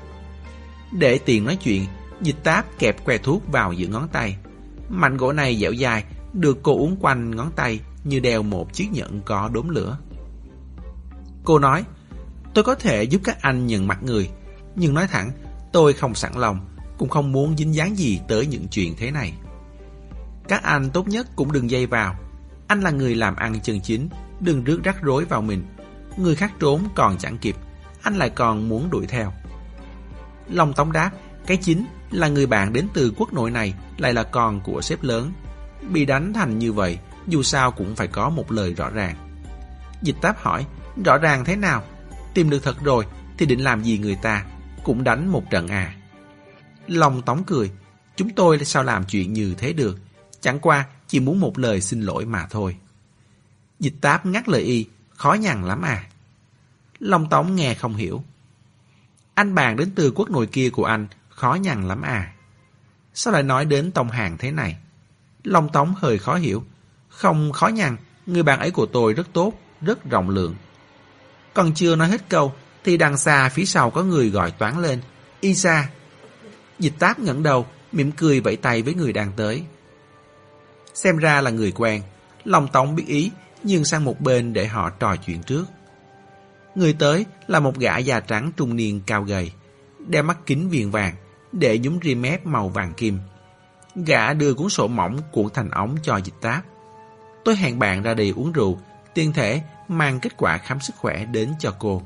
Để 0.92 1.18
tiền 1.18 1.44
nói 1.44 1.56
chuyện, 1.56 1.86
dịch 2.20 2.44
táp 2.44 2.78
kẹp 2.78 3.04
que 3.04 3.18
thuốc 3.18 3.52
vào 3.52 3.72
giữa 3.72 3.86
ngón 3.86 4.08
tay. 4.08 4.36
Mảnh 4.88 5.16
gỗ 5.16 5.32
này 5.32 5.56
dẻo 5.56 5.72
dài, 5.72 6.04
được 6.36 6.58
cô 6.62 6.76
uống 6.76 6.96
quanh 7.00 7.36
ngón 7.36 7.50
tay 7.56 7.80
như 8.04 8.20
đeo 8.20 8.42
một 8.42 8.72
chiếc 8.72 8.88
nhẫn 8.92 9.20
có 9.24 9.50
đốm 9.52 9.68
lửa. 9.68 9.98
Cô 11.44 11.58
nói, 11.58 11.84
tôi 12.54 12.64
có 12.64 12.74
thể 12.74 13.02
giúp 13.02 13.20
các 13.24 13.42
anh 13.42 13.66
nhận 13.66 13.86
mặt 13.86 14.02
người, 14.02 14.30
nhưng 14.76 14.94
nói 14.94 15.06
thẳng, 15.06 15.30
tôi 15.72 15.92
không 15.92 16.14
sẵn 16.14 16.32
lòng, 16.34 16.68
cũng 16.98 17.08
không 17.08 17.32
muốn 17.32 17.56
dính 17.56 17.74
dáng 17.74 17.96
gì 17.96 18.20
tới 18.28 18.46
những 18.46 18.68
chuyện 18.68 18.94
thế 18.96 19.10
này. 19.10 19.32
Các 20.48 20.62
anh 20.62 20.90
tốt 20.90 21.08
nhất 21.08 21.26
cũng 21.36 21.52
đừng 21.52 21.70
dây 21.70 21.86
vào. 21.86 22.14
Anh 22.66 22.80
là 22.80 22.90
người 22.90 23.14
làm 23.14 23.36
ăn 23.36 23.60
chân 23.62 23.80
chính, 23.80 24.08
đừng 24.40 24.64
rước 24.64 24.80
rắc 24.84 25.02
rối 25.02 25.24
vào 25.24 25.42
mình. 25.42 25.64
Người 26.16 26.34
khác 26.34 26.52
trốn 26.60 26.80
còn 26.94 27.18
chẳng 27.18 27.38
kịp, 27.38 27.56
anh 28.02 28.16
lại 28.16 28.30
còn 28.30 28.68
muốn 28.68 28.90
đuổi 28.90 29.06
theo. 29.06 29.32
Long 30.48 30.72
Tống 30.72 30.92
đáp, 30.92 31.10
cái 31.46 31.56
chính 31.56 31.86
là 32.10 32.28
người 32.28 32.46
bạn 32.46 32.72
đến 32.72 32.86
từ 32.94 33.12
quốc 33.16 33.32
nội 33.32 33.50
này 33.50 33.74
lại 33.98 34.14
là 34.14 34.22
con 34.22 34.60
của 34.60 34.80
sếp 34.82 35.02
lớn. 35.02 35.32
Bị 35.82 36.04
đánh 36.04 36.32
thành 36.32 36.58
như 36.58 36.72
vậy, 36.72 36.98
dù 37.26 37.42
sao 37.42 37.70
cũng 37.70 37.96
phải 37.96 38.06
có 38.06 38.30
một 38.30 38.52
lời 38.52 38.74
rõ 38.74 38.90
ràng. 38.90 39.16
Dịch 40.02 40.16
táp 40.22 40.38
hỏi, 40.38 40.66
rõ 41.04 41.18
ràng 41.18 41.44
thế 41.44 41.56
nào? 41.56 41.84
Tìm 42.34 42.50
được 42.50 42.62
thật 42.62 42.76
rồi, 42.84 43.06
thì 43.38 43.46
định 43.46 43.60
làm 43.60 43.82
gì 43.82 43.98
người 43.98 44.18
ta? 44.22 44.46
Cũng 44.84 45.04
đánh 45.04 45.28
một 45.28 45.50
trận 45.50 45.68
à. 45.68 45.94
lòng 46.86 47.22
Tống 47.22 47.44
cười, 47.44 47.70
chúng 48.16 48.30
tôi 48.30 48.64
sao 48.64 48.82
làm 48.82 49.04
chuyện 49.04 49.32
như 49.32 49.54
thế 49.58 49.72
được? 49.72 49.98
Chẳng 50.40 50.60
qua 50.60 50.86
chỉ 51.06 51.20
muốn 51.20 51.40
một 51.40 51.58
lời 51.58 51.80
xin 51.80 52.00
lỗi 52.00 52.24
mà 52.24 52.46
thôi. 52.50 52.76
Dịch 53.80 53.94
táp 54.00 54.26
ngắt 54.26 54.48
lời 54.48 54.62
y, 54.62 54.86
khó 55.16 55.32
nhằn 55.32 55.64
lắm 55.64 55.82
à. 55.82 56.06
Long 56.98 57.28
Tống 57.28 57.56
nghe 57.56 57.74
không 57.74 57.96
hiểu. 57.96 58.24
Anh 59.34 59.54
bàn 59.54 59.76
đến 59.76 59.90
từ 59.94 60.10
quốc 60.10 60.30
nội 60.30 60.46
kia 60.46 60.70
của 60.70 60.84
anh, 60.84 61.06
khó 61.28 61.54
nhằn 61.54 61.88
lắm 61.88 62.02
à. 62.02 62.34
Sao 63.14 63.32
lại 63.32 63.42
nói 63.42 63.64
đến 63.64 63.90
Tông 63.90 64.10
Hàng 64.10 64.36
thế 64.38 64.50
này? 64.50 64.76
Long 65.46 65.68
Tống 65.68 65.94
hơi 65.96 66.18
khó 66.18 66.34
hiểu. 66.34 66.64
Không 67.08 67.52
khó 67.52 67.68
nhằn, 67.68 67.96
người 68.26 68.42
bạn 68.42 68.60
ấy 68.60 68.70
của 68.70 68.86
tôi 68.86 69.12
rất 69.12 69.26
tốt, 69.32 69.52
rất 69.80 70.10
rộng 70.10 70.30
lượng. 70.30 70.54
Còn 71.54 71.74
chưa 71.74 71.96
nói 71.96 72.08
hết 72.08 72.28
câu, 72.28 72.52
thì 72.84 72.96
đằng 72.96 73.18
xa 73.18 73.48
phía 73.48 73.64
sau 73.64 73.90
có 73.90 74.02
người 74.02 74.30
gọi 74.30 74.50
toán 74.50 74.82
lên. 74.82 75.00
Isa. 75.40 75.88
Dịch 76.78 76.92
táp 76.98 77.18
ngẩng 77.18 77.42
đầu, 77.42 77.66
mỉm 77.92 78.12
cười 78.12 78.40
vẫy 78.40 78.56
tay 78.56 78.82
với 78.82 78.94
người 78.94 79.12
đang 79.12 79.32
tới. 79.36 79.62
Xem 80.94 81.16
ra 81.16 81.40
là 81.40 81.50
người 81.50 81.72
quen. 81.72 82.02
Long 82.44 82.68
Tống 82.68 82.94
biết 82.94 83.06
ý, 83.06 83.30
nhưng 83.62 83.84
sang 83.84 84.04
một 84.04 84.20
bên 84.20 84.52
để 84.52 84.66
họ 84.66 84.90
trò 84.90 85.16
chuyện 85.16 85.42
trước. 85.42 85.64
Người 86.74 86.92
tới 86.92 87.26
là 87.46 87.60
một 87.60 87.78
gã 87.78 87.98
già 87.98 88.20
trắng 88.20 88.52
trung 88.56 88.76
niên 88.76 89.00
cao 89.06 89.22
gầy, 89.22 89.52
đeo 90.06 90.22
mắt 90.22 90.38
kính 90.46 90.68
viền 90.68 90.90
vàng, 90.90 91.14
để 91.52 91.78
nhúng 91.78 91.98
ri 92.02 92.14
mép 92.14 92.46
màu 92.46 92.68
vàng 92.68 92.94
kim. 92.94 93.18
Gã 94.04 94.32
đưa 94.32 94.54
cuốn 94.54 94.68
sổ 94.68 94.88
mỏng 94.88 95.18
cuộn 95.32 95.46
thành 95.54 95.70
ống 95.70 95.96
cho 96.02 96.16
dịch 96.16 96.40
táp. 96.40 96.64
Tôi 97.44 97.56
hẹn 97.56 97.78
bạn 97.78 98.02
ra 98.02 98.14
đi 98.14 98.32
uống 98.36 98.52
rượu, 98.52 98.78
tiên 99.14 99.32
thể 99.32 99.62
mang 99.88 100.20
kết 100.20 100.36
quả 100.36 100.58
khám 100.58 100.80
sức 100.80 100.96
khỏe 100.96 101.24
đến 101.24 101.54
cho 101.58 101.74
cô. 101.78 102.02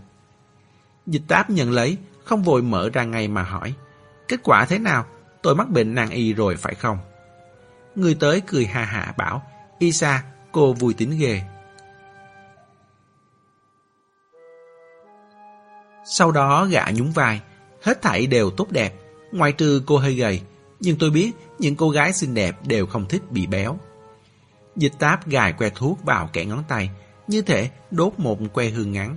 Dịch 1.07 1.23
táp 1.29 1.51
nhận 1.51 1.71
lấy, 1.71 1.99
không 2.25 2.43
vội 2.43 2.63
mở 2.63 2.91
ra 2.93 3.05
ngay 3.05 3.29
mà 3.29 3.43
hỏi. 3.43 3.75
Kết 4.29 4.41
quả 4.43 4.65
thế 4.65 4.79
nào? 4.79 5.05
Tôi 5.43 5.55
mắc 5.55 5.69
bệnh 5.69 5.95
nàng 5.95 6.11
y 6.11 6.33
rồi 6.33 6.57
phải 6.57 6.75
không? 6.75 6.99
Người 7.95 8.17
tới 8.21 8.43
cười 8.47 8.67
hà 8.67 8.85
hạ 8.85 9.15
bảo, 9.17 9.43
Isa, 9.79 10.23
cô 10.53 10.73
vui 10.73 10.95
tính 10.95 11.19
ghê. 11.19 11.43
Sau 16.05 16.33
đó 16.33 16.65
gã 16.65 16.85
nhún 16.95 17.11
vai, 17.11 17.41
hết 17.83 18.03
thảy 18.03 18.27
đều 18.27 18.51
tốt 18.51 18.71
đẹp, 18.71 18.95
ngoại 19.33 19.53
trừ 19.53 19.83
cô 19.87 19.99
hơi 19.99 20.15
gầy, 20.15 20.43
nhưng 20.81 20.99
tôi 20.99 21.11
biết 21.11 21.33
những 21.59 21.77
cô 21.77 21.91
gái 21.91 22.13
xinh 22.13 22.35
đẹp 22.35 22.57
đều 22.67 22.87
không 22.87 23.09
thích 23.09 23.23
bị 23.31 23.47
béo. 23.47 23.79
Dịch 24.77 24.93
táp 24.99 25.27
gài 25.27 25.53
que 25.53 25.71
thuốc 25.71 26.05
vào 26.05 26.31
kẻ 26.33 26.45
ngón 26.45 26.65
tay, 26.69 26.91
như 27.27 27.43
thể 27.43 27.71
đốt 27.91 28.13
một 28.17 28.39
que 28.53 28.69
hương 28.69 28.93
ngắn. 28.93 29.17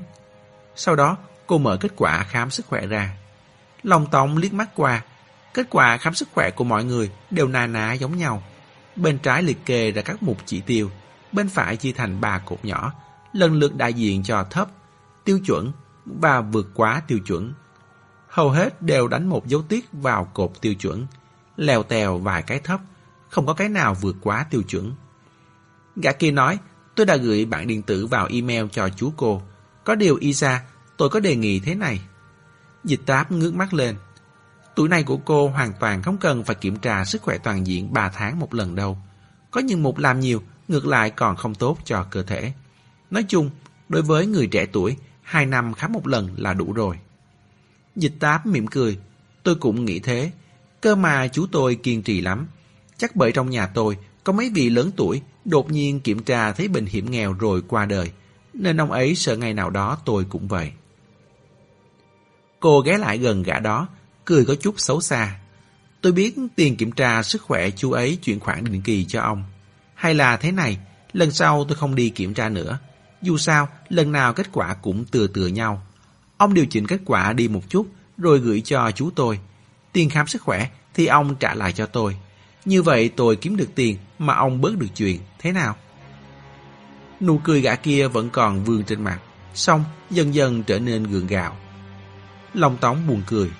Sau 0.75 0.95
đó, 0.95 1.17
cô 1.47 1.57
mở 1.57 1.77
kết 1.81 1.91
quả 1.95 2.23
khám 2.23 2.49
sức 2.49 2.65
khỏe 2.65 2.87
ra. 2.87 3.17
Lòng 3.83 4.07
tổng 4.11 4.37
liếc 4.37 4.53
mắt 4.53 4.69
qua, 4.75 5.03
kết 5.53 5.67
quả 5.69 5.97
khám 5.97 6.13
sức 6.13 6.27
khỏe 6.33 6.49
của 6.49 6.63
mọi 6.63 6.83
người 6.83 7.11
đều 7.31 7.47
na 7.47 7.67
ná 7.67 7.93
giống 7.93 8.17
nhau. 8.17 8.43
Bên 8.95 9.17
trái 9.19 9.43
liệt 9.43 9.65
kê 9.65 9.91
ra 9.91 10.01
các 10.01 10.23
mục 10.23 10.37
chỉ 10.45 10.61
tiêu, 10.61 10.91
bên 11.31 11.49
phải 11.49 11.75
chia 11.75 11.91
thành 11.91 12.21
ba 12.21 12.39
cột 12.45 12.65
nhỏ, 12.65 12.93
lần 13.33 13.53
lượt 13.53 13.75
đại 13.75 13.93
diện 13.93 14.23
cho 14.23 14.43
thấp, 14.43 14.67
tiêu 15.23 15.39
chuẩn 15.45 15.71
và 16.05 16.41
vượt 16.41 16.67
quá 16.73 17.01
tiêu 17.07 17.19
chuẩn. 17.19 17.53
Hầu 18.27 18.49
hết 18.49 18.81
đều 18.81 19.07
đánh 19.07 19.29
một 19.29 19.47
dấu 19.47 19.61
tiết 19.61 19.85
vào 19.91 20.25
cột 20.33 20.51
tiêu 20.61 20.73
chuẩn, 20.73 21.05
lèo 21.57 21.83
tèo 21.83 22.17
vài 22.17 22.41
cái 22.41 22.59
thấp, 22.59 22.81
không 23.29 23.45
có 23.45 23.53
cái 23.53 23.69
nào 23.69 23.93
vượt 24.01 24.15
quá 24.21 24.45
tiêu 24.49 24.61
chuẩn. 24.63 24.93
Gã 25.95 26.11
kia 26.11 26.31
nói, 26.31 26.59
tôi 26.95 27.05
đã 27.05 27.15
gửi 27.15 27.45
bản 27.45 27.67
điện 27.67 27.81
tử 27.81 28.07
vào 28.07 28.27
email 28.31 28.65
cho 28.71 28.89
chú 28.89 29.13
cô. 29.17 29.41
Có 29.83 29.95
điều 29.95 30.15
Isa, 30.15 30.63
tôi 30.97 31.09
có 31.09 31.19
đề 31.19 31.35
nghị 31.35 31.59
thế 31.59 31.75
này. 31.75 32.01
Dịch 32.83 33.01
táp 33.05 33.31
ngước 33.31 33.55
mắt 33.55 33.73
lên. 33.73 33.95
Tuổi 34.75 34.89
này 34.89 35.03
của 35.03 35.17
cô 35.17 35.47
hoàn 35.47 35.73
toàn 35.79 36.01
không 36.01 36.17
cần 36.17 36.43
phải 36.43 36.55
kiểm 36.55 36.75
tra 36.75 37.05
sức 37.05 37.21
khỏe 37.21 37.37
toàn 37.37 37.67
diện 37.67 37.93
3 37.93 38.09
tháng 38.09 38.39
một 38.39 38.53
lần 38.53 38.75
đâu. 38.75 38.97
Có 39.51 39.61
những 39.61 39.83
mục 39.83 39.97
làm 39.97 40.19
nhiều, 40.19 40.43
ngược 40.67 40.85
lại 40.85 41.09
còn 41.09 41.35
không 41.35 41.55
tốt 41.55 41.77
cho 41.85 42.05
cơ 42.11 42.23
thể. 42.23 42.53
Nói 43.11 43.25
chung, 43.27 43.49
đối 43.89 44.01
với 44.01 44.25
người 44.27 44.47
trẻ 44.47 44.65
tuổi, 44.65 44.97
2 45.21 45.45
năm 45.45 45.73
khám 45.73 45.93
một 45.93 46.07
lần 46.07 46.29
là 46.37 46.53
đủ 46.53 46.73
rồi. 46.73 46.99
Dịch 47.95 48.13
táp 48.19 48.45
mỉm 48.45 48.67
cười, 48.67 48.99
tôi 49.43 49.55
cũng 49.55 49.85
nghĩ 49.85 49.99
thế. 49.99 50.31
Cơ 50.83 50.95
mà 50.95 51.27
chú 51.27 51.45
tôi 51.51 51.75
kiên 51.75 52.03
trì 52.03 52.21
lắm. 52.21 52.47
Chắc 52.97 53.15
bởi 53.15 53.31
trong 53.31 53.49
nhà 53.49 53.67
tôi 53.67 53.97
có 54.23 54.33
mấy 54.33 54.49
vị 54.49 54.69
lớn 54.69 54.91
tuổi 54.95 55.21
đột 55.45 55.71
nhiên 55.71 55.99
kiểm 55.99 56.23
tra 56.23 56.51
thấy 56.51 56.67
bệnh 56.67 56.85
hiểm 56.85 57.11
nghèo 57.11 57.33
rồi 57.33 57.61
qua 57.67 57.85
đời, 57.85 58.11
nên 58.53 58.81
ông 58.81 58.91
ấy 58.91 59.15
sợ 59.15 59.37
ngày 59.37 59.53
nào 59.53 59.69
đó 59.69 59.97
tôi 60.05 60.25
cũng 60.29 60.47
vậy. 60.47 60.71
Cô 62.59 62.79
ghé 62.81 62.97
lại 62.97 63.17
gần 63.17 63.43
gã 63.43 63.59
đó, 63.59 63.87
cười 64.25 64.45
có 64.45 64.55
chút 64.55 64.75
xấu 64.77 65.01
xa. 65.01 65.39
Tôi 66.01 66.11
biết 66.11 66.35
tiền 66.55 66.75
kiểm 66.75 66.91
tra 66.91 67.23
sức 67.23 67.41
khỏe 67.41 67.69
chú 67.69 67.91
ấy 67.91 68.17
chuyển 68.23 68.39
khoản 68.39 68.63
định 68.63 68.81
kỳ 68.81 69.05
cho 69.05 69.21
ông. 69.21 69.43
Hay 69.95 70.13
là 70.13 70.37
thế 70.37 70.51
này, 70.51 70.77
lần 71.13 71.31
sau 71.31 71.65
tôi 71.65 71.75
không 71.75 71.95
đi 71.95 72.09
kiểm 72.09 72.33
tra 72.33 72.49
nữa. 72.49 72.79
Dù 73.21 73.37
sao, 73.37 73.67
lần 73.89 74.11
nào 74.11 74.33
kết 74.33 74.47
quả 74.51 74.73
cũng 74.73 75.05
tựa 75.05 75.27
tựa 75.27 75.47
nhau. 75.47 75.81
Ông 76.37 76.53
điều 76.53 76.65
chỉnh 76.65 76.87
kết 76.87 77.01
quả 77.05 77.33
đi 77.33 77.47
một 77.47 77.69
chút, 77.69 77.87
rồi 78.17 78.39
gửi 78.39 78.61
cho 78.61 78.91
chú 78.91 79.09
tôi. 79.15 79.39
Tiền 79.93 80.09
khám 80.09 80.27
sức 80.27 80.41
khỏe 80.41 80.69
thì 80.93 81.05
ông 81.05 81.35
trả 81.35 81.53
lại 81.53 81.73
cho 81.73 81.85
tôi. 81.85 82.17
Như 82.65 82.81
vậy 82.81 83.09
tôi 83.15 83.35
kiếm 83.35 83.55
được 83.55 83.69
tiền 83.75 83.97
mà 84.19 84.35
ông 84.35 84.61
bớt 84.61 84.77
được 84.77 84.87
chuyện, 84.95 85.19
thế 85.39 85.51
nào? 85.51 85.75
Nụ 87.21 87.37
cười 87.43 87.61
gã 87.61 87.75
kia 87.75 88.07
vẫn 88.07 88.29
còn 88.29 88.63
vương 88.63 88.83
trên 88.83 89.03
mặt, 89.03 89.19
xong 89.53 89.83
dần 90.09 90.33
dần 90.33 90.63
trở 90.63 90.79
nên 90.79 91.03
gượng 91.03 91.27
gạo. 91.27 91.57
Long 92.53 92.77
Tống 92.77 93.07
buồn 93.07 93.21
cười. 93.27 93.51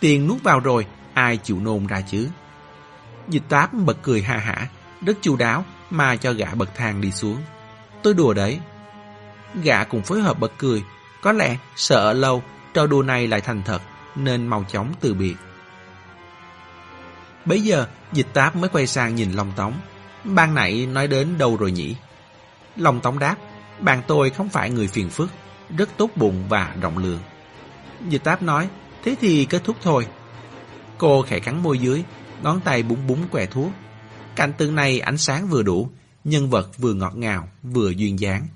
Tiền 0.00 0.26
nuốt 0.26 0.42
vào 0.42 0.60
rồi, 0.60 0.86
ai 1.14 1.36
chịu 1.36 1.60
nôn 1.60 1.86
ra 1.86 2.00
chứ? 2.00 2.28
Dịch 3.28 3.42
táp 3.48 3.72
bật 3.72 3.96
cười 4.02 4.22
ha 4.22 4.36
hả, 4.36 4.68
rất 5.06 5.18
chu 5.22 5.36
đáo 5.36 5.64
mà 5.90 6.16
cho 6.16 6.32
gã 6.32 6.54
bậc 6.54 6.74
thang 6.74 7.00
đi 7.00 7.10
xuống. 7.10 7.36
Tôi 8.02 8.14
đùa 8.14 8.34
đấy. 8.34 8.58
Gã 9.62 9.84
cũng 9.84 10.02
phối 10.02 10.20
hợp 10.20 10.40
bật 10.40 10.52
cười, 10.58 10.82
có 11.22 11.32
lẽ 11.32 11.56
sợ 11.76 12.12
lâu 12.12 12.42
trò 12.74 12.86
đùa 12.86 13.02
này 13.02 13.26
lại 13.26 13.40
thành 13.40 13.62
thật 13.64 13.82
nên 14.16 14.46
mau 14.46 14.64
chóng 14.72 14.92
từ 15.00 15.14
biệt. 15.14 15.34
Bấy 17.44 17.60
giờ, 17.60 17.86
dịch 18.12 18.26
táp 18.32 18.56
mới 18.56 18.68
quay 18.68 18.86
sang 18.86 19.14
nhìn 19.14 19.32
Long 19.32 19.52
Tống. 19.56 19.74
Ban 20.24 20.54
nãy 20.54 20.86
nói 20.86 21.08
đến 21.08 21.38
đâu 21.38 21.56
rồi 21.56 21.72
nhỉ? 21.72 21.96
Long 22.76 23.00
Tống 23.00 23.18
đáp, 23.18 23.36
bạn 23.80 24.02
tôi 24.06 24.30
không 24.30 24.48
phải 24.48 24.70
người 24.70 24.88
phiền 24.88 25.10
phức, 25.10 25.30
rất 25.76 25.88
tốt 25.96 26.10
bụng 26.16 26.44
và 26.48 26.74
rộng 26.80 26.98
lượng. 26.98 27.20
Dịch 28.08 28.24
táp 28.24 28.42
nói, 28.42 28.68
thế 29.04 29.16
thì 29.20 29.44
kết 29.44 29.64
thúc 29.64 29.76
thôi. 29.82 30.06
Cô 30.98 31.22
khẽ 31.22 31.38
cắn 31.38 31.62
môi 31.62 31.78
dưới, 31.78 32.04
ngón 32.42 32.60
tay 32.60 32.82
búng 32.82 33.06
búng 33.06 33.28
què 33.30 33.46
thuốc. 33.46 33.72
Cảnh 34.36 34.52
tượng 34.58 34.74
này 34.74 35.00
ánh 35.00 35.18
sáng 35.18 35.48
vừa 35.48 35.62
đủ, 35.62 35.90
nhân 36.24 36.50
vật 36.50 36.78
vừa 36.78 36.94
ngọt 36.94 37.16
ngào, 37.16 37.48
vừa 37.62 37.90
duyên 37.90 38.20
dáng. 38.20 38.46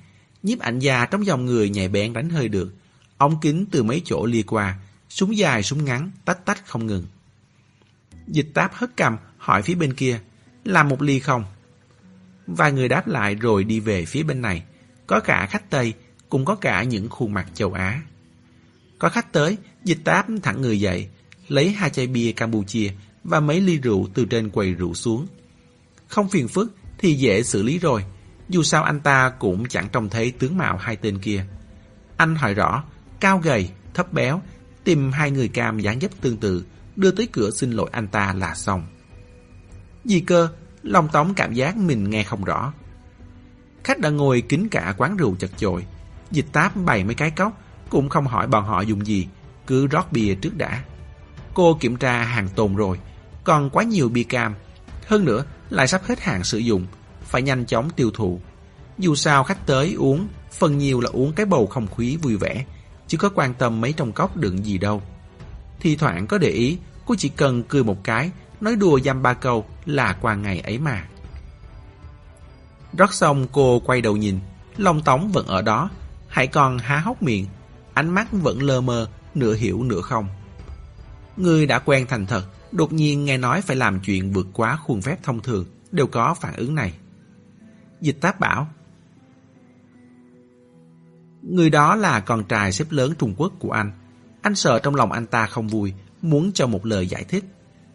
Nhiếp 0.42 0.58
ảnh 0.58 0.78
gia 0.78 1.06
trong 1.06 1.26
dòng 1.26 1.46
người 1.46 1.70
nhạy 1.70 1.88
bén 1.88 2.12
đánh 2.12 2.30
hơi 2.30 2.48
được. 2.48 2.74
Ống 3.18 3.40
kính 3.40 3.66
từ 3.70 3.82
mấy 3.82 4.02
chỗ 4.04 4.26
lia 4.26 4.42
qua, 4.42 4.76
súng 5.08 5.36
dài 5.36 5.62
súng 5.62 5.84
ngắn, 5.84 6.10
tách 6.24 6.44
tách 6.44 6.66
không 6.66 6.86
ngừng. 6.86 7.04
Dịch 8.32 8.48
táp 8.54 8.74
hất 8.74 8.96
cầm, 8.96 9.16
hỏi 9.38 9.62
phía 9.62 9.74
bên 9.74 9.94
kia, 9.94 10.20
làm 10.64 10.88
một 10.88 11.02
ly 11.02 11.18
không? 11.18 11.44
Vài 12.46 12.72
người 12.72 12.88
đáp 12.88 13.08
lại 13.08 13.34
rồi 13.34 13.64
đi 13.64 13.80
về 13.80 14.04
phía 14.04 14.22
bên 14.22 14.42
này. 14.42 14.64
Có 15.06 15.20
cả 15.20 15.46
khách 15.46 15.70
Tây, 15.70 15.94
cũng 16.28 16.44
có 16.44 16.54
cả 16.54 16.82
những 16.82 17.08
khuôn 17.08 17.34
mặt 17.34 17.46
châu 17.54 17.72
Á. 17.72 18.02
Có 18.98 19.08
khách 19.08 19.32
tới, 19.32 19.56
dịch 19.84 19.98
táp 20.04 20.26
thẳng 20.42 20.62
người 20.62 20.80
dậy, 20.80 21.08
lấy 21.48 21.70
hai 21.70 21.90
chai 21.90 22.06
bia 22.06 22.32
Campuchia 22.32 22.90
và 23.24 23.40
mấy 23.40 23.60
ly 23.60 23.78
rượu 23.78 24.08
từ 24.14 24.24
trên 24.24 24.50
quầy 24.50 24.74
rượu 24.74 24.94
xuống. 24.94 25.26
Không 26.08 26.28
phiền 26.28 26.48
phức 26.48 26.74
thì 26.98 27.14
dễ 27.14 27.42
xử 27.42 27.62
lý 27.62 27.78
rồi, 27.78 28.04
dù 28.48 28.62
sao 28.62 28.82
anh 28.82 29.00
ta 29.00 29.30
cũng 29.38 29.68
chẳng 29.68 29.88
trông 29.92 30.08
thấy 30.08 30.30
tướng 30.30 30.58
mạo 30.58 30.76
hai 30.76 30.96
tên 30.96 31.18
kia. 31.18 31.44
Anh 32.16 32.34
hỏi 32.34 32.54
rõ, 32.54 32.84
cao 33.20 33.38
gầy, 33.38 33.70
thấp 33.94 34.12
béo, 34.12 34.42
tìm 34.84 35.12
hai 35.12 35.30
người 35.30 35.48
cam 35.48 35.78
dáng 35.78 36.00
dấp 36.00 36.20
tương 36.20 36.36
tự, 36.36 36.64
đưa 36.96 37.10
tới 37.10 37.28
cửa 37.32 37.50
xin 37.50 37.70
lỗi 37.70 37.88
anh 37.92 38.08
ta 38.08 38.34
là 38.38 38.54
xong. 38.54 38.86
Gì 40.04 40.20
cơ, 40.20 40.48
lòng 40.82 41.08
Tống 41.12 41.34
cảm 41.34 41.54
giác 41.54 41.76
mình 41.76 42.10
nghe 42.10 42.24
không 42.24 42.44
rõ. 42.44 42.72
Khách 43.84 43.98
đã 43.98 44.10
ngồi 44.10 44.40
kín 44.40 44.68
cả 44.70 44.94
quán 44.98 45.16
rượu 45.16 45.36
chật 45.38 45.50
chội, 45.56 45.86
dịch 46.30 46.46
táp 46.52 46.76
bày 46.76 47.04
mấy 47.04 47.14
cái 47.14 47.30
cốc, 47.30 47.62
cũng 47.88 48.08
không 48.08 48.26
hỏi 48.26 48.46
bọn 48.46 48.64
họ 48.64 48.80
dùng 48.80 49.06
gì, 49.06 49.28
cứ 49.66 49.86
rót 49.86 50.12
bia 50.12 50.34
trước 50.34 50.56
đã. 50.56 50.84
Cô 51.54 51.76
kiểm 51.80 51.96
tra 51.96 52.22
hàng 52.22 52.48
tồn 52.48 52.76
rồi, 52.76 52.98
còn 53.44 53.70
quá 53.70 53.84
nhiều 53.84 54.08
bia 54.08 54.22
cam. 54.22 54.54
Hơn 55.06 55.24
nữa, 55.24 55.44
lại 55.70 55.88
sắp 55.88 56.02
hết 56.04 56.20
hạn 56.20 56.44
sử 56.44 56.58
dụng, 56.58 56.86
phải 57.22 57.42
nhanh 57.42 57.66
chóng 57.66 57.90
tiêu 57.90 58.10
thụ. 58.14 58.40
Dù 58.98 59.14
sao 59.14 59.44
khách 59.44 59.66
tới 59.66 59.94
uống, 59.94 60.28
phần 60.52 60.78
nhiều 60.78 61.00
là 61.00 61.10
uống 61.12 61.32
cái 61.32 61.46
bầu 61.46 61.66
không 61.66 61.86
khí 61.96 62.16
vui 62.16 62.36
vẻ, 62.36 62.64
chứ 63.06 63.18
có 63.18 63.30
quan 63.34 63.54
tâm 63.54 63.80
mấy 63.80 63.92
trong 63.92 64.12
cốc 64.12 64.36
đựng 64.36 64.64
gì 64.64 64.78
đâu. 64.78 65.02
Thì 65.82 65.96
thoảng 65.96 66.26
có 66.26 66.38
để 66.38 66.48
ý, 66.48 66.78
cô 67.06 67.14
chỉ 67.18 67.28
cần 67.28 67.62
cười 67.68 67.84
một 67.84 68.04
cái, 68.04 68.30
nói 68.60 68.76
đùa 68.76 69.00
dăm 69.00 69.22
ba 69.22 69.34
câu 69.34 69.66
là 69.84 70.16
qua 70.20 70.34
ngày 70.34 70.60
ấy 70.60 70.78
mà. 70.78 71.04
Rót 72.98 73.14
xong 73.14 73.46
cô 73.52 73.80
quay 73.80 74.00
đầu 74.00 74.16
nhìn, 74.16 74.38
Long 74.76 75.02
Tống 75.02 75.32
vẫn 75.32 75.46
ở 75.46 75.62
đó, 75.62 75.90
hãy 76.28 76.46
còn 76.46 76.78
há 76.78 76.98
hốc 76.98 77.22
miệng, 77.22 77.46
ánh 77.94 78.08
mắt 78.08 78.28
vẫn 78.32 78.62
lơ 78.62 78.80
mơ, 78.80 79.08
nửa 79.34 79.54
hiểu 79.54 79.82
nửa 79.82 80.00
không. 80.00 80.28
Người 81.36 81.66
đã 81.66 81.78
quen 81.78 82.06
thành 82.08 82.26
thật, 82.26 82.44
đột 82.72 82.92
nhiên 82.92 83.24
nghe 83.24 83.38
nói 83.38 83.62
phải 83.62 83.76
làm 83.76 84.00
chuyện 84.00 84.32
vượt 84.32 84.46
quá 84.52 84.76
khuôn 84.76 85.02
phép 85.02 85.22
thông 85.22 85.40
thường, 85.40 85.64
đều 85.92 86.06
có 86.06 86.34
phản 86.34 86.54
ứng 86.56 86.74
này. 86.74 86.94
Dịch 88.00 88.20
tác 88.20 88.40
bảo, 88.40 88.68
Người 91.42 91.70
đó 91.70 91.96
là 91.96 92.20
con 92.20 92.44
trai 92.44 92.72
xếp 92.72 92.84
lớn 92.90 93.12
Trung 93.18 93.34
Quốc 93.36 93.52
của 93.58 93.70
anh. 93.70 93.92
Anh 94.42 94.54
sợ 94.54 94.78
trong 94.78 94.94
lòng 94.94 95.12
anh 95.12 95.26
ta 95.26 95.46
không 95.46 95.68
vui, 95.68 95.92
muốn 96.22 96.52
cho 96.52 96.66
một 96.66 96.86
lời 96.86 97.06
giải 97.06 97.24
thích. 97.24 97.44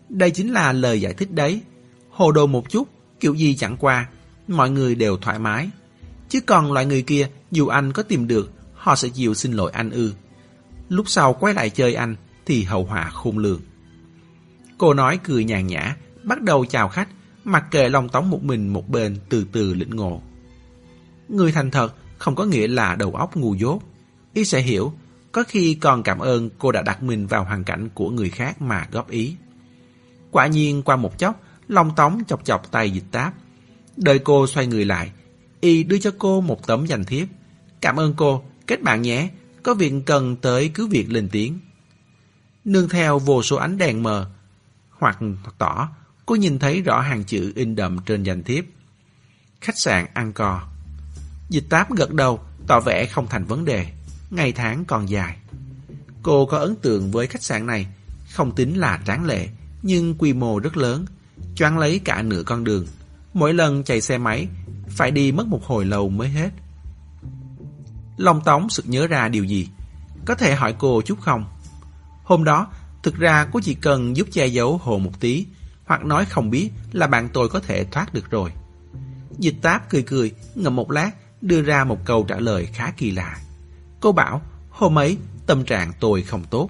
Đây 0.09 0.31
chính 0.31 0.53
là 0.53 0.71
lời 0.71 1.01
giải 1.01 1.13
thích 1.13 1.31
đấy. 1.31 1.61
Hồ 2.09 2.31
đồ 2.31 2.47
một 2.47 2.69
chút, 2.69 2.87
kiểu 3.19 3.33
gì 3.33 3.55
chẳng 3.55 3.77
qua, 3.77 4.07
mọi 4.47 4.69
người 4.69 4.95
đều 4.95 5.17
thoải 5.17 5.39
mái. 5.39 5.69
Chứ 6.29 6.39
còn 6.41 6.71
loại 6.71 6.85
người 6.85 7.01
kia, 7.01 7.29
dù 7.51 7.67
anh 7.67 7.93
có 7.93 8.03
tìm 8.03 8.27
được, 8.27 8.51
họ 8.73 8.95
sẽ 8.95 9.09
chịu 9.09 9.33
xin 9.33 9.53
lỗi 9.53 9.71
anh 9.73 9.89
ư. 9.89 10.13
Lúc 10.89 11.09
sau 11.09 11.33
quay 11.33 11.53
lại 11.53 11.69
chơi 11.69 11.93
anh, 11.93 12.15
thì 12.45 12.63
hậu 12.63 12.85
họa 12.85 13.09
khôn 13.13 13.37
lường. 13.37 13.61
Cô 14.77 14.93
nói 14.93 15.19
cười 15.23 15.43
nhàn 15.43 15.67
nhã, 15.67 15.95
bắt 16.23 16.41
đầu 16.41 16.65
chào 16.65 16.89
khách, 16.89 17.09
mặc 17.43 17.65
kệ 17.71 17.89
lòng 17.89 18.09
tống 18.09 18.29
một 18.29 18.43
mình 18.43 18.67
một 18.73 18.89
bên 18.89 19.17
từ 19.29 19.45
từ 19.51 19.73
lĩnh 19.73 19.95
ngộ. 19.95 20.21
Người 21.29 21.51
thành 21.51 21.71
thật 21.71 21.95
không 22.17 22.35
có 22.35 22.45
nghĩa 22.45 22.67
là 22.67 22.95
đầu 22.95 23.15
óc 23.15 23.35
ngu 23.35 23.55
dốt. 23.55 23.81
Y 24.33 24.45
sẽ 24.45 24.61
hiểu, 24.61 24.93
có 25.37 25.43
khi 25.43 25.73
còn 25.73 26.03
cảm 26.03 26.19
ơn 26.19 26.49
cô 26.57 26.71
đã 26.71 26.81
đặt 26.81 27.03
mình 27.03 27.27
vào 27.27 27.43
hoàn 27.43 27.63
cảnh 27.63 27.89
của 27.93 28.09
người 28.09 28.29
khác 28.29 28.61
mà 28.61 28.87
góp 28.91 29.09
ý. 29.09 29.35
Quả 30.31 30.47
nhiên 30.47 30.83
qua 30.83 30.95
một 30.95 31.17
chốc, 31.17 31.41
Long 31.67 31.95
Tống 31.95 32.21
chọc 32.27 32.45
chọc 32.45 32.71
tay 32.71 32.91
dịch 32.91 33.03
táp. 33.11 33.33
Đợi 33.97 34.19
cô 34.19 34.47
xoay 34.47 34.67
người 34.67 34.85
lại, 34.85 35.11
Y 35.61 35.83
đưa 35.83 35.97
cho 35.97 36.11
cô 36.17 36.41
một 36.41 36.67
tấm 36.67 36.85
danh 36.85 37.03
thiếp. 37.03 37.27
Cảm 37.81 37.99
ơn 37.99 38.13
cô, 38.17 38.43
kết 38.67 38.81
bạn 38.81 39.01
nhé, 39.01 39.29
có 39.63 39.73
việc 39.73 39.93
cần 40.05 40.35
tới 40.35 40.71
cứ 40.73 40.87
việc 40.87 41.11
lên 41.11 41.29
tiếng. 41.31 41.59
Nương 42.65 42.89
theo 42.89 43.19
vô 43.19 43.43
số 43.43 43.55
ánh 43.55 43.77
đèn 43.77 44.03
mờ, 44.03 44.29
hoặc 44.89 45.19
tỏ, 45.57 45.89
cô 46.25 46.35
nhìn 46.35 46.59
thấy 46.59 46.81
rõ 46.81 47.01
hàng 47.01 47.23
chữ 47.23 47.51
in 47.55 47.75
đậm 47.75 47.97
trên 48.05 48.23
danh 48.23 48.43
thiếp. 48.43 48.65
Khách 49.61 49.77
sạn 49.77 50.05
ăn 50.13 50.33
cò. 50.33 50.67
Dịch 51.49 51.65
táp 51.69 51.95
gật 51.95 52.13
đầu, 52.13 52.39
tỏ 52.67 52.79
vẻ 52.79 53.05
không 53.05 53.27
thành 53.29 53.45
vấn 53.45 53.65
đề. 53.65 53.96
Ngày 54.31 54.51
tháng 54.51 54.85
còn 54.85 55.09
dài. 55.09 55.37
Cô 56.23 56.45
có 56.45 56.57
ấn 56.57 56.75
tượng 56.75 57.11
với 57.11 57.27
khách 57.27 57.43
sạn 57.43 57.65
này, 57.65 57.87
không 58.31 58.55
tính 58.55 58.77
là 58.77 58.99
tráng 59.05 59.25
lệ, 59.25 59.47
nhưng 59.81 60.15
quy 60.17 60.33
mô 60.33 60.59
rất 60.59 60.77
lớn, 60.77 61.05
choáng 61.55 61.77
lấy 61.77 61.99
cả 61.99 62.21
nửa 62.21 62.43
con 62.43 62.63
đường. 62.63 62.85
Mỗi 63.33 63.53
lần 63.53 63.83
chạy 63.83 64.01
xe 64.01 64.17
máy, 64.17 64.47
phải 64.89 65.11
đi 65.11 65.31
mất 65.31 65.47
một 65.47 65.63
hồi 65.65 65.85
lâu 65.85 66.09
mới 66.09 66.29
hết. 66.29 66.49
Long 68.17 68.41
Tống 68.41 68.69
sực 68.69 68.85
nhớ 68.89 69.07
ra 69.07 69.27
điều 69.27 69.43
gì? 69.43 69.69
Có 70.25 70.35
thể 70.35 70.55
hỏi 70.55 70.75
cô 70.77 71.01
chút 71.01 71.21
không? 71.21 71.45
Hôm 72.23 72.43
đó, 72.43 72.67
thực 73.03 73.15
ra 73.15 73.47
cô 73.51 73.59
chỉ 73.63 73.73
cần 73.73 74.17
giúp 74.17 74.27
che 74.31 74.47
giấu 74.47 74.77
hồ 74.77 74.99
một 74.99 75.19
tí, 75.19 75.45
hoặc 75.85 76.05
nói 76.05 76.25
không 76.25 76.49
biết 76.49 76.69
là 76.91 77.07
bạn 77.07 77.29
tôi 77.33 77.49
có 77.49 77.59
thể 77.59 77.83
thoát 77.83 78.13
được 78.13 78.31
rồi. 78.31 78.51
Dịch 79.37 79.55
táp 79.61 79.89
cười 79.89 80.01
cười, 80.01 80.31
ngậm 80.55 80.75
một 80.75 80.91
lát, 80.91 81.11
đưa 81.41 81.61
ra 81.61 81.83
một 81.83 82.05
câu 82.05 82.23
trả 82.23 82.39
lời 82.39 82.65
khá 82.65 82.91
kỳ 82.97 83.11
lạ. 83.11 83.37
Cô 84.07 84.11
bảo, 84.11 84.41
hôm 84.69 84.97
ấy 84.97 85.17
tâm 85.45 85.65
trạng 85.65 85.91
tôi 85.99 86.21
không 86.21 86.43
tốt. 86.49 86.69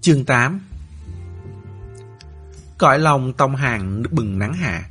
Chương 0.00 0.24
8 0.24 0.60
Cõi 2.78 2.98
lòng 2.98 3.32
tông 3.32 3.56
hàng 3.56 4.02
bừng 4.10 4.38
nắng 4.38 4.54
hạ. 4.54 4.90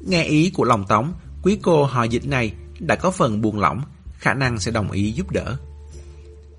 Nghe 0.00 0.24
ý 0.24 0.50
của 0.54 0.64
lòng 0.64 0.84
tống, 0.88 1.12
quý 1.42 1.58
cô 1.62 1.84
họ 1.84 2.04
dịch 2.04 2.26
này 2.26 2.54
đã 2.78 2.96
có 2.96 3.10
phần 3.10 3.40
buồn 3.40 3.60
lỏng, 3.60 3.82
khả 4.18 4.34
năng 4.34 4.58
sẽ 4.58 4.70
đồng 4.70 4.90
ý 4.90 5.12
giúp 5.12 5.30
đỡ. 5.30 5.56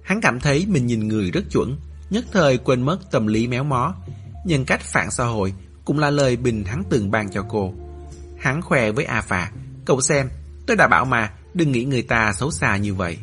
Hắn 0.03 0.21
cảm 0.21 0.39
thấy 0.39 0.65
mình 0.69 0.87
nhìn 0.87 1.07
người 1.07 1.31
rất 1.31 1.43
chuẩn, 1.51 1.77
nhất 2.09 2.25
thời 2.31 2.57
quên 2.57 2.81
mất 2.81 3.11
tâm 3.11 3.27
lý 3.27 3.47
méo 3.47 3.63
mó. 3.63 3.95
Nhân 4.45 4.65
cách 4.65 4.81
phản 4.81 5.11
xã 5.11 5.25
hội 5.25 5.53
cũng 5.85 5.99
là 5.99 6.09
lời 6.09 6.35
bình 6.35 6.63
hắn 6.63 6.83
từng 6.89 7.11
ban 7.11 7.31
cho 7.31 7.45
cô. 7.49 7.73
Hắn 8.39 8.61
khoe 8.61 8.91
với 8.91 9.05
A 9.05 9.21
Phà, 9.21 9.51
cậu 9.85 10.01
xem, 10.01 10.29
tôi 10.67 10.77
đã 10.77 10.87
bảo 10.87 11.05
mà, 11.05 11.31
đừng 11.53 11.71
nghĩ 11.71 11.85
người 11.85 12.01
ta 12.01 12.33
xấu 12.33 12.51
xa 12.51 12.77
như 12.77 12.93
vậy. 12.93 13.17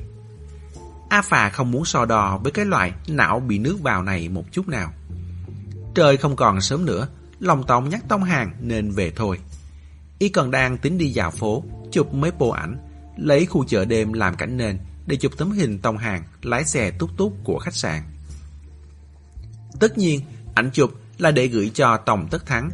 A 1.09 1.23
Phà 1.23 1.49
không 1.49 1.71
muốn 1.71 1.85
so 1.85 2.05
đo 2.05 2.39
với 2.39 2.53
cái 2.53 2.65
loại 2.65 2.93
não 3.09 3.41
bị 3.41 3.59
nước 3.59 3.81
vào 3.83 4.03
này 4.03 4.29
một 4.29 4.45
chút 4.53 4.69
nào. 4.69 4.93
Trời 5.95 6.17
không 6.17 6.37
còn 6.37 6.61
sớm 6.61 6.85
nữa, 6.85 7.09
lòng 7.41 7.67
tông 7.67 7.89
nhắc 7.89 8.05
Tông 8.09 8.25
Hàng 8.25 8.53
nên 8.61 8.91
về 8.91 9.13
thôi. 9.17 9.39
Y 10.19 10.29
còn 10.29 10.51
đang 10.51 10.79
tính 10.79 10.99
đi 10.99 11.07
dạo 11.07 11.31
phố, 11.31 11.65
chụp 11.93 12.15
mấy 12.15 12.31
bộ 12.31 12.51
ảnh, 12.51 12.77
lấy 13.17 13.47
khu 13.47 13.65
chợ 13.65 13.85
đêm 13.85 14.13
làm 14.13 14.37
cảnh 14.37 14.57
nền 14.57 14.79
để 15.07 15.17
chụp 15.17 15.33
tấm 15.39 15.51
hình 15.51 15.79
Tông 15.79 15.97
Hàng 15.97 16.23
lái 16.43 16.65
xe 16.65 16.91
túc 16.91 17.17
túc 17.17 17.37
của 17.45 17.59
khách 17.59 17.75
sạn. 17.75 18.03
Tất 19.81 19.99
nhiên, 19.99 20.21
ảnh 20.55 20.71
chụp 20.71 20.91
là 21.19 21.31
để 21.31 21.47
gửi 21.47 21.71
cho 21.75 21.97
Tòng 21.97 22.29
Tất 22.31 22.47
Thắng. 22.47 22.71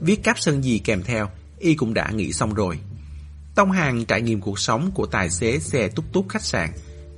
Viết 0.00 0.24
cáp 0.24 0.38
sân 0.38 0.62
gì 0.62 0.78
kèm 0.78 1.02
theo, 1.02 1.28
y 1.60 1.74
cũng 1.74 1.94
đã 1.94 2.10
nghĩ 2.10 2.32
xong 2.32 2.54
rồi. 2.54 2.78
Tông 3.54 3.70
Hàng 3.70 4.04
trải 4.04 4.22
nghiệm 4.22 4.40
cuộc 4.40 4.58
sống 4.58 4.90
của 4.94 5.06
tài 5.06 5.30
xế 5.30 5.58
xe 5.58 5.88
túc 5.88 6.12
túc 6.12 6.28
khách 6.28 6.42
sạn, 6.42 6.70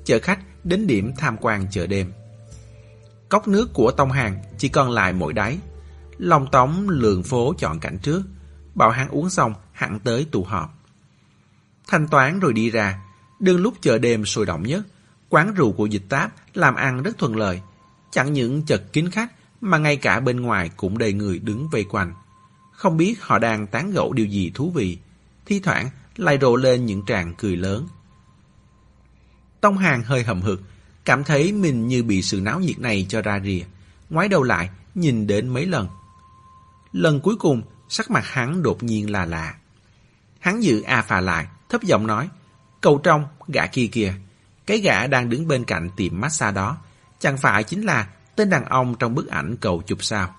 chở 0.05 0.19
khách 0.23 0.39
đến 0.65 0.87
điểm 0.87 1.13
tham 1.17 1.37
quan 1.41 1.67
chợ 1.71 1.87
đêm. 1.87 2.13
Cốc 3.29 3.49
nước 3.49 3.71
của 3.75 3.91
Tông 3.91 4.11
Hàng 4.11 4.43
chỉ 4.59 4.69
còn 4.69 4.91
lại 4.91 5.13
mỗi 5.13 5.33
đáy. 5.33 5.59
Long 6.19 6.51
Tống 6.51 6.89
lường 6.89 7.23
phố 7.23 7.55
chọn 7.59 7.81
cảnh 7.81 7.99
trước, 8.03 8.23
bảo 8.75 8.91
hắn 8.91 9.09
uống 9.09 9.31
xong 9.31 9.55
hẳn 9.73 10.01
tới 10.01 10.27
tụ 10.31 10.45
họp. 10.45 10.75
Thanh 11.87 12.09
toán 12.09 12.41
rồi 12.41 12.53
đi 12.53 12.71
ra, 12.71 13.01
đương 13.41 13.61
lúc 13.61 13.75
chợ 13.81 13.99
đêm 13.99 14.25
sôi 14.25 14.47
động 14.47 14.63
nhất, 14.63 14.83
quán 15.29 15.55
rượu 15.55 15.73
của 15.73 15.87
dịch 15.87 16.09
táp 16.09 16.33
làm 16.55 16.75
ăn 16.75 17.03
rất 17.03 17.19
thuận 17.19 17.37
lợi. 17.37 17.61
Chẳng 18.11 18.33
những 18.33 18.63
chật 18.67 18.83
kín 18.93 19.11
khách 19.11 19.33
mà 19.61 19.79
ngay 19.79 19.97
cả 19.97 20.21
bên 20.21 20.41
ngoài 20.41 20.71
cũng 20.77 20.99
đầy 20.99 21.13
người 21.13 21.39
đứng 21.39 21.69
vây 21.69 21.85
quanh. 21.85 22.15
Không 22.83 22.97
biết 22.97 23.23
họ 23.23 23.39
đang 23.39 23.67
tán 23.67 23.91
gẫu 23.91 24.13
điều 24.13 24.27
gì 24.27 24.51
thú 24.55 24.71
vị, 24.71 24.99
thi 25.47 25.61
thoảng 25.61 25.91
lại 26.17 26.39
rộ 26.41 26.57
lên 26.57 26.87
những 26.87 27.03
tràng 27.07 27.35
cười 27.35 27.57
lớn. 27.57 27.89
Tông 29.61 29.79
Hàng 29.79 30.03
hơi 30.03 30.23
hầm 30.23 30.43
hực, 30.43 30.63
cảm 31.05 31.25
thấy 31.25 31.53
mình 31.53 31.89
như 31.89 32.03
bị 32.03 32.23
sự 32.23 32.41
náo 32.41 32.61
nhiệt 32.61 32.79
này 32.79 33.07
cho 33.09 33.23
ra 33.23 33.41
rìa, 33.45 33.63
ngoái 34.11 34.29
đầu 34.29 34.43
lại, 34.43 34.71
nhìn 34.95 35.27
đến 35.27 35.49
mấy 35.49 35.67
lần. 35.67 35.89
Lần 36.93 37.21
cuối 37.21 37.37
cùng, 37.37 37.63
sắc 37.89 38.11
mặt 38.11 38.25
hắn 38.27 38.63
đột 38.63 38.83
nhiên 38.83 39.11
là 39.11 39.25
lạ. 39.25 39.55
Hắn 40.39 40.63
giữ 40.63 40.83
A 40.83 41.03
Phà 41.03 41.21
lại, 41.21 41.47
thấp 41.69 41.83
giọng 41.83 42.07
nói, 42.07 42.29
cầu 42.81 43.01
trong, 43.05 43.27
gã 43.49 43.67
kia 43.67 43.87
kìa, 43.87 44.15
cái 44.67 44.79
gã 44.79 45.07
đang 45.07 45.29
đứng 45.29 45.49
bên 45.49 45.65
cạnh 45.65 45.91
tiệm 45.97 46.21
massage 46.21 46.55
đó, 46.55 46.79
chẳng 47.19 47.39
phải 47.39 47.65
chính 47.65 47.83
là 47.83 48.09
tên 48.37 48.51
đàn 48.51 48.65
ông 48.65 48.95
trong 48.99 49.15
bức 49.15 49.27
ảnh 49.27 49.57
cầu 49.61 49.83
chụp 49.87 50.05
sao. 50.05 50.35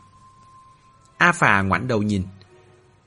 A 1.24 1.32
Phà 1.32 1.62
ngoảnh 1.62 1.88
đầu 1.88 2.02
nhìn, 2.02 2.24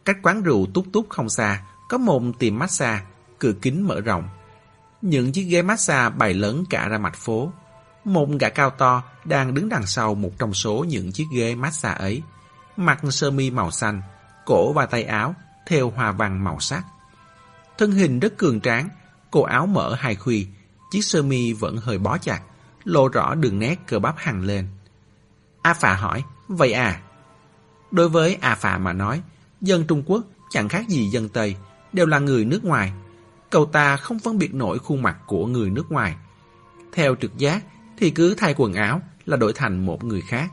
cách 0.04 0.18
quán 0.22 0.42
rượu 0.42 0.66
túc 0.74 0.86
túc 0.92 1.06
không 1.08 1.28
xa, 1.28 1.62
có 1.88 1.98
một 1.98 2.22
tiệm 2.38 2.58
massage, 2.58 3.04
cửa 3.38 3.52
kính 3.62 3.86
mở 3.86 4.00
rộng. 4.00 4.28
Những 5.02 5.32
chiếc 5.32 5.42
ghế 5.42 5.62
massage 5.62 6.16
bày 6.16 6.34
lớn 6.34 6.64
cả 6.70 6.88
ra 6.88 6.98
mặt 6.98 7.14
phố. 7.14 7.52
Một 8.04 8.28
gã 8.40 8.48
cao 8.48 8.70
to 8.70 9.02
đang 9.24 9.54
đứng 9.54 9.68
đằng 9.68 9.86
sau 9.86 10.14
một 10.14 10.30
trong 10.38 10.54
số 10.54 10.84
những 10.88 11.12
chiếc 11.12 11.26
ghế 11.32 11.54
massage 11.54 11.98
ấy. 11.98 12.22
Mặc 12.76 13.00
sơ 13.10 13.30
mi 13.30 13.50
màu 13.50 13.70
xanh, 13.70 14.02
cổ 14.46 14.72
và 14.72 14.86
tay 14.86 15.04
áo 15.04 15.34
theo 15.66 15.90
hoa 15.90 16.12
văn 16.12 16.44
màu 16.44 16.60
sắc. 16.60 16.84
Thân 17.78 17.92
hình 17.92 18.20
rất 18.20 18.36
cường 18.36 18.60
tráng, 18.60 18.88
cổ 19.30 19.42
áo 19.42 19.66
mở 19.66 19.94
hai 19.94 20.14
khuy, 20.14 20.46
chiếc 20.90 21.04
sơ 21.04 21.22
mi 21.22 21.52
vẫn 21.52 21.76
hơi 21.76 21.98
bó 21.98 22.18
chặt, 22.18 22.40
lộ 22.84 23.08
rõ 23.08 23.34
đường 23.34 23.58
nét 23.58 23.76
cơ 23.86 23.98
bắp 23.98 24.14
hằng 24.18 24.42
lên. 24.42 24.68
A 25.62 25.74
Phà 25.74 25.94
hỏi, 25.94 26.24
vậy 26.48 26.72
à? 26.72 27.00
Đối 27.96 28.08
với 28.08 28.38
A 28.40 28.54
Phà 28.54 28.78
mà 28.78 28.92
nói, 28.92 29.22
dân 29.60 29.84
Trung 29.86 30.02
Quốc 30.06 30.24
chẳng 30.50 30.68
khác 30.68 30.88
gì 30.88 31.08
dân 31.08 31.28
Tây, 31.28 31.56
đều 31.92 32.06
là 32.06 32.18
người 32.18 32.44
nước 32.44 32.64
ngoài. 32.64 32.92
Cậu 33.50 33.66
ta 33.66 33.96
không 33.96 34.18
phân 34.18 34.38
biệt 34.38 34.54
nổi 34.54 34.78
khuôn 34.78 35.02
mặt 35.02 35.16
của 35.26 35.46
người 35.46 35.70
nước 35.70 35.92
ngoài. 35.92 36.16
Theo 36.92 37.14
trực 37.14 37.38
giác 37.38 37.64
thì 37.98 38.10
cứ 38.10 38.34
thay 38.34 38.54
quần 38.56 38.74
áo 38.74 39.02
là 39.26 39.36
đổi 39.36 39.52
thành 39.52 39.86
một 39.86 40.04
người 40.04 40.20
khác. 40.20 40.50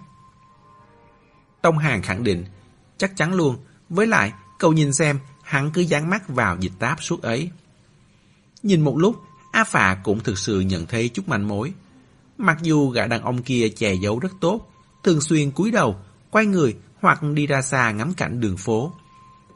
Tông 1.61 1.77
Hàng 1.77 2.01
khẳng 2.01 2.23
định, 2.23 2.45
chắc 2.97 3.17
chắn 3.17 3.33
luôn, 3.33 3.57
với 3.89 4.07
lại 4.07 4.33
cậu 4.59 4.73
nhìn 4.73 4.93
xem 4.93 5.19
hắn 5.41 5.71
cứ 5.71 5.81
dán 5.81 6.09
mắt 6.09 6.29
vào 6.29 6.57
dịch 6.59 6.73
táp 6.79 7.03
suốt 7.03 7.21
ấy. 7.21 7.51
Nhìn 8.63 8.81
một 8.81 8.97
lúc, 8.97 9.21
A 9.51 9.63
Phà 9.63 9.95
cũng 10.03 10.19
thực 10.19 10.37
sự 10.37 10.59
nhận 10.59 10.85
thấy 10.85 11.09
chút 11.09 11.27
manh 11.27 11.47
mối. 11.47 11.73
Mặc 12.37 12.57
dù 12.61 12.89
gã 12.89 13.07
đàn 13.07 13.21
ông 13.21 13.43
kia 13.43 13.69
che 13.69 13.93
giấu 13.93 14.19
rất 14.19 14.31
tốt, 14.41 14.71
thường 15.03 15.21
xuyên 15.21 15.51
cúi 15.51 15.71
đầu, 15.71 15.95
quay 16.31 16.45
người 16.45 16.75
hoặc 17.03 17.23
đi 17.23 17.47
ra 17.47 17.61
xa 17.61 17.91
ngắm 17.91 18.13
cảnh 18.13 18.39
đường 18.39 18.57
phố. 18.57 18.93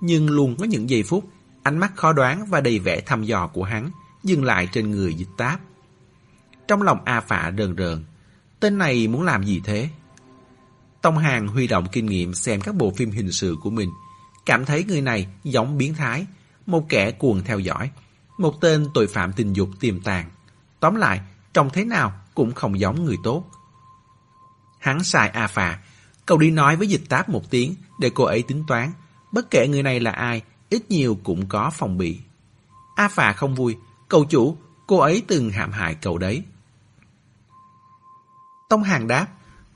Nhưng 0.01 0.29
luôn 0.29 0.55
có 0.59 0.65
những 0.65 0.89
giây 0.89 1.03
phút, 1.03 1.29
ánh 1.63 1.77
mắt 1.77 1.95
khó 1.95 2.13
đoán 2.13 2.45
và 2.45 2.61
đầy 2.61 2.79
vẻ 2.79 3.01
thăm 3.01 3.23
dò 3.23 3.47
của 3.47 3.63
hắn 3.63 3.89
dừng 4.23 4.43
lại 4.43 4.69
trên 4.71 4.91
người 4.91 5.13
dịch 5.13 5.29
táp. 5.37 5.59
Trong 6.67 6.81
lòng 6.81 6.99
A 7.05 7.21
Phạ 7.21 7.51
rờn 7.57 7.75
rờn, 7.77 8.05
tên 8.59 8.77
này 8.77 9.07
muốn 9.07 9.23
làm 9.23 9.43
gì 9.43 9.61
thế? 9.63 9.89
Tông 11.01 11.17
Hàng 11.17 11.47
huy 11.47 11.67
động 11.67 11.87
kinh 11.91 12.05
nghiệm 12.05 12.33
xem 12.33 12.61
các 12.61 12.75
bộ 12.75 12.91
phim 12.91 13.11
hình 13.11 13.31
sự 13.31 13.55
của 13.61 13.69
mình, 13.69 13.91
cảm 14.45 14.65
thấy 14.65 14.83
người 14.83 15.01
này 15.01 15.27
giống 15.43 15.77
biến 15.77 15.93
thái, 15.93 16.25
một 16.65 16.89
kẻ 16.89 17.11
cuồng 17.11 17.43
theo 17.43 17.59
dõi, 17.59 17.91
một 18.37 18.61
tên 18.61 18.87
tội 18.93 19.07
phạm 19.07 19.33
tình 19.33 19.53
dục 19.53 19.69
tiềm 19.79 20.01
tàng. 20.01 20.29
Tóm 20.79 20.95
lại, 20.95 21.21
trông 21.53 21.69
thế 21.73 21.85
nào 21.85 22.13
cũng 22.35 22.53
không 22.53 22.79
giống 22.79 23.05
người 23.05 23.17
tốt. 23.23 23.43
Hắn 24.79 25.03
xài 25.03 25.29
A 25.29 25.47
Phà, 25.47 25.79
cậu 26.27 26.37
đi 26.37 26.51
nói 26.51 26.75
với 26.75 26.87
dịch 26.87 27.03
táp 27.09 27.29
một 27.29 27.49
tiếng 27.49 27.75
để 27.99 28.11
cô 28.15 28.23
ấy 28.23 28.43
tính 28.43 28.63
toán. 28.67 28.91
Bất 29.31 29.51
kể 29.51 29.67
người 29.67 29.83
này 29.83 29.99
là 29.99 30.11
ai, 30.11 30.41
ít 30.69 30.91
nhiều 30.91 31.19
cũng 31.23 31.49
có 31.49 31.71
phòng 31.73 31.97
bị. 31.97 32.19
A 32.95 33.07
Phà 33.07 33.33
không 33.33 33.55
vui, 33.55 33.77
cậu 34.07 34.25
chủ, 34.25 34.57
cô 34.87 34.97
ấy 34.97 35.23
từng 35.27 35.49
hãm 35.49 35.71
hại 35.71 35.95
cậu 35.95 36.17
đấy. 36.17 36.43
Tông 38.69 38.83
Hàng 38.83 39.07
đáp, 39.07 39.27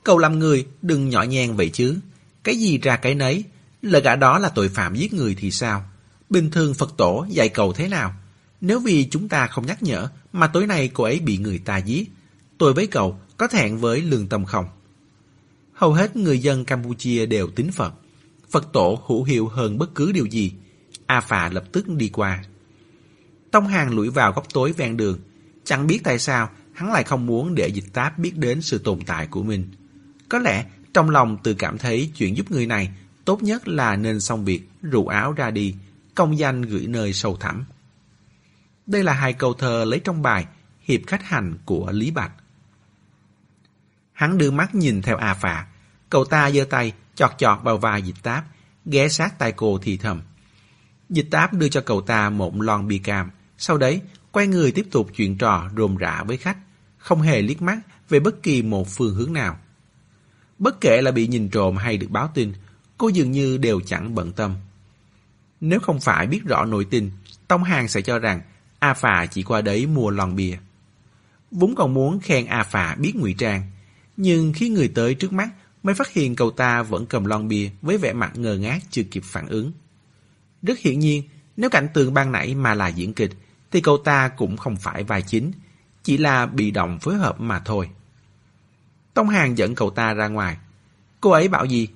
cậu 0.04 0.18
làm 0.18 0.38
người 0.38 0.66
đừng 0.82 1.08
nhỏ 1.08 1.22
nhen 1.22 1.56
vậy 1.56 1.70
chứ. 1.72 1.98
Cái 2.44 2.56
gì 2.56 2.78
ra 2.78 2.96
cái 2.96 3.14
nấy, 3.14 3.44
là 3.82 3.98
gã 3.98 4.16
đó 4.16 4.38
là 4.38 4.48
tội 4.48 4.68
phạm 4.68 4.94
giết 4.94 5.12
người 5.12 5.34
thì 5.38 5.50
sao? 5.50 5.84
Bình 6.30 6.50
thường 6.50 6.74
Phật 6.74 6.94
tổ 6.96 7.26
dạy 7.28 7.48
cậu 7.48 7.72
thế 7.72 7.88
nào? 7.88 8.14
Nếu 8.60 8.80
vì 8.80 9.08
chúng 9.10 9.28
ta 9.28 9.46
không 9.46 9.66
nhắc 9.66 9.82
nhở 9.82 10.08
mà 10.32 10.46
tối 10.46 10.66
nay 10.66 10.90
cô 10.94 11.04
ấy 11.04 11.20
bị 11.20 11.38
người 11.38 11.58
ta 11.58 11.76
giết, 11.76 12.10
tôi 12.58 12.72
với 12.72 12.86
cậu 12.86 13.18
có 13.36 13.48
thẹn 13.48 13.76
với 13.76 14.00
lương 14.00 14.28
tâm 14.28 14.44
không? 14.44 14.66
Hầu 15.82 15.92
hết 15.92 16.16
người 16.16 16.38
dân 16.38 16.64
Campuchia 16.64 17.26
đều 17.26 17.48
tín 17.48 17.70
Phật. 17.72 17.94
Phật 18.50 18.72
tổ 18.72 19.02
hữu 19.06 19.24
hiệu 19.24 19.48
hơn 19.48 19.78
bất 19.78 19.94
cứ 19.94 20.12
điều 20.12 20.26
gì. 20.26 20.52
A 21.06 21.20
Phà 21.20 21.48
lập 21.48 21.64
tức 21.72 21.88
đi 21.88 22.08
qua. 22.08 22.44
Tông 23.50 23.66
Hàng 23.66 23.94
lủi 23.94 24.10
vào 24.10 24.32
góc 24.32 24.46
tối 24.52 24.72
ven 24.72 24.96
đường. 24.96 25.18
Chẳng 25.64 25.86
biết 25.86 26.00
tại 26.04 26.18
sao 26.18 26.50
hắn 26.72 26.92
lại 26.92 27.04
không 27.04 27.26
muốn 27.26 27.54
để 27.54 27.68
dịch 27.68 27.92
táp 27.92 28.18
biết 28.18 28.36
đến 28.36 28.62
sự 28.62 28.78
tồn 28.78 29.00
tại 29.06 29.26
của 29.26 29.42
mình. 29.42 29.68
Có 30.28 30.38
lẽ 30.38 30.64
trong 30.94 31.10
lòng 31.10 31.38
tự 31.42 31.54
cảm 31.54 31.78
thấy 31.78 32.10
chuyện 32.16 32.36
giúp 32.36 32.50
người 32.50 32.66
này 32.66 32.90
tốt 33.24 33.42
nhất 33.42 33.68
là 33.68 33.96
nên 33.96 34.20
xong 34.20 34.44
việc 34.44 34.62
rủ 34.82 35.06
áo 35.06 35.32
ra 35.32 35.50
đi, 35.50 35.74
công 36.14 36.38
danh 36.38 36.62
gửi 36.62 36.86
nơi 36.86 37.12
sâu 37.12 37.36
thẳm. 37.36 37.64
Đây 38.86 39.04
là 39.04 39.12
hai 39.12 39.32
câu 39.32 39.54
thơ 39.54 39.84
lấy 39.84 40.00
trong 40.00 40.22
bài 40.22 40.46
Hiệp 40.80 41.00
khách 41.06 41.22
hành 41.22 41.54
của 41.64 41.90
Lý 41.92 42.10
Bạch. 42.10 42.32
Hắn 44.12 44.38
đưa 44.38 44.50
mắt 44.50 44.74
nhìn 44.74 45.02
theo 45.02 45.16
A 45.16 45.34
Phạ. 45.34 45.66
Cậu 46.12 46.24
ta 46.24 46.50
giơ 46.50 46.64
tay, 46.64 46.92
chọt 47.14 47.30
chọt 47.38 47.58
vào 47.62 47.78
vai 47.78 48.02
dịch 48.02 48.22
táp, 48.22 48.44
ghé 48.84 49.08
sát 49.08 49.38
tay 49.38 49.52
cô 49.52 49.78
thì 49.82 49.96
thầm. 49.96 50.22
Dịch 51.08 51.26
táp 51.30 51.52
đưa 51.52 51.68
cho 51.68 51.80
cậu 51.80 52.00
ta 52.00 52.30
một 52.30 52.60
lon 52.60 52.88
bia 52.88 52.98
cam, 52.98 53.30
sau 53.58 53.78
đấy 53.78 54.00
quay 54.32 54.46
người 54.46 54.72
tiếp 54.72 54.86
tục 54.90 55.10
chuyện 55.16 55.38
trò 55.38 55.70
rôm 55.76 55.96
rã 55.96 56.22
với 56.22 56.36
khách, 56.36 56.56
không 56.98 57.22
hề 57.22 57.42
liếc 57.42 57.62
mắt 57.62 57.78
về 58.08 58.20
bất 58.20 58.42
kỳ 58.42 58.62
một 58.62 58.88
phương 58.88 59.14
hướng 59.14 59.32
nào. 59.32 59.58
Bất 60.58 60.80
kể 60.80 61.02
là 61.02 61.10
bị 61.10 61.26
nhìn 61.26 61.48
trộm 61.48 61.76
hay 61.76 61.96
được 61.96 62.10
báo 62.10 62.30
tin, 62.34 62.52
cô 62.98 63.08
dường 63.08 63.32
như 63.32 63.56
đều 63.56 63.80
chẳng 63.80 64.14
bận 64.14 64.32
tâm. 64.32 64.54
Nếu 65.60 65.80
không 65.80 66.00
phải 66.00 66.26
biết 66.26 66.40
rõ 66.44 66.64
nội 66.64 66.86
tình, 66.90 67.10
Tông 67.48 67.64
Hàng 67.64 67.88
sẽ 67.88 68.02
cho 68.02 68.18
rằng 68.18 68.40
A 68.78 68.94
Phà 68.94 69.26
chỉ 69.26 69.42
qua 69.42 69.60
đấy 69.60 69.86
mua 69.86 70.10
lon 70.10 70.36
bia. 70.36 70.58
Vốn 71.50 71.74
còn 71.74 71.94
muốn 71.94 72.20
khen 72.20 72.46
A 72.46 72.62
Phà 72.62 72.94
biết 72.94 73.16
ngụy 73.16 73.34
trang, 73.38 73.70
nhưng 74.16 74.52
khi 74.52 74.68
người 74.68 74.88
tới 74.94 75.14
trước 75.14 75.32
mắt 75.32 75.48
mới 75.82 75.94
phát 75.94 76.12
hiện 76.12 76.36
cậu 76.36 76.50
ta 76.50 76.82
vẫn 76.82 77.06
cầm 77.06 77.24
lon 77.24 77.48
bia 77.48 77.70
với 77.82 77.98
vẻ 77.98 78.12
mặt 78.12 78.32
ngơ 78.34 78.56
ngác 78.56 78.78
chưa 78.90 79.02
kịp 79.10 79.22
phản 79.24 79.46
ứng. 79.46 79.72
Rất 80.62 80.78
hiển 80.78 80.98
nhiên, 80.98 81.22
nếu 81.56 81.70
cảnh 81.70 81.88
tượng 81.94 82.14
ban 82.14 82.32
nãy 82.32 82.54
mà 82.54 82.74
là 82.74 82.88
diễn 82.88 83.14
kịch, 83.14 83.32
thì 83.70 83.80
cậu 83.80 83.98
ta 83.98 84.28
cũng 84.28 84.56
không 84.56 84.76
phải 84.76 85.04
vai 85.04 85.22
chính, 85.22 85.52
chỉ 86.02 86.18
là 86.18 86.46
bị 86.46 86.70
động 86.70 86.98
phối 86.98 87.16
hợp 87.16 87.40
mà 87.40 87.58
thôi. 87.64 87.90
Tông 89.14 89.28
Hàng 89.28 89.58
dẫn 89.58 89.74
cậu 89.74 89.90
ta 89.90 90.14
ra 90.14 90.28
ngoài. 90.28 90.56
Cô 91.20 91.30
ấy 91.30 91.48
bảo 91.48 91.64
gì? 91.64 91.88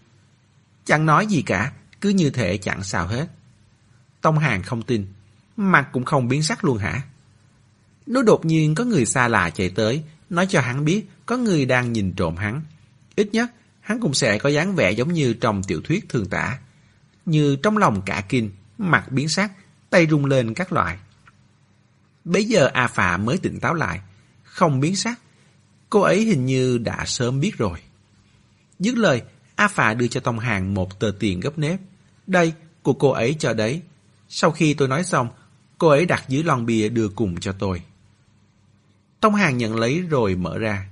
Chẳng 0.84 1.06
nói 1.06 1.26
gì 1.26 1.42
cả, 1.42 1.72
cứ 2.00 2.08
như 2.08 2.30
thể 2.30 2.58
chẳng 2.58 2.82
sao 2.82 3.06
hết. 3.06 3.26
Tông 4.20 4.38
Hàng 4.38 4.62
không 4.62 4.82
tin, 4.82 5.06
mặt 5.56 5.88
cũng 5.92 6.04
không 6.04 6.28
biến 6.28 6.42
sắc 6.42 6.64
luôn 6.64 6.78
hả? 6.78 7.02
Nếu 8.06 8.22
đột 8.22 8.44
nhiên 8.44 8.74
có 8.74 8.84
người 8.84 9.06
xa 9.06 9.28
lạ 9.28 9.50
chạy 9.50 9.70
tới, 9.70 10.02
nói 10.30 10.46
cho 10.46 10.60
hắn 10.60 10.84
biết 10.84 11.06
có 11.26 11.36
người 11.36 11.64
đang 11.66 11.92
nhìn 11.92 12.12
trộm 12.12 12.36
hắn. 12.36 12.62
Ít 13.16 13.28
nhất, 13.32 13.50
hắn 13.86 14.00
cũng 14.00 14.14
sẽ 14.14 14.38
có 14.38 14.48
dáng 14.48 14.74
vẻ 14.74 14.90
giống 14.90 15.12
như 15.12 15.34
trong 15.34 15.62
tiểu 15.62 15.80
thuyết 15.84 16.08
thường 16.08 16.28
tả. 16.28 16.58
Như 17.26 17.56
trong 17.56 17.78
lòng 17.78 18.02
cả 18.06 18.24
kinh, 18.28 18.50
mặt 18.78 19.12
biến 19.12 19.28
sắc, 19.28 19.52
tay 19.90 20.06
rung 20.06 20.24
lên 20.24 20.54
các 20.54 20.72
loại. 20.72 20.98
Bây 22.24 22.44
giờ 22.44 22.70
A 22.72 22.86
Phạ 22.86 23.16
mới 23.16 23.38
tỉnh 23.38 23.60
táo 23.60 23.74
lại, 23.74 24.00
không 24.42 24.80
biến 24.80 24.96
sắc. 24.96 25.20
Cô 25.90 26.00
ấy 26.00 26.24
hình 26.24 26.46
như 26.46 26.78
đã 26.78 27.04
sớm 27.06 27.40
biết 27.40 27.58
rồi. 27.58 27.78
Dứt 28.78 28.98
lời, 28.98 29.22
A 29.54 29.68
Phạ 29.68 29.94
đưa 29.94 30.08
cho 30.08 30.20
Tông 30.20 30.38
Hàng 30.38 30.74
một 30.74 31.00
tờ 31.00 31.12
tiền 31.18 31.40
gấp 31.40 31.58
nếp. 31.58 31.80
Đây, 32.26 32.52
của 32.82 32.92
cô 32.92 33.10
ấy 33.10 33.36
cho 33.38 33.52
đấy. 33.52 33.82
Sau 34.28 34.50
khi 34.50 34.74
tôi 34.74 34.88
nói 34.88 35.04
xong, 35.04 35.28
cô 35.78 35.88
ấy 35.88 36.06
đặt 36.06 36.24
dưới 36.28 36.42
lon 36.42 36.66
bia 36.66 36.88
đưa 36.88 37.08
cùng 37.08 37.40
cho 37.40 37.52
tôi. 37.52 37.82
Tông 39.20 39.34
Hàng 39.34 39.58
nhận 39.58 39.76
lấy 39.76 40.00
rồi 40.00 40.34
mở 40.34 40.58
ra. 40.58 40.88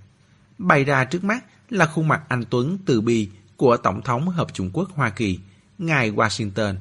Bày 0.58 0.84
ra 0.84 1.04
trước 1.04 1.24
mắt 1.24 1.44
là 1.74 1.86
khuôn 1.86 2.08
mặt 2.08 2.22
anh 2.28 2.44
Tuấn 2.50 2.78
từ 2.86 3.00
bi 3.00 3.28
của 3.56 3.76
Tổng 3.76 4.02
thống 4.02 4.28
Hợp 4.28 4.54
Trung 4.54 4.70
Quốc 4.72 4.88
Hoa 4.94 5.10
Kỳ, 5.10 5.38
ngài 5.78 6.12
Washington. 6.12 6.74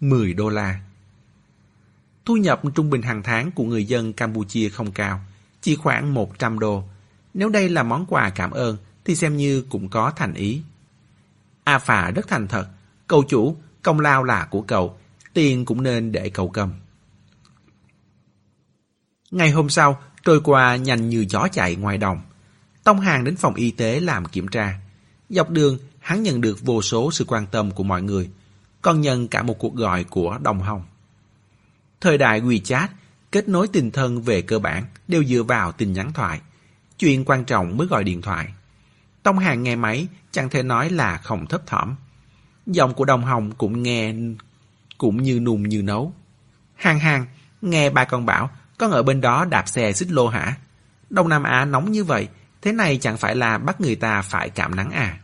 10 0.00 0.34
đô 0.34 0.48
la. 0.48 0.80
Thu 2.24 2.36
nhập 2.36 2.60
trung 2.74 2.90
bình 2.90 3.02
hàng 3.02 3.22
tháng 3.22 3.50
của 3.50 3.64
người 3.64 3.84
dân 3.84 4.12
Campuchia 4.12 4.68
không 4.68 4.92
cao, 4.92 5.20
chỉ 5.60 5.76
khoảng 5.76 6.14
100 6.14 6.58
đô. 6.58 6.84
Nếu 7.34 7.48
đây 7.48 7.68
là 7.68 7.82
món 7.82 8.06
quà 8.06 8.30
cảm 8.30 8.50
ơn 8.50 8.76
thì 9.04 9.16
xem 9.16 9.36
như 9.36 9.64
cũng 9.68 9.88
có 9.88 10.12
thành 10.16 10.34
ý. 10.34 10.62
A 11.64 11.78
Phà 11.78 12.10
rất 12.10 12.28
thành 12.28 12.48
thật, 12.48 12.68
cậu 13.06 13.22
chủ, 13.28 13.56
công 13.82 14.00
lao 14.00 14.24
là 14.24 14.44
của 14.44 14.62
cậu, 14.62 14.98
tiền 15.32 15.64
cũng 15.64 15.82
nên 15.82 16.12
để 16.12 16.30
cậu 16.30 16.48
cầm. 16.48 16.72
Ngày 19.30 19.50
hôm 19.50 19.68
sau, 19.68 20.02
trôi 20.24 20.40
qua 20.40 20.76
nhanh 20.76 21.08
như 21.08 21.24
gió 21.28 21.48
chạy 21.52 21.76
ngoài 21.76 21.98
đồng. 21.98 22.20
Tông 22.84 23.00
Hàng 23.00 23.24
đến 23.24 23.36
phòng 23.36 23.54
y 23.54 23.70
tế 23.70 24.00
làm 24.00 24.24
kiểm 24.24 24.48
tra. 24.48 24.78
Dọc 25.28 25.50
đường, 25.50 25.78
hắn 26.00 26.22
nhận 26.22 26.40
được 26.40 26.60
vô 26.60 26.82
số 26.82 27.10
sự 27.12 27.24
quan 27.28 27.46
tâm 27.46 27.70
của 27.70 27.84
mọi 27.84 28.02
người, 28.02 28.30
còn 28.82 29.00
nhận 29.00 29.28
cả 29.28 29.42
một 29.42 29.58
cuộc 29.58 29.74
gọi 29.74 30.04
của 30.04 30.38
Đồng 30.42 30.60
Hồng. 30.60 30.82
Thời 32.00 32.18
đại 32.18 32.40
WeChat, 32.40 32.88
kết 33.32 33.48
nối 33.48 33.68
tình 33.68 33.90
thân 33.90 34.22
về 34.22 34.42
cơ 34.42 34.58
bản 34.58 34.84
đều 35.08 35.24
dựa 35.24 35.42
vào 35.42 35.72
tin 35.72 35.92
nhắn 35.92 36.12
thoại. 36.12 36.40
Chuyện 36.98 37.24
quan 37.24 37.44
trọng 37.44 37.76
mới 37.76 37.86
gọi 37.86 38.04
điện 38.04 38.22
thoại. 38.22 38.48
Tông 39.22 39.38
Hàng 39.38 39.62
nghe 39.62 39.76
máy, 39.76 40.08
chẳng 40.30 40.48
thể 40.48 40.62
nói 40.62 40.90
là 40.90 41.16
không 41.16 41.46
thấp 41.46 41.66
thỏm. 41.66 41.94
Giọng 42.66 42.94
của 42.94 43.04
Đồng 43.04 43.24
Hồng 43.24 43.52
cũng 43.58 43.82
nghe 43.82 44.14
cũng 44.98 45.22
như 45.22 45.40
nùng 45.40 45.68
như 45.68 45.82
nấu. 45.82 46.12
Hàng 46.74 46.98
hàng, 46.98 47.26
nghe 47.62 47.90
ba 47.90 48.04
con 48.04 48.26
bảo, 48.26 48.50
con 48.78 48.90
ở 48.90 49.02
bên 49.02 49.20
đó 49.20 49.44
đạp 49.44 49.68
xe 49.68 49.92
xích 49.92 50.10
lô 50.10 50.28
hả? 50.28 50.56
Đông 51.10 51.28
Nam 51.28 51.42
Á 51.42 51.64
nóng 51.64 51.92
như 51.92 52.04
vậy, 52.04 52.28
thế 52.64 52.72
này 52.72 52.98
chẳng 53.00 53.16
phải 53.16 53.36
là 53.36 53.58
bắt 53.58 53.80
người 53.80 53.96
ta 53.96 54.22
phải 54.22 54.50
cảm 54.50 54.74
nắng 54.74 54.90
à? 54.90 55.20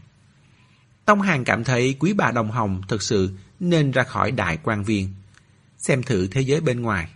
Tông 1.04 1.20
Hàng 1.20 1.44
cảm 1.44 1.64
thấy 1.64 1.96
quý 1.98 2.12
bà 2.12 2.30
Đồng 2.30 2.50
Hồng 2.50 2.82
thực 2.88 3.02
sự 3.02 3.30
nên 3.60 3.90
ra 3.90 4.02
khỏi 4.02 4.30
đại 4.30 4.58
quan 4.62 4.84
viên. 4.84 5.14
Xem 5.78 6.02
thử 6.02 6.26
thế 6.26 6.40
giới 6.40 6.60
bên 6.60 6.82
ngoài. 6.82 7.08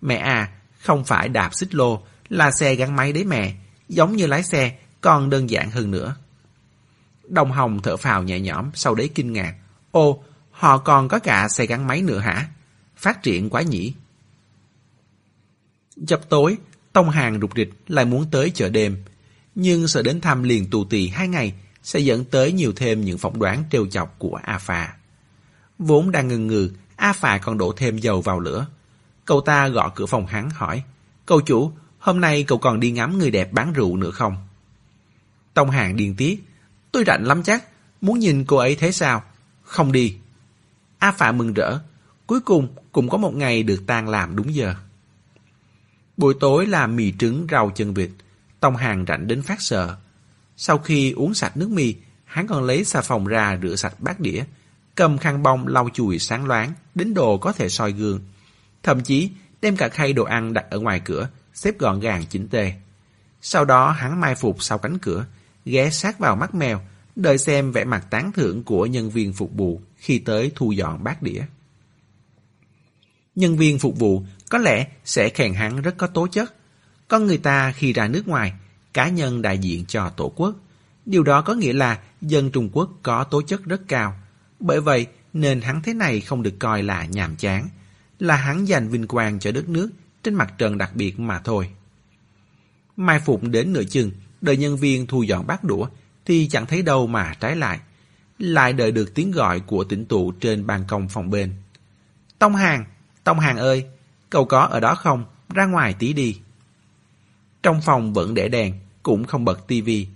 Mẹ 0.00 0.16
à, 0.16 0.52
không 0.80 1.04
phải 1.04 1.28
đạp 1.28 1.54
xích 1.54 1.74
lô, 1.74 2.02
là 2.28 2.50
xe 2.50 2.74
gắn 2.74 2.96
máy 2.96 3.12
đấy 3.12 3.24
mẹ, 3.24 3.54
giống 3.88 4.16
như 4.16 4.26
lái 4.26 4.42
xe, 4.42 4.78
còn 5.00 5.30
đơn 5.30 5.50
giản 5.50 5.70
hơn 5.70 5.90
nữa. 5.90 6.16
Đồng 7.28 7.52
Hồng 7.52 7.80
thở 7.82 7.96
phào 7.96 8.22
nhẹ 8.22 8.40
nhõm, 8.40 8.70
sau 8.74 8.94
đấy 8.94 9.10
kinh 9.14 9.32
ngạc. 9.32 9.54
Ô, 9.90 10.22
họ 10.50 10.78
còn 10.78 11.08
có 11.08 11.18
cả 11.18 11.48
xe 11.48 11.66
gắn 11.66 11.86
máy 11.86 12.02
nữa 12.02 12.18
hả? 12.18 12.48
Phát 12.96 13.22
triển 13.22 13.50
quá 13.50 13.62
nhỉ? 13.62 13.94
Chập 16.06 16.28
tối, 16.28 16.56
Tông 16.92 17.10
Hàng 17.10 17.40
rụt 17.40 17.50
rịch 17.56 17.72
lại 17.88 18.04
muốn 18.04 18.30
tới 18.30 18.50
chợ 18.54 18.68
đêm. 18.68 19.04
Nhưng 19.54 19.88
sợ 19.88 20.02
đến 20.02 20.20
thăm 20.20 20.42
liền 20.42 20.70
tù 20.70 20.84
tì 20.84 21.08
hai 21.08 21.28
ngày 21.28 21.54
sẽ 21.82 22.00
dẫn 22.00 22.24
tới 22.24 22.52
nhiều 22.52 22.72
thêm 22.76 23.04
những 23.04 23.18
phỏng 23.18 23.38
đoán 23.38 23.64
trêu 23.70 23.86
chọc 23.86 24.18
của 24.18 24.40
A 24.42 24.58
Phà. 24.58 24.96
Vốn 25.78 26.10
đang 26.10 26.28
ngừng 26.28 26.46
ngừ, 26.46 26.70
A 26.96 27.12
Phà 27.12 27.38
còn 27.38 27.58
đổ 27.58 27.72
thêm 27.76 27.98
dầu 27.98 28.20
vào 28.20 28.40
lửa. 28.40 28.66
Cậu 29.24 29.40
ta 29.40 29.68
gõ 29.68 29.92
cửa 29.94 30.06
phòng 30.06 30.26
hắn 30.26 30.50
hỏi, 30.50 30.82
Cậu 31.26 31.40
chủ, 31.40 31.72
hôm 31.98 32.20
nay 32.20 32.44
cậu 32.44 32.58
còn 32.58 32.80
đi 32.80 32.90
ngắm 32.90 33.18
người 33.18 33.30
đẹp 33.30 33.52
bán 33.52 33.72
rượu 33.72 33.96
nữa 33.96 34.10
không? 34.10 34.36
Tông 35.54 35.70
Hàng 35.70 35.96
điên 35.96 36.14
tiết, 36.16 36.44
tôi 36.92 37.04
rảnh 37.06 37.26
lắm 37.26 37.42
chắc, 37.42 37.64
muốn 38.00 38.18
nhìn 38.18 38.44
cô 38.44 38.56
ấy 38.56 38.74
thế 38.74 38.92
sao? 38.92 39.22
Không 39.62 39.92
đi. 39.92 40.16
A 40.98 41.12
Phà 41.12 41.32
mừng 41.32 41.54
rỡ, 41.54 41.78
cuối 42.26 42.40
cùng 42.40 42.68
cũng 42.92 43.08
có 43.08 43.18
một 43.18 43.34
ngày 43.34 43.62
được 43.62 43.82
tan 43.86 44.08
làm 44.08 44.36
đúng 44.36 44.54
giờ. 44.54 44.74
Buổi 46.16 46.34
tối 46.40 46.66
là 46.66 46.86
mì 46.86 47.12
trứng 47.12 47.46
rau 47.50 47.70
chân 47.74 47.94
vịt, 47.94 48.10
Tông 48.64 48.76
Hàng 48.76 49.04
rảnh 49.08 49.26
đến 49.26 49.42
phát 49.42 49.60
sợ. 49.60 49.96
Sau 50.56 50.78
khi 50.78 51.12
uống 51.12 51.34
sạch 51.34 51.56
nước 51.56 51.70
mì, 51.70 51.94
hắn 52.24 52.46
còn 52.46 52.64
lấy 52.64 52.84
xà 52.84 53.00
phòng 53.00 53.26
ra 53.26 53.58
rửa 53.62 53.76
sạch 53.76 54.00
bát 54.00 54.20
đĩa, 54.20 54.44
cầm 54.94 55.18
khăn 55.18 55.42
bông 55.42 55.66
lau 55.66 55.88
chùi 55.92 56.18
sáng 56.18 56.46
loáng, 56.46 56.72
đến 56.94 57.14
đồ 57.14 57.38
có 57.38 57.52
thể 57.52 57.68
soi 57.68 57.92
gương. 57.92 58.20
Thậm 58.82 59.00
chí 59.00 59.30
đem 59.62 59.76
cả 59.76 59.88
khay 59.88 60.12
đồ 60.12 60.24
ăn 60.24 60.52
đặt 60.52 60.66
ở 60.70 60.78
ngoài 60.80 61.00
cửa, 61.04 61.28
xếp 61.54 61.78
gọn 61.78 62.00
gàng 62.00 62.24
chỉnh 62.30 62.48
tề. 62.48 62.72
Sau 63.40 63.64
đó 63.64 63.90
hắn 63.90 64.20
mai 64.20 64.34
phục 64.34 64.62
sau 64.62 64.78
cánh 64.78 64.98
cửa, 64.98 65.26
ghé 65.64 65.90
sát 65.90 66.18
vào 66.18 66.36
mắt 66.36 66.54
mèo, 66.54 66.80
đợi 67.16 67.38
xem 67.38 67.72
vẻ 67.72 67.84
mặt 67.84 68.06
tán 68.10 68.32
thưởng 68.32 68.62
của 68.64 68.86
nhân 68.86 69.10
viên 69.10 69.32
phục 69.32 69.50
vụ 69.54 69.80
khi 69.96 70.18
tới 70.18 70.52
thu 70.54 70.72
dọn 70.72 71.04
bát 71.04 71.22
đĩa. 71.22 71.42
Nhân 73.34 73.56
viên 73.56 73.78
phục 73.78 73.98
vụ 73.98 74.22
có 74.50 74.58
lẽ 74.58 74.86
sẽ 75.04 75.28
khen 75.28 75.54
hắn 75.54 75.82
rất 75.82 75.94
có 75.96 76.06
tố 76.06 76.26
chất. 76.26 76.54
Con 77.14 77.26
người 77.26 77.38
ta 77.38 77.72
khi 77.72 77.92
ra 77.92 78.08
nước 78.08 78.28
ngoài, 78.28 78.52
cá 78.92 79.08
nhân 79.08 79.42
đại 79.42 79.58
diện 79.58 79.84
cho 79.84 80.08
tổ 80.08 80.32
quốc. 80.36 80.54
Điều 81.06 81.22
đó 81.22 81.42
có 81.42 81.54
nghĩa 81.54 81.72
là 81.72 81.98
dân 82.20 82.50
Trung 82.50 82.70
Quốc 82.72 82.90
có 83.02 83.24
tố 83.24 83.42
chất 83.42 83.64
rất 83.64 83.80
cao. 83.88 84.14
Bởi 84.60 84.80
vậy 84.80 85.06
nên 85.32 85.60
hắn 85.60 85.82
thế 85.82 85.94
này 85.94 86.20
không 86.20 86.42
được 86.42 86.54
coi 86.58 86.82
là 86.82 87.04
nhàm 87.04 87.36
chán, 87.36 87.68
là 88.18 88.36
hắn 88.36 88.64
dành 88.64 88.88
vinh 88.88 89.06
quang 89.06 89.38
cho 89.38 89.52
đất 89.52 89.68
nước 89.68 89.90
trên 90.22 90.34
mặt 90.34 90.54
trận 90.58 90.78
đặc 90.78 90.90
biệt 90.94 91.20
mà 91.20 91.38
thôi. 91.38 91.70
Mai 92.96 93.20
Phục 93.20 93.42
đến 93.42 93.72
nửa 93.72 93.84
chừng, 93.84 94.10
đợi 94.40 94.56
nhân 94.56 94.76
viên 94.76 95.06
thu 95.06 95.22
dọn 95.22 95.46
bát 95.46 95.64
đũa, 95.64 95.86
thì 96.24 96.48
chẳng 96.48 96.66
thấy 96.66 96.82
đâu 96.82 97.06
mà 97.06 97.34
trái 97.40 97.56
lại. 97.56 97.80
Lại 98.38 98.72
đợi 98.72 98.92
được 98.92 99.14
tiếng 99.14 99.30
gọi 99.30 99.60
của 99.60 99.84
tỉnh 99.84 100.04
tụ 100.06 100.32
trên 100.32 100.66
ban 100.66 100.84
công 100.88 101.08
phòng 101.08 101.30
bên. 101.30 101.52
Tông 102.38 102.54
Hàng, 102.54 102.84
Tông 103.24 103.40
Hàng 103.40 103.56
ơi, 103.56 103.86
cậu 104.30 104.44
có 104.44 104.60
ở 104.60 104.80
đó 104.80 104.94
không? 104.94 105.24
Ra 105.48 105.66
ngoài 105.66 105.94
tí 105.98 106.12
đi. 106.12 106.40
Trong 107.64 107.80
phòng 107.80 108.12
vẫn 108.12 108.34
để 108.34 108.48
đèn, 108.48 108.74
cũng 109.02 109.24
không 109.24 109.44
bật 109.44 109.66
tivi. 109.66 110.06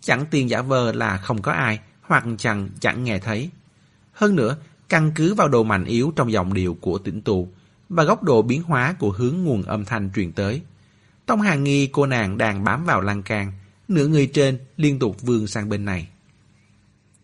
Chẳng 0.00 0.24
tiền 0.30 0.50
giả 0.50 0.62
vờ 0.62 0.92
là 0.92 1.16
không 1.16 1.42
có 1.42 1.52
ai, 1.52 1.78
hoặc 2.02 2.24
chẳng 2.38 2.68
chẳng 2.80 3.04
nghe 3.04 3.18
thấy. 3.18 3.50
Hơn 4.12 4.36
nữa, 4.36 4.56
căn 4.88 5.12
cứ 5.14 5.34
vào 5.34 5.48
độ 5.48 5.62
mạnh 5.62 5.84
yếu 5.84 6.12
trong 6.16 6.32
giọng 6.32 6.54
điệu 6.54 6.76
của 6.80 6.98
tỉnh 6.98 7.22
tù 7.22 7.48
và 7.88 8.04
góc 8.04 8.22
độ 8.22 8.42
biến 8.42 8.62
hóa 8.62 8.94
của 8.98 9.10
hướng 9.10 9.36
nguồn 9.44 9.62
âm 9.62 9.84
thanh 9.84 10.10
truyền 10.14 10.32
tới. 10.32 10.62
Tông 11.26 11.40
hàng 11.40 11.64
nghi 11.64 11.86
cô 11.86 12.06
nàng 12.06 12.38
đang 12.38 12.64
bám 12.64 12.84
vào 12.84 13.00
lan 13.00 13.22
can, 13.22 13.52
nửa 13.88 14.06
người 14.06 14.26
trên 14.26 14.58
liên 14.76 14.98
tục 14.98 15.22
vươn 15.22 15.46
sang 15.46 15.68
bên 15.68 15.84
này. 15.84 16.08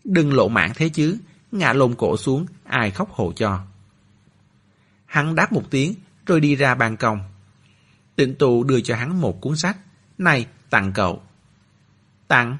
Đừng 0.03 0.33
lộ 0.33 0.47
mạng 0.47 0.71
thế 0.75 0.89
chứ, 0.89 1.17
ngã 1.51 1.73
lồn 1.73 1.95
cổ 1.95 2.17
xuống, 2.17 2.45
ai 2.63 2.91
khóc 2.91 3.11
hộ 3.11 3.33
cho. 3.35 3.59
Hắn 5.05 5.35
đáp 5.35 5.53
một 5.53 5.63
tiếng, 5.69 5.93
rồi 6.25 6.39
đi 6.39 6.55
ra 6.55 6.75
ban 6.75 6.97
công. 6.97 7.19
Tịnh 8.15 8.35
tụ 8.35 8.63
đưa 8.63 8.81
cho 8.81 8.95
hắn 8.95 9.21
một 9.21 9.41
cuốn 9.41 9.57
sách. 9.57 9.77
Này, 10.17 10.47
tặng 10.69 10.91
cậu. 10.93 11.21
Tặng? 12.27 12.57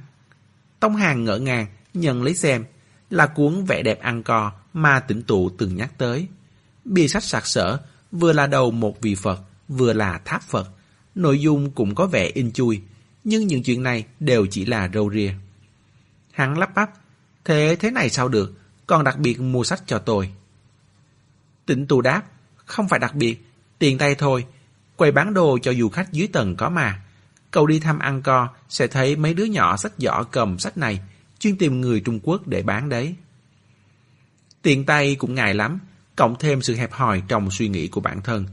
Tông 0.79 0.95
hàng 0.95 1.23
ngỡ 1.23 1.37
ngàng, 1.37 1.67
nhận 1.93 2.23
lấy 2.23 2.35
xem. 2.35 2.65
Là 3.09 3.27
cuốn 3.27 3.65
vẽ 3.65 3.83
đẹp 3.83 3.99
ăn 4.01 4.23
co 4.23 4.51
mà 4.73 4.99
tịnh 4.99 5.21
tụ 5.21 5.49
từng 5.49 5.75
nhắc 5.75 5.91
tới. 5.97 6.27
Bìa 6.85 7.07
sách 7.07 7.23
sạc 7.23 7.47
sỡ, 7.47 7.79
vừa 8.11 8.33
là 8.33 8.47
đầu 8.47 8.71
một 8.71 9.01
vị 9.01 9.15
Phật, 9.15 9.39
vừa 9.67 9.93
là 9.93 10.21
tháp 10.25 10.43
Phật. 10.43 10.69
Nội 11.15 11.39
dung 11.41 11.71
cũng 11.71 11.95
có 11.95 12.05
vẻ 12.07 12.31
in 12.33 12.51
chui, 12.51 12.81
nhưng 13.23 13.47
những 13.47 13.63
chuyện 13.63 13.83
này 13.83 14.05
đều 14.19 14.45
chỉ 14.45 14.65
là 14.65 14.89
râu 14.93 15.11
ria. 15.13 15.33
Hắn 16.31 16.57
lắp 16.57 16.75
bắp, 16.75 16.91
thế 17.45 17.77
thế 17.79 17.91
này 17.91 18.09
sao 18.09 18.27
được, 18.27 18.53
còn 18.87 19.03
đặc 19.03 19.17
biệt 19.19 19.39
mua 19.39 19.63
sách 19.63 19.83
cho 19.85 19.99
tôi. 19.99 20.31
Tịnh 21.65 21.87
tù 21.87 22.01
đáp, 22.01 22.23
không 22.55 22.87
phải 22.87 22.99
đặc 22.99 23.15
biệt, 23.15 23.45
tiền 23.79 23.97
tay 23.97 24.15
thôi, 24.15 24.45
quầy 24.95 25.11
bán 25.11 25.33
đồ 25.33 25.57
cho 25.61 25.73
du 25.73 25.89
khách 25.89 26.11
dưới 26.11 26.27
tầng 26.27 26.55
có 26.55 26.69
mà. 26.69 27.01
Cậu 27.51 27.67
đi 27.67 27.79
thăm 27.79 27.99
ăn 27.99 28.21
co, 28.21 28.47
sẽ 28.69 28.87
thấy 28.87 29.15
mấy 29.15 29.33
đứa 29.33 29.43
nhỏ 29.43 29.77
sách 29.77 29.93
giỏ 29.97 30.23
cầm 30.31 30.59
sách 30.59 30.77
này, 30.77 30.99
chuyên 31.39 31.57
tìm 31.57 31.81
người 31.81 31.99
Trung 31.99 32.19
Quốc 32.23 32.47
để 32.47 32.63
bán 32.63 32.89
đấy. 32.89 33.15
Tiền 34.61 34.85
tay 34.85 35.15
cũng 35.15 35.35
ngại 35.35 35.53
lắm, 35.53 35.79
cộng 36.15 36.35
thêm 36.39 36.61
sự 36.61 36.75
hẹp 36.75 36.91
hòi 36.91 37.23
trong 37.27 37.51
suy 37.51 37.67
nghĩ 37.67 37.87
của 37.87 38.01
bản 38.01 38.21
thân. 38.21 38.45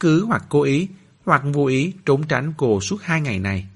Cứ 0.00 0.24
hoặc 0.24 0.44
cố 0.48 0.62
ý, 0.62 0.88
hoặc 1.24 1.42
vô 1.52 1.66
ý 1.66 1.94
trốn 2.06 2.22
tránh 2.28 2.52
cô 2.56 2.80
suốt 2.80 3.02
hai 3.02 3.20
ngày 3.20 3.38
này. 3.38 3.66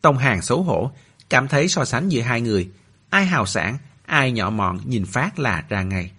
Tông 0.00 0.18
hàng 0.18 0.42
xấu 0.42 0.62
hổ, 0.62 0.90
cảm 1.30 1.48
thấy 1.48 1.68
so 1.68 1.84
sánh 1.84 2.08
giữa 2.08 2.20
hai 2.20 2.40
người, 2.40 2.70
ai 3.10 3.26
hào 3.26 3.46
sản, 3.46 3.78
ai 4.06 4.32
nhỏ 4.32 4.50
mọn 4.50 4.80
nhìn 4.84 5.06
phát 5.06 5.38
là 5.38 5.64
ra 5.68 5.82
ngay. 5.82 6.12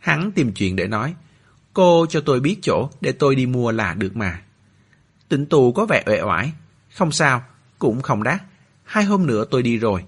Hắn 0.00 0.32
tìm 0.32 0.52
chuyện 0.52 0.76
để 0.76 0.86
nói, 0.86 1.14
cô 1.74 2.06
cho 2.08 2.20
tôi 2.20 2.40
biết 2.40 2.56
chỗ 2.62 2.88
để 3.00 3.12
tôi 3.12 3.34
đi 3.34 3.46
mua 3.46 3.72
là 3.72 3.94
được 3.94 4.16
mà. 4.16 4.42
Tịnh 5.28 5.46
tù 5.46 5.72
có 5.72 5.86
vẻ 5.86 6.02
uể 6.06 6.22
oải, 6.22 6.52
Không 6.94 7.12
sao, 7.12 7.42
cũng 7.78 8.02
không 8.02 8.22
đắt. 8.22 8.42
Hai 8.84 9.04
hôm 9.04 9.26
nữa 9.26 9.44
tôi 9.50 9.62
đi 9.62 9.78
rồi. 9.78 10.04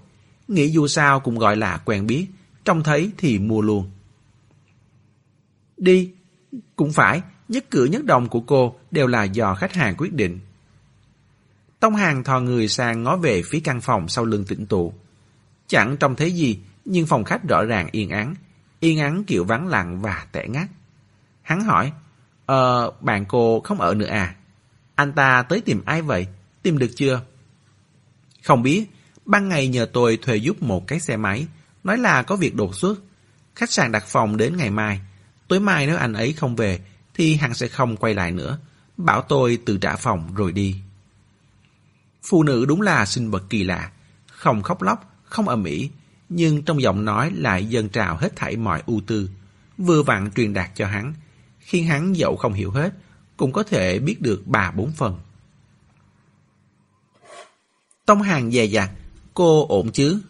Nghĩ 0.47 0.67
dù 0.67 0.87
sao 0.87 1.19
cũng 1.19 1.37
gọi 1.37 1.55
là 1.55 1.81
quen 1.85 2.07
biết. 2.07 2.27
Trông 2.65 2.83
thấy 2.83 3.11
thì 3.17 3.39
mua 3.39 3.61
luôn. 3.61 3.91
Đi. 5.77 6.11
Cũng 6.75 6.93
phải, 6.93 7.21
nhất 7.47 7.65
cử 7.71 7.85
nhất 7.85 8.05
đồng 8.05 8.29
của 8.29 8.41
cô 8.41 8.75
đều 8.91 9.07
là 9.07 9.23
do 9.23 9.55
khách 9.55 9.73
hàng 9.73 9.95
quyết 9.97 10.13
định. 10.13 10.39
Tông 11.79 11.95
hàng 11.95 12.23
thò 12.23 12.39
người 12.39 12.67
sang 12.67 13.03
ngó 13.03 13.17
về 13.17 13.41
phía 13.45 13.59
căn 13.59 13.81
phòng 13.81 14.07
sau 14.07 14.25
lưng 14.25 14.45
Tịnh 14.47 14.65
tụ. 14.65 14.93
Chẳng 15.67 15.97
trông 15.97 16.15
thấy 16.15 16.31
gì, 16.31 16.59
nhưng 16.85 17.05
phòng 17.05 17.23
khách 17.23 17.43
rõ 17.43 17.63
ràng 17.63 17.89
yên 17.91 18.09
ắng. 18.09 18.35
Yên 18.79 18.99
ắng 18.99 19.23
kiểu 19.27 19.43
vắng 19.43 19.67
lặng 19.67 20.01
và 20.01 20.27
tẻ 20.31 20.47
ngắt. 20.47 20.67
Hắn 21.47 21.63
hỏi, 21.63 21.91
Ờ, 22.47 22.91
bạn 23.01 23.25
cô 23.25 23.59
không 23.59 23.81
ở 23.81 23.93
nữa 23.93 24.05
à? 24.05 24.35
Anh 24.95 25.13
ta 25.13 25.43
tới 25.49 25.61
tìm 25.61 25.81
ai 25.85 26.01
vậy? 26.01 26.27
Tìm 26.61 26.77
được 26.77 26.91
chưa? 26.95 27.21
Không 28.43 28.63
biết, 28.63 28.85
ban 29.25 29.49
ngày 29.49 29.67
nhờ 29.67 29.87
tôi 29.93 30.17
thuê 30.21 30.35
giúp 30.35 30.63
một 30.63 30.87
cái 30.87 30.99
xe 30.99 31.17
máy, 31.17 31.47
nói 31.83 31.97
là 31.97 32.23
có 32.23 32.35
việc 32.35 32.55
đột 32.55 32.75
xuất. 32.75 32.99
Khách 33.55 33.71
sạn 33.71 33.91
đặt 33.91 34.03
phòng 34.07 34.37
đến 34.37 34.57
ngày 34.57 34.69
mai. 34.69 34.99
Tối 35.47 35.59
mai 35.59 35.87
nếu 35.87 35.97
anh 35.97 36.13
ấy 36.13 36.33
không 36.33 36.55
về, 36.55 36.79
thì 37.13 37.35
hắn 37.35 37.53
sẽ 37.53 37.67
không 37.67 37.97
quay 37.97 38.13
lại 38.13 38.31
nữa. 38.31 38.57
Bảo 38.97 39.21
tôi 39.21 39.59
tự 39.65 39.77
trả 39.77 39.95
phòng 39.95 40.35
rồi 40.35 40.51
đi. 40.51 40.75
Phụ 42.23 42.43
nữ 42.43 42.65
đúng 42.65 42.81
là 42.81 43.05
sinh 43.05 43.31
vật 43.31 43.43
kỳ 43.49 43.63
lạ, 43.63 43.91
không 44.27 44.63
khóc 44.63 44.81
lóc, 44.81 45.19
không 45.23 45.47
ầm 45.47 45.63
ĩ, 45.63 45.89
nhưng 46.29 46.63
trong 46.63 46.81
giọng 46.81 47.05
nói 47.05 47.31
lại 47.35 47.65
dâng 47.65 47.89
trào 47.89 48.17
hết 48.17 48.35
thảy 48.35 48.55
mọi 48.55 48.83
ưu 48.85 49.01
tư, 49.07 49.29
vừa 49.77 50.03
vặn 50.03 50.31
truyền 50.31 50.53
đạt 50.53 50.69
cho 50.75 50.87
hắn, 50.87 51.13
khiến 51.67 51.85
hắn 51.85 52.15
dẫu 52.15 52.35
không 52.35 52.53
hiểu 52.53 52.71
hết, 52.71 52.93
cũng 53.37 53.51
có 53.51 53.63
thể 53.63 53.99
biết 53.99 54.21
được 54.21 54.41
bà 54.45 54.71
bốn 54.71 54.91
phần. 54.91 55.19
Tông 58.05 58.21
hàng 58.21 58.51
dè 58.51 58.65
dặt, 58.65 58.91
cô 59.33 59.65
ổn 59.67 59.91
chứ? 59.91 60.21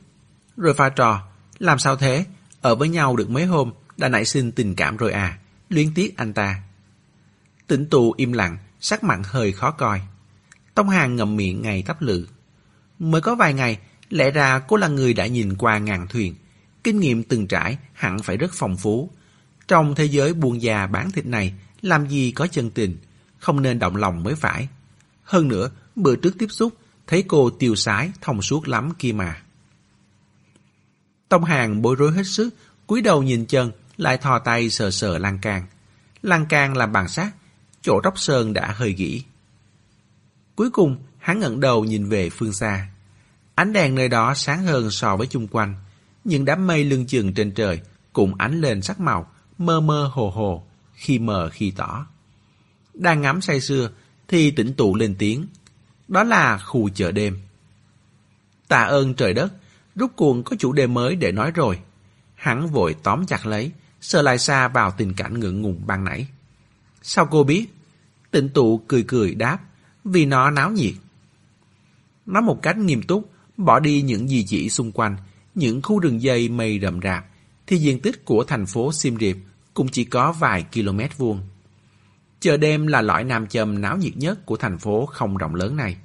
Rồi 0.58 0.74
pha 0.74 0.90
trò, 0.90 1.28
làm 1.60 1.80
sao 1.80 1.96
thế? 1.96 2.26
Ở 2.62 2.76
với 2.76 2.90
nhau 2.90 3.16
được 3.16 3.30
mấy 3.30 3.46
hôm, 3.46 3.72
đã 3.98 4.10
nảy 4.10 4.26
sinh 4.26 4.52
tình 4.52 4.76
cảm 4.76 4.98
rồi 4.98 5.12
à? 5.12 5.40
Luyến 5.70 5.94
tiếc 5.96 6.18
anh 6.18 6.34
ta. 6.34 6.62
Tỉnh 7.68 7.86
tù 7.90 8.14
im 8.18 8.34
lặng, 8.34 8.58
sắc 8.80 9.04
mặn 9.04 9.22
hơi 9.26 9.52
khó 9.52 9.72
coi. 9.72 10.02
Tông 10.74 10.90
hàng 10.90 11.16
ngậm 11.16 11.36
miệng 11.36 11.62
ngày 11.62 11.84
tắp 11.88 12.02
lự. 12.02 12.28
Mới 13.00 13.22
có 13.22 13.36
vài 13.36 13.54
ngày, 13.54 13.80
lẽ 14.10 14.32
ra 14.32 14.60
cô 14.60 14.78
là 14.78 14.88
người 14.88 15.14
đã 15.14 15.28
nhìn 15.28 15.56
qua 15.56 15.78
ngàn 15.78 16.08
thuyền. 16.08 16.36
Kinh 16.84 17.00
nghiệm 17.00 17.24
từng 17.24 17.48
trải 17.48 17.78
hẳn 17.94 18.20
phải 18.24 18.38
rất 18.38 18.52
phong 18.54 18.78
phú. 18.78 19.10
Trong 19.68 19.96
thế 19.96 20.06
giới 20.06 20.34
buôn 20.34 20.62
già 20.62 20.88
bán 20.88 21.12
thịt 21.12 21.26
này, 21.26 21.54
làm 21.82 22.08
gì 22.08 22.32
có 22.32 22.48
chân 22.48 22.70
tình, 22.72 22.98
không 23.40 23.62
nên 23.62 23.80
động 23.80 23.96
lòng 23.96 24.24
mới 24.24 24.36
phải. 24.36 24.68
Hơn 25.24 25.48
nữa, 25.48 25.70
bữa 25.96 26.16
trước 26.16 26.36
tiếp 26.40 26.48
xúc, 26.50 26.74
thấy 27.08 27.24
cô 27.28 27.50
tiêu 27.50 27.76
sái, 27.76 28.12
thông 28.22 28.42
suốt 28.42 28.68
lắm 28.68 28.94
kia 29.00 29.12
mà. 29.12 29.42
Tông 31.30 31.44
hàng 31.44 31.82
bối 31.82 31.96
rối 31.96 32.12
hết 32.12 32.24
sức, 32.26 32.50
cúi 32.88 33.02
đầu 33.02 33.24
nhìn 33.24 33.46
chân, 33.46 33.72
lại 33.98 34.18
thò 34.18 34.40
tay 34.40 34.70
sờ 34.70 34.92
sờ 34.92 35.18
lan 35.18 35.40
can. 35.40 35.66
Lan 36.22 36.46
can 36.46 36.78
làm 36.78 36.92
bằng 36.92 37.08
sắt, 37.08 37.28
chỗ 37.82 38.02
róc 38.04 38.20
sơn 38.20 38.54
đã 38.54 38.72
hơi 38.72 38.94
gỉ. 38.94 39.24
Cuối 40.56 40.70
cùng, 40.70 40.98
hắn 41.18 41.40
ngẩng 41.40 41.60
đầu 41.60 41.86
nhìn 41.86 42.10
về 42.10 42.30
phương 42.30 42.54
xa. 42.54 42.88
Ánh 43.56 43.74
đèn 43.74 43.96
nơi 43.96 44.10
đó 44.10 44.34
sáng 44.34 44.66
hơn 44.66 44.92
so 44.92 45.18
với 45.18 45.28
chung 45.28 45.48
quanh. 45.48 45.76
Những 46.24 46.46
đám 46.46 46.68
mây 46.68 46.84
lưng 46.84 47.06
chừng 47.06 47.34
trên 47.34 47.52
trời 47.52 47.82
cũng 48.14 48.36
ánh 48.36 48.62
lên 48.62 48.82
sắc 48.82 49.00
màu, 49.00 49.32
mơ 49.58 49.80
mơ 49.80 50.12
hồ 50.14 50.30
hồ, 50.30 50.64
khi 50.94 51.20
mờ 51.20 51.50
khi 51.54 51.72
tỏ. 51.72 52.08
Đang 52.94 53.22
ngắm 53.22 53.42
say 53.42 53.62
sưa, 53.62 53.90
thì 54.28 54.52
tỉnh 54.52 54.74
tụ 54.74 54.96
lên 54.96 55.16
tiếng. 55.20 55.48
Đó 56.08 56.24
là 56.24 56.58
khu 56.58 56.90
chợ 56.90 57.12
đêm. 57.12 57.40
Tạ 58.68 58.84
ơn 58.84 59.14
trời 59.14 59.34
đất, 59.34 59.54
rút 59.96 60.16
cuồng 60.16 60.44
có 60.44 60.56
chủ 60.60 60.74
đề 60.74 60.88
mới 60.88 61.16
để 61.16 61.32
nói 61.32 61.52
rồi. 61.52 61.80
Hắn 62.36 62.68
vội 62.68 62.96
tóm 63.04 63.26
chặt 63.26 63.46
lấy, 63.46 63.72
sờ 64.02 64.22
lại 64.22 64.38
xa 64.38 64.68
vào 64.68 64.92
tình 64.98 65.14
cảnh 65.14 65.40
ngượng 65.40 65.62
ngùng 65.62 65.82
ban 65.86 66.04
nãy. 66.04 66.28
Sao 67.02 67.26
cô 67.26 67.44
biết? 67.44 67.66
Tịnh 68.32 68.50
tụ 68.50 68.78
cười 68.88 69.04
cười 69.08 69.36
đáp, 69.36 69.60
vì 70.04 70.26
nó 70.26 70.50
náo 70.50 70.72
nhiệt. 70.72 70.94
Nói 72.26 72.42
một 72.42 72.62
cách 72.62 72.78
nghiêm 72.78 73.04
túc, 73.04 73.32
bỏ 73.58 73.80
đi 73.80 74.02
những 74.02 74.30
gì 74.30 74.46
chỉ 74.48 74.70
xung 74.70 74.92
quanh, 74.92 75.18
những 75.56 75.82
khu 75.82 76.00
rừng 76.00 76.22
dây 76.22 76.50
mây 76.50 76.80
rậm 76.82 77.00
rạp, 77.02 77.26
thì 77.68 77.78
diện 77.78 78.00
tích 78.00 78.26
của 78.26 78.44
thành 78.44 78.66
phố 78.66 78.92
Siem 78.94 79.18
Reap 79.18 79.36
cũng 79.74 79.88
chỉ 79.88 80.04
có 80.04 80.32
vài 80.32 80.66
km 80.74 81.00
vuông. 81.18 81.42
Chợ 82.40 82.58
đêm 82.58 82.88
là 82.88 83.02
lõi 83.02 83.24
nam 83.24 83.48
châm 83.48 83.82
náo 83.82 83.98
nhiệt 83.98 84.18
nhất 84.18 84.46
của 84.46 84.58
thành 84.58 84.78
phố 84.78 85.06
không 85.06 85.38
rộng 85.38 85.56
lớn 85.56 85.76
này, 85.76 85.98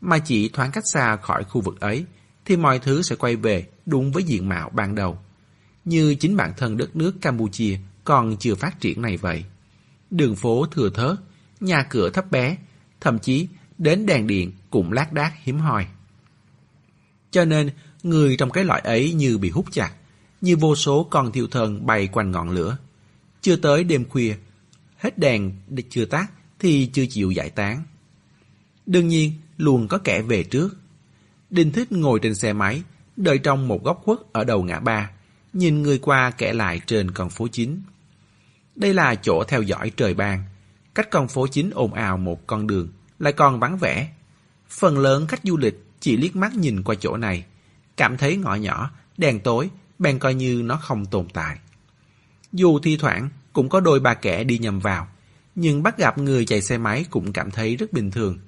mà 0.00 0.18
chỉ 0.18 0.48
thoáng 0.48 0.70
cách 0.72 0.84
xa 0.92 1.16
khỏi 1.16 1.44
khu 1.44 1.60
vực 1.60 1.80
ấy, 1.80 2.04
thì 2.44 2.56
mọi 2.56 2.78
thứ 2.78 3.02
sẽ 3.02 3.16
quay 3.16 3.36
về 3.36 3.66
đúng 3.86 4.12
với 4.12 4.22
diện 4.22 4.48
mạo 4.48 4.70
ban 4.70 4.94
đầu. 4.94 5.18
Như 5.84 6.14
chính 6.14 6.36
bản 6.36 6.52
thân 6.56 6.76
đất 6.76 6.96
nước 6.96 7.20
Campuchia 7.20 7.78
còn 8.04 8.36
chưa 8.36 8.54
phát 8.54 8.80
triển 8.80 9.02
này 9.02 9.16
vậy. 9.16 9.44
Đường 10.10 10.36
phố 10.36 10.66
thừa 10.66 10.90
thớt, 10.90 11.16
nhà 11.60 11.86
cửa 11.90 12.10
thấp 12.10 12.30
bé, 12.30 12.56
thậm 13.00 13.18
chí 13.18 13.48
đến 13.78 14.06
đèn 14.06 14.26
điện 14.26 14.52
cũng 14.70 14.92
lác 14.92 15.12
đác 15.12 15.32
hiếm 15.42 15.58
hoi. 15.58 15.86
Cho 17.30 17.44
nên, 17.44 17.70
người 18.02 18.36
trong 18.36 18.50
cái 18.50 18.64
loại 18.64 18.80
ấy 18.80 19.12
như 19.12 19.38
bị 19.38 19.50
hút 19.50 19.66
chặt, 19.72 19.92
như 20.44 20.56
vô 20.56 20.76
số 20.76 21.04
con 21.10 21.32
thiêu 21.32 21.46
thần 21.46 21.86
bay 21.86 22.08
quanh 22.12 22.30
ngọn 22.30 22.50
lửa. 22.50 22.76
Chưa 23.40 23.56
tới 23.56 23.84
đêm 23.84 24.04
khuya, 24.08 24.34
hết 24.96 25.18
đèn 25.18 25.52
chưa 25.90 26.04
tắt 26.04 26.26
thì 26.58 26.90
chưa 26.92 27.06
chịu 27.06 27.30
giải 27.30 27.50
tán. 27.50 27.82
Đương 28.86 29.08
nhiên, 29.08 29.32
luôn 29.56 29.88
có 29.88 29.98
kẻ 29.98 30.22
về 30.22 30.42
trước. 30.42 30.76
Đinh 31.50 31.72
Thích 31.72 31.92
ngồi 31.92 32.18
trên 32.22 32.34
xe 32.34 32.52
máy, 32.52 32.82
đợi 33.16 33.38
trong 33.38 33.68
một 33.68 33.84
góc 33.84 34.02
khuất 34.04 34.18
ở 34.32 34.44
đầu 34.44 34.62
ngã 34.62 34.80
ba, 34.80 35.10
nhìn 35.52 35.82
người 35.82 35.98
qua 35.98 36.30
kẻ 36.30 36.52
lại 36.52 36.80
trên 36.86 37.10
con 37.10 37.30
phố 37.30 37.48
chính. 37.48 37.82
Đây 38.76 38.94
là 38.94 39.14
chỗ 39.14 39.44
theo 39.48 39.62
dõi 39.62 39.90
trời 39.96 40.14
ban, 40.14 40.44
cách 40.94 41.10
con 41.10 41.28
phố 41.28 41.46
chính 41.46 41.70
ồn 41.74 41.94
ào 41.94 42.16
một 42.16 42.46
con 42.46 42.66
đường, 42.66 42.88
lại 43.18 43.32
còn 43.32 43.60
vắng 43.60 43.78
vẻ. 43.78 44.12
Phần 44.68 44.98
lớn 44.98 45.26
khách 45.26 45.40
du 45.44 45.56
lịch 45.56 45.84
chỉ 46.00 46.16
liếc 46.16 46.36
mắt 46.36 46.54
nhìn 46.54 46.82
qua 46.82 46.94
chỗ 46.94 47.16
này, 47.16 47.44
cảm 47.96 48.16
thấy 48.16 48.36
ngõ 48.36 48.54
nhỏ, 48.54 48.90
đèn 49.16 49.40
tối, 49.40 49.70
bèn 49.98 50.18
coi 50.18 50.34
như 50.34 50.62
nó 50.64 50.76
không 50.76 51.06
tồn 51.06 51.28
tại. 51.28 51.58
Dù 52.52 52.78
thi 52.78 52.96
thoảng 52.96 53.28
cũng 53.52 53.68
có 53.68 53.80
đôi 53.80 54.00
ba 54.00 54.14
kẻ 54.14 54.44
đi 54.44 54.58
nhầm 54.58 54.80
vào, 54.80 55.08
nhưng 55.54 55.82
bắt 55.82 55.98
gặp 55.98 56.18
người 56.18 56.44
chạy 56.44 56.62
xe 56.62 56.78
máy 56.78 57.04
cũng 57.10 57.32
cảm 57.32 57.50
thấy 57.50 57.76
rất 57.76 57.92
bình 57.92 58.10
thường. 58.10 58.38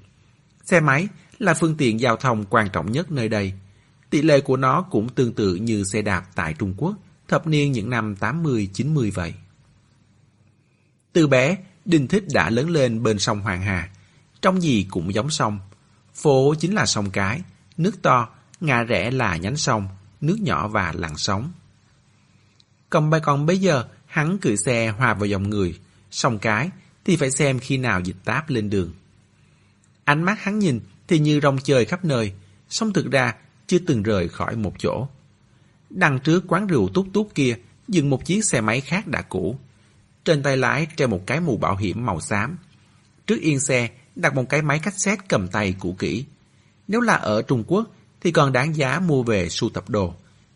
Xe 0.64 0.80
máy 0.80 1.08
là 1.38 1.54
phương 1.54 1.76
tiện 1.76 2.00
giao 2.00 2.16
thông 2.16 2.44
quan 2.50 2.68
trọng 2.72 2.92
nhất 2.92 3.12
nơi 3.12 3.28
đây. 3.28 3.52
Tỷ 4.10 4.22
lệ 4.22 4.40
của 4.40 4.56
nó 4.56 4.82
cũng 4.82 5.08
tương 5.08 5.34
tự 5.34 5.54
như 5.54 5.84
xe 5.84 6.02
đạp 6.02 6.26
tại 6.34 6.54
Trung 6.58 6.74
Quốc, 6.76 6.96
thập 7.28 7.46
niên 7.46 7.72
những 7.72 7.90
năm 7.90 8.14
80-90 8.20 9.10
vậy. 9.14 9.34
Từ 11.12 11.26
bé, 11.26 11.56
Đinh 11.84 12.08
Thích 12.08 12.24
đã 12.32 12.50
lớn 12.50 12.70
lên 12.70 13.02
bên 13.02 13.18
sông 13.18 13.40
Hoàng 13.40 13.62
Hà. 13.62 13.90
Trong 14.42 14.62
gì 14.62 14.86
cũng 14.90 15.14
giống 15.14 15.30
sông. 15.30 15.58
Phố 16.14 16.54
chính 16.58 16.74
là 16.74 16.86
sông 16.86 17.10
cái, 17.10 17.42
nước 17.76 18.02
to, 18.02 18.28
ngã 18.60 18.82
rẽ 18.82 19.10
là 19.10 19.36
nhánh 19.36 19.56
sông, 19.56 19.88
nước 20.20 20.40
nhỏ 20.40 20.68
và 20.68 20.92
lặng 20.96 21.16
sóng. 21.16 21.52
Còn 22.90 23.10
bài 23.10 23.20
còn 23.24 23.46
bây 23.46 23.58
giờ, 23.58 23.84
hắn 24.06 24.38
cưỡi 24.38 24.56
xe 24.56 24.88
hòa 24.88 25.14
vào 25.14 25.26
dòng 25.26 25.50
người, 25.50 25.78
xong 26.10 26.38
cái 26.38 26.70
thì 27.04 27.16
phải 27.16 27.30
xem 27.30 27.58
khi 27.58 27.78
nào 27.78 28.00
dịch 28.00 28.16
táp 28.24 28.50
lên 28.50 28.70
đường. 28.70 28.92
Ánh 30.04 30.22
mắt 30.22 30.42
hắn 30.42 30.58
nhìn 30.58 30.80
thì 31.08 31.18
như 31.18 31.40
rong 31.42 31.58
chơi 31.58 31.84
khắp 31.84 32.04
nơi, 32.04 32.32
song 32.68 32.92
thực 32.92 33.10
ra 33.10 33.34
chưa 33.66 33.78
từng 33.78 34.02
rời 34.02 34.28
khỏi 34.28 34.56
một 34.56 34.74
chỗ. 34.78 35.08
Đằng 35.90 36.18
trước 36.18 36.44
quán 36.48 36.66
rượu 36.66 36.88
tút 36.88 37.06
tút 37.12 37.34
kia 37.34 37.56
dừng 37.88 38.10
một 38.10 38.24
chiếc 38.24 38.44
xe 38.44 38.60
máy 38.60 38.80
khác 38.80 39.06
đã 39.06 39.22
cũ. 39.22 39.58
Trên 40.24 40.42
tay 40.42 40.56
lái 40.56 40.86
treo 40.96 41.08
một 41.08 41.26
cái 41.26 41.40
mũ 41.40 41.56
bảo 41.56 41.76
hiểm 41.76 42.06
màu 42.06 42.20
xám. 42.20 42.58
Trước 43.26 43.40
yên 43.40 43.60
xe 43.60 43.90
đặt 44.16 44.34
một 44.34 44.48
cái 44.48 44.62
máy 44.62 44.78
cassette 44.78 45.24
cầm 45.28 45.48
tay 45.48 45.74
cũ 45.78 45.96
kỹ. 45.98 46.24
Nếu 46.88 47.00
là 47.00 47.14
ở 47.14 47.42
Trung 47.42 47.64
Quốc 47.66 47.90
thì 48.26 48.32
còn 48.32 48.52
đáng 48.52 48.76
giá 48.76 49.00
mua 49.00 49.22
về 49.22 49.48
sưu 49.48 49.70
tập 49.70 49.90
đồ. 49.90 50.14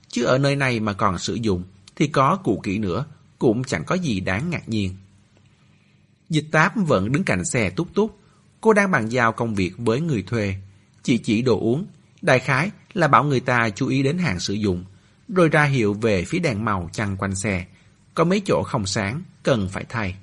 Chứ 0.09 0.25
ở 0.25 0.39
nơi 0.39 0.57
này 0.57 0.81
mà 0.81 0.93
còn 0.93 1.19
sử 1.19 1.35
dụng 1.35 1.65
thì 1.97 2.07
có 2.07 2.39
cũ 2.45 2.61
kỹ 2.63 2.79
nữa 2.79 3.07
cũng 3.39 3.65
chẳng 3.65 3.85
có 3.85 3.95
gì 3.95 4.21
đáng 4.21 4.51
ngạc 4.51 4.69
nhiên. 4.69 4.97
Dịch 6.29 6.47
táp 6.51 6.77
vẫn 6.77 7.13
đứng 7.13 7.25
cạnh 7.25 7.45
xe 7.45 7.71
túc 7.71 7.95
túc. 7.95 8.19
Cô 8.61 8.73
đang 8.73 8.91
bàn 8.91 9.09
giao 9.09 9.33
công 9.33 9.55
việc 9.55 9.73
với 9.79 10.01
người 10.01 10.23
thuê. 10.23 10.55
Chỉ 11.03 11.19
chỉ 11.19 11.43
đồ 11.43 11.61
uống. 11.61 11.87
Đại 12.23 12.39
khái 12.39 12.71
là 12.93 13.09
bảo 13.09 13.25
người 13.25 13.41
ta 13.41 13.71
chú 13.71 13.87
ý 13.87 14.03
đến 14.03 14.19
hàng 14.19 14.41
sử 14.41 14.55
dụng. 14.55 14.85
Rồi 15.29 15.49
ra 15.49 15.65
hiệu 15.65 15.95
về 15.95 16.25
phía 16.25 16.39
đèn 16.39 16.65
màu 16.65 16.91
chăn 16.93 17.17
quanh 17.17 17.35
xe. 17.35 17.67
Có 18.15 18.25
mấy 18.25 18.43
chỗ 18.47 18.63
không 18.67 18.87
sáng, 18.87 19.23
cần 19.43 19.69
phải 19.73 19.85
thay. 19.89 20.15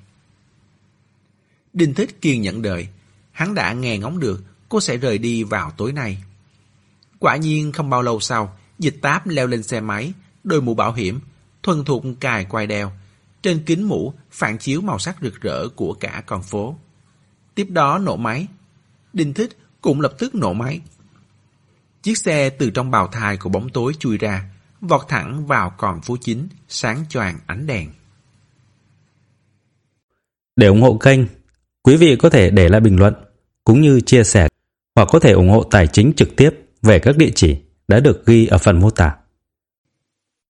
Đinh 1.72 1.94
Thích 1.94 2.20
kiên 2.20 2.42
nhẫn 2.42 2.62
đợi. 2.62 2.88
Hắn 3.32 3.54
đã 3.54 3.72
nghe 3.72 3.98
ngóng 3.98 4.18
được 4.18 4.44
cô 4.68 4.80
sẽ 4.80 4.96
rời 4.96 5.18
đi 5.18 5.42
vào 5.42 5.70
tối 5.76 5.92
nay. 5.92 6.18
Quả 7.18 7.36
nhiên 7.36 7.72
không 7.72 7.90
bao 7.90 8.02
lâu 8.02 8.20
sau, 8.20 8.56
dịch 8.78 8.98
táp 9.02 9.26
leo 9.26 9.46
lên 9.46 9.62
xe 9.62 9.80
máy, 9.80 10.12
đôi 10.44 10.60
mũ 10.60 10.74
bảo 10.74 10.92
hiểm, 10.92 11.20
thuần 11.62 11.84
thục 11.84 12.04
cài 12.20 12.44
quai 12.44 12.66
đeo. 12.66 12.92
Trên 13.42 13.62
kính 13.66 13.88
mũ 13.88 14.12
phản 14.30 14.58
chiếu 14.58 14.80
màu 14.80 14.98
sắc 14.98 15.16
rực 15.22 15.40
rỡ 15.40 15.68
của 15.68 15.92
cả 15.92 16.22
con 16.26 16.42
phố. 16.42 16.76
Tiếp 17.54 17.66
đó 17.70 17.98
nổ 17.98 18.16
máy. 18.16 18.46
Đinh 19.12 19.34
Thích 19.34 19.58
cũng 19.80 20.00
lập 20.00 20.12
tức 20.18 20.34
nổ 20.34 20.52
máy. 20.52 20.80
Chiếc 22.02 22.18
xe 22.18 22.50
từ 22.50 22.70
trong 22.70 22.90
bào 22.90 23.06
thai 23.06 23.36
của 23.36 23.48
bóng 23.48 23.68
tối 23.68 23.92
chui 23.98 24.18
ra, 24.18 24.50
vọt 24.80 25.00
thẳng 25.08 25.46
vào 25.46 25.74
con 25.76 26.00
phố 26.00 26.16
chính, 26.20 26.48
sáng 26.68 27.04
choàng 27.08 27.38
ánh 27.46 27.66
đèn. 27.66 27.90
Để 30.56 30.66
ủng 30.66 30.82
hộ 30.82 30.98
kênh, 30.98 31.20
quý 31.82 31.96
vị 31.96 32.16
có 32.16 32.30
thể 32.30 32.50
để 32.50 32.68
lại 32.68 32.80
bình 32.80 32.96
luận 32.96 33.14
cũng 33.64 33.80
như 33.80 34.00
chia 34.00 34.24
sẻ 34.24 34.48
hoặc 34.96 35.08
có 35.12 35.18
thể 35.18 35.32
ủng 35.32 35.50
hộ 35.50 35.62
tài 35.62 35.86
chính 35.86 36.12
trực 36.16 36.36
tiếp 36.36 36.50
về 36.82 36.98
các 36.98 37.16
địa 37.16 37.30
chỉ 37.34 37.56
đã 37.88 38.00
được 38.00 38.26
ghi 38.26 38.46
ở 38.46 38.58
phần 38.58 38.80
mô 38.80 38.90
tả. 38.90 39.16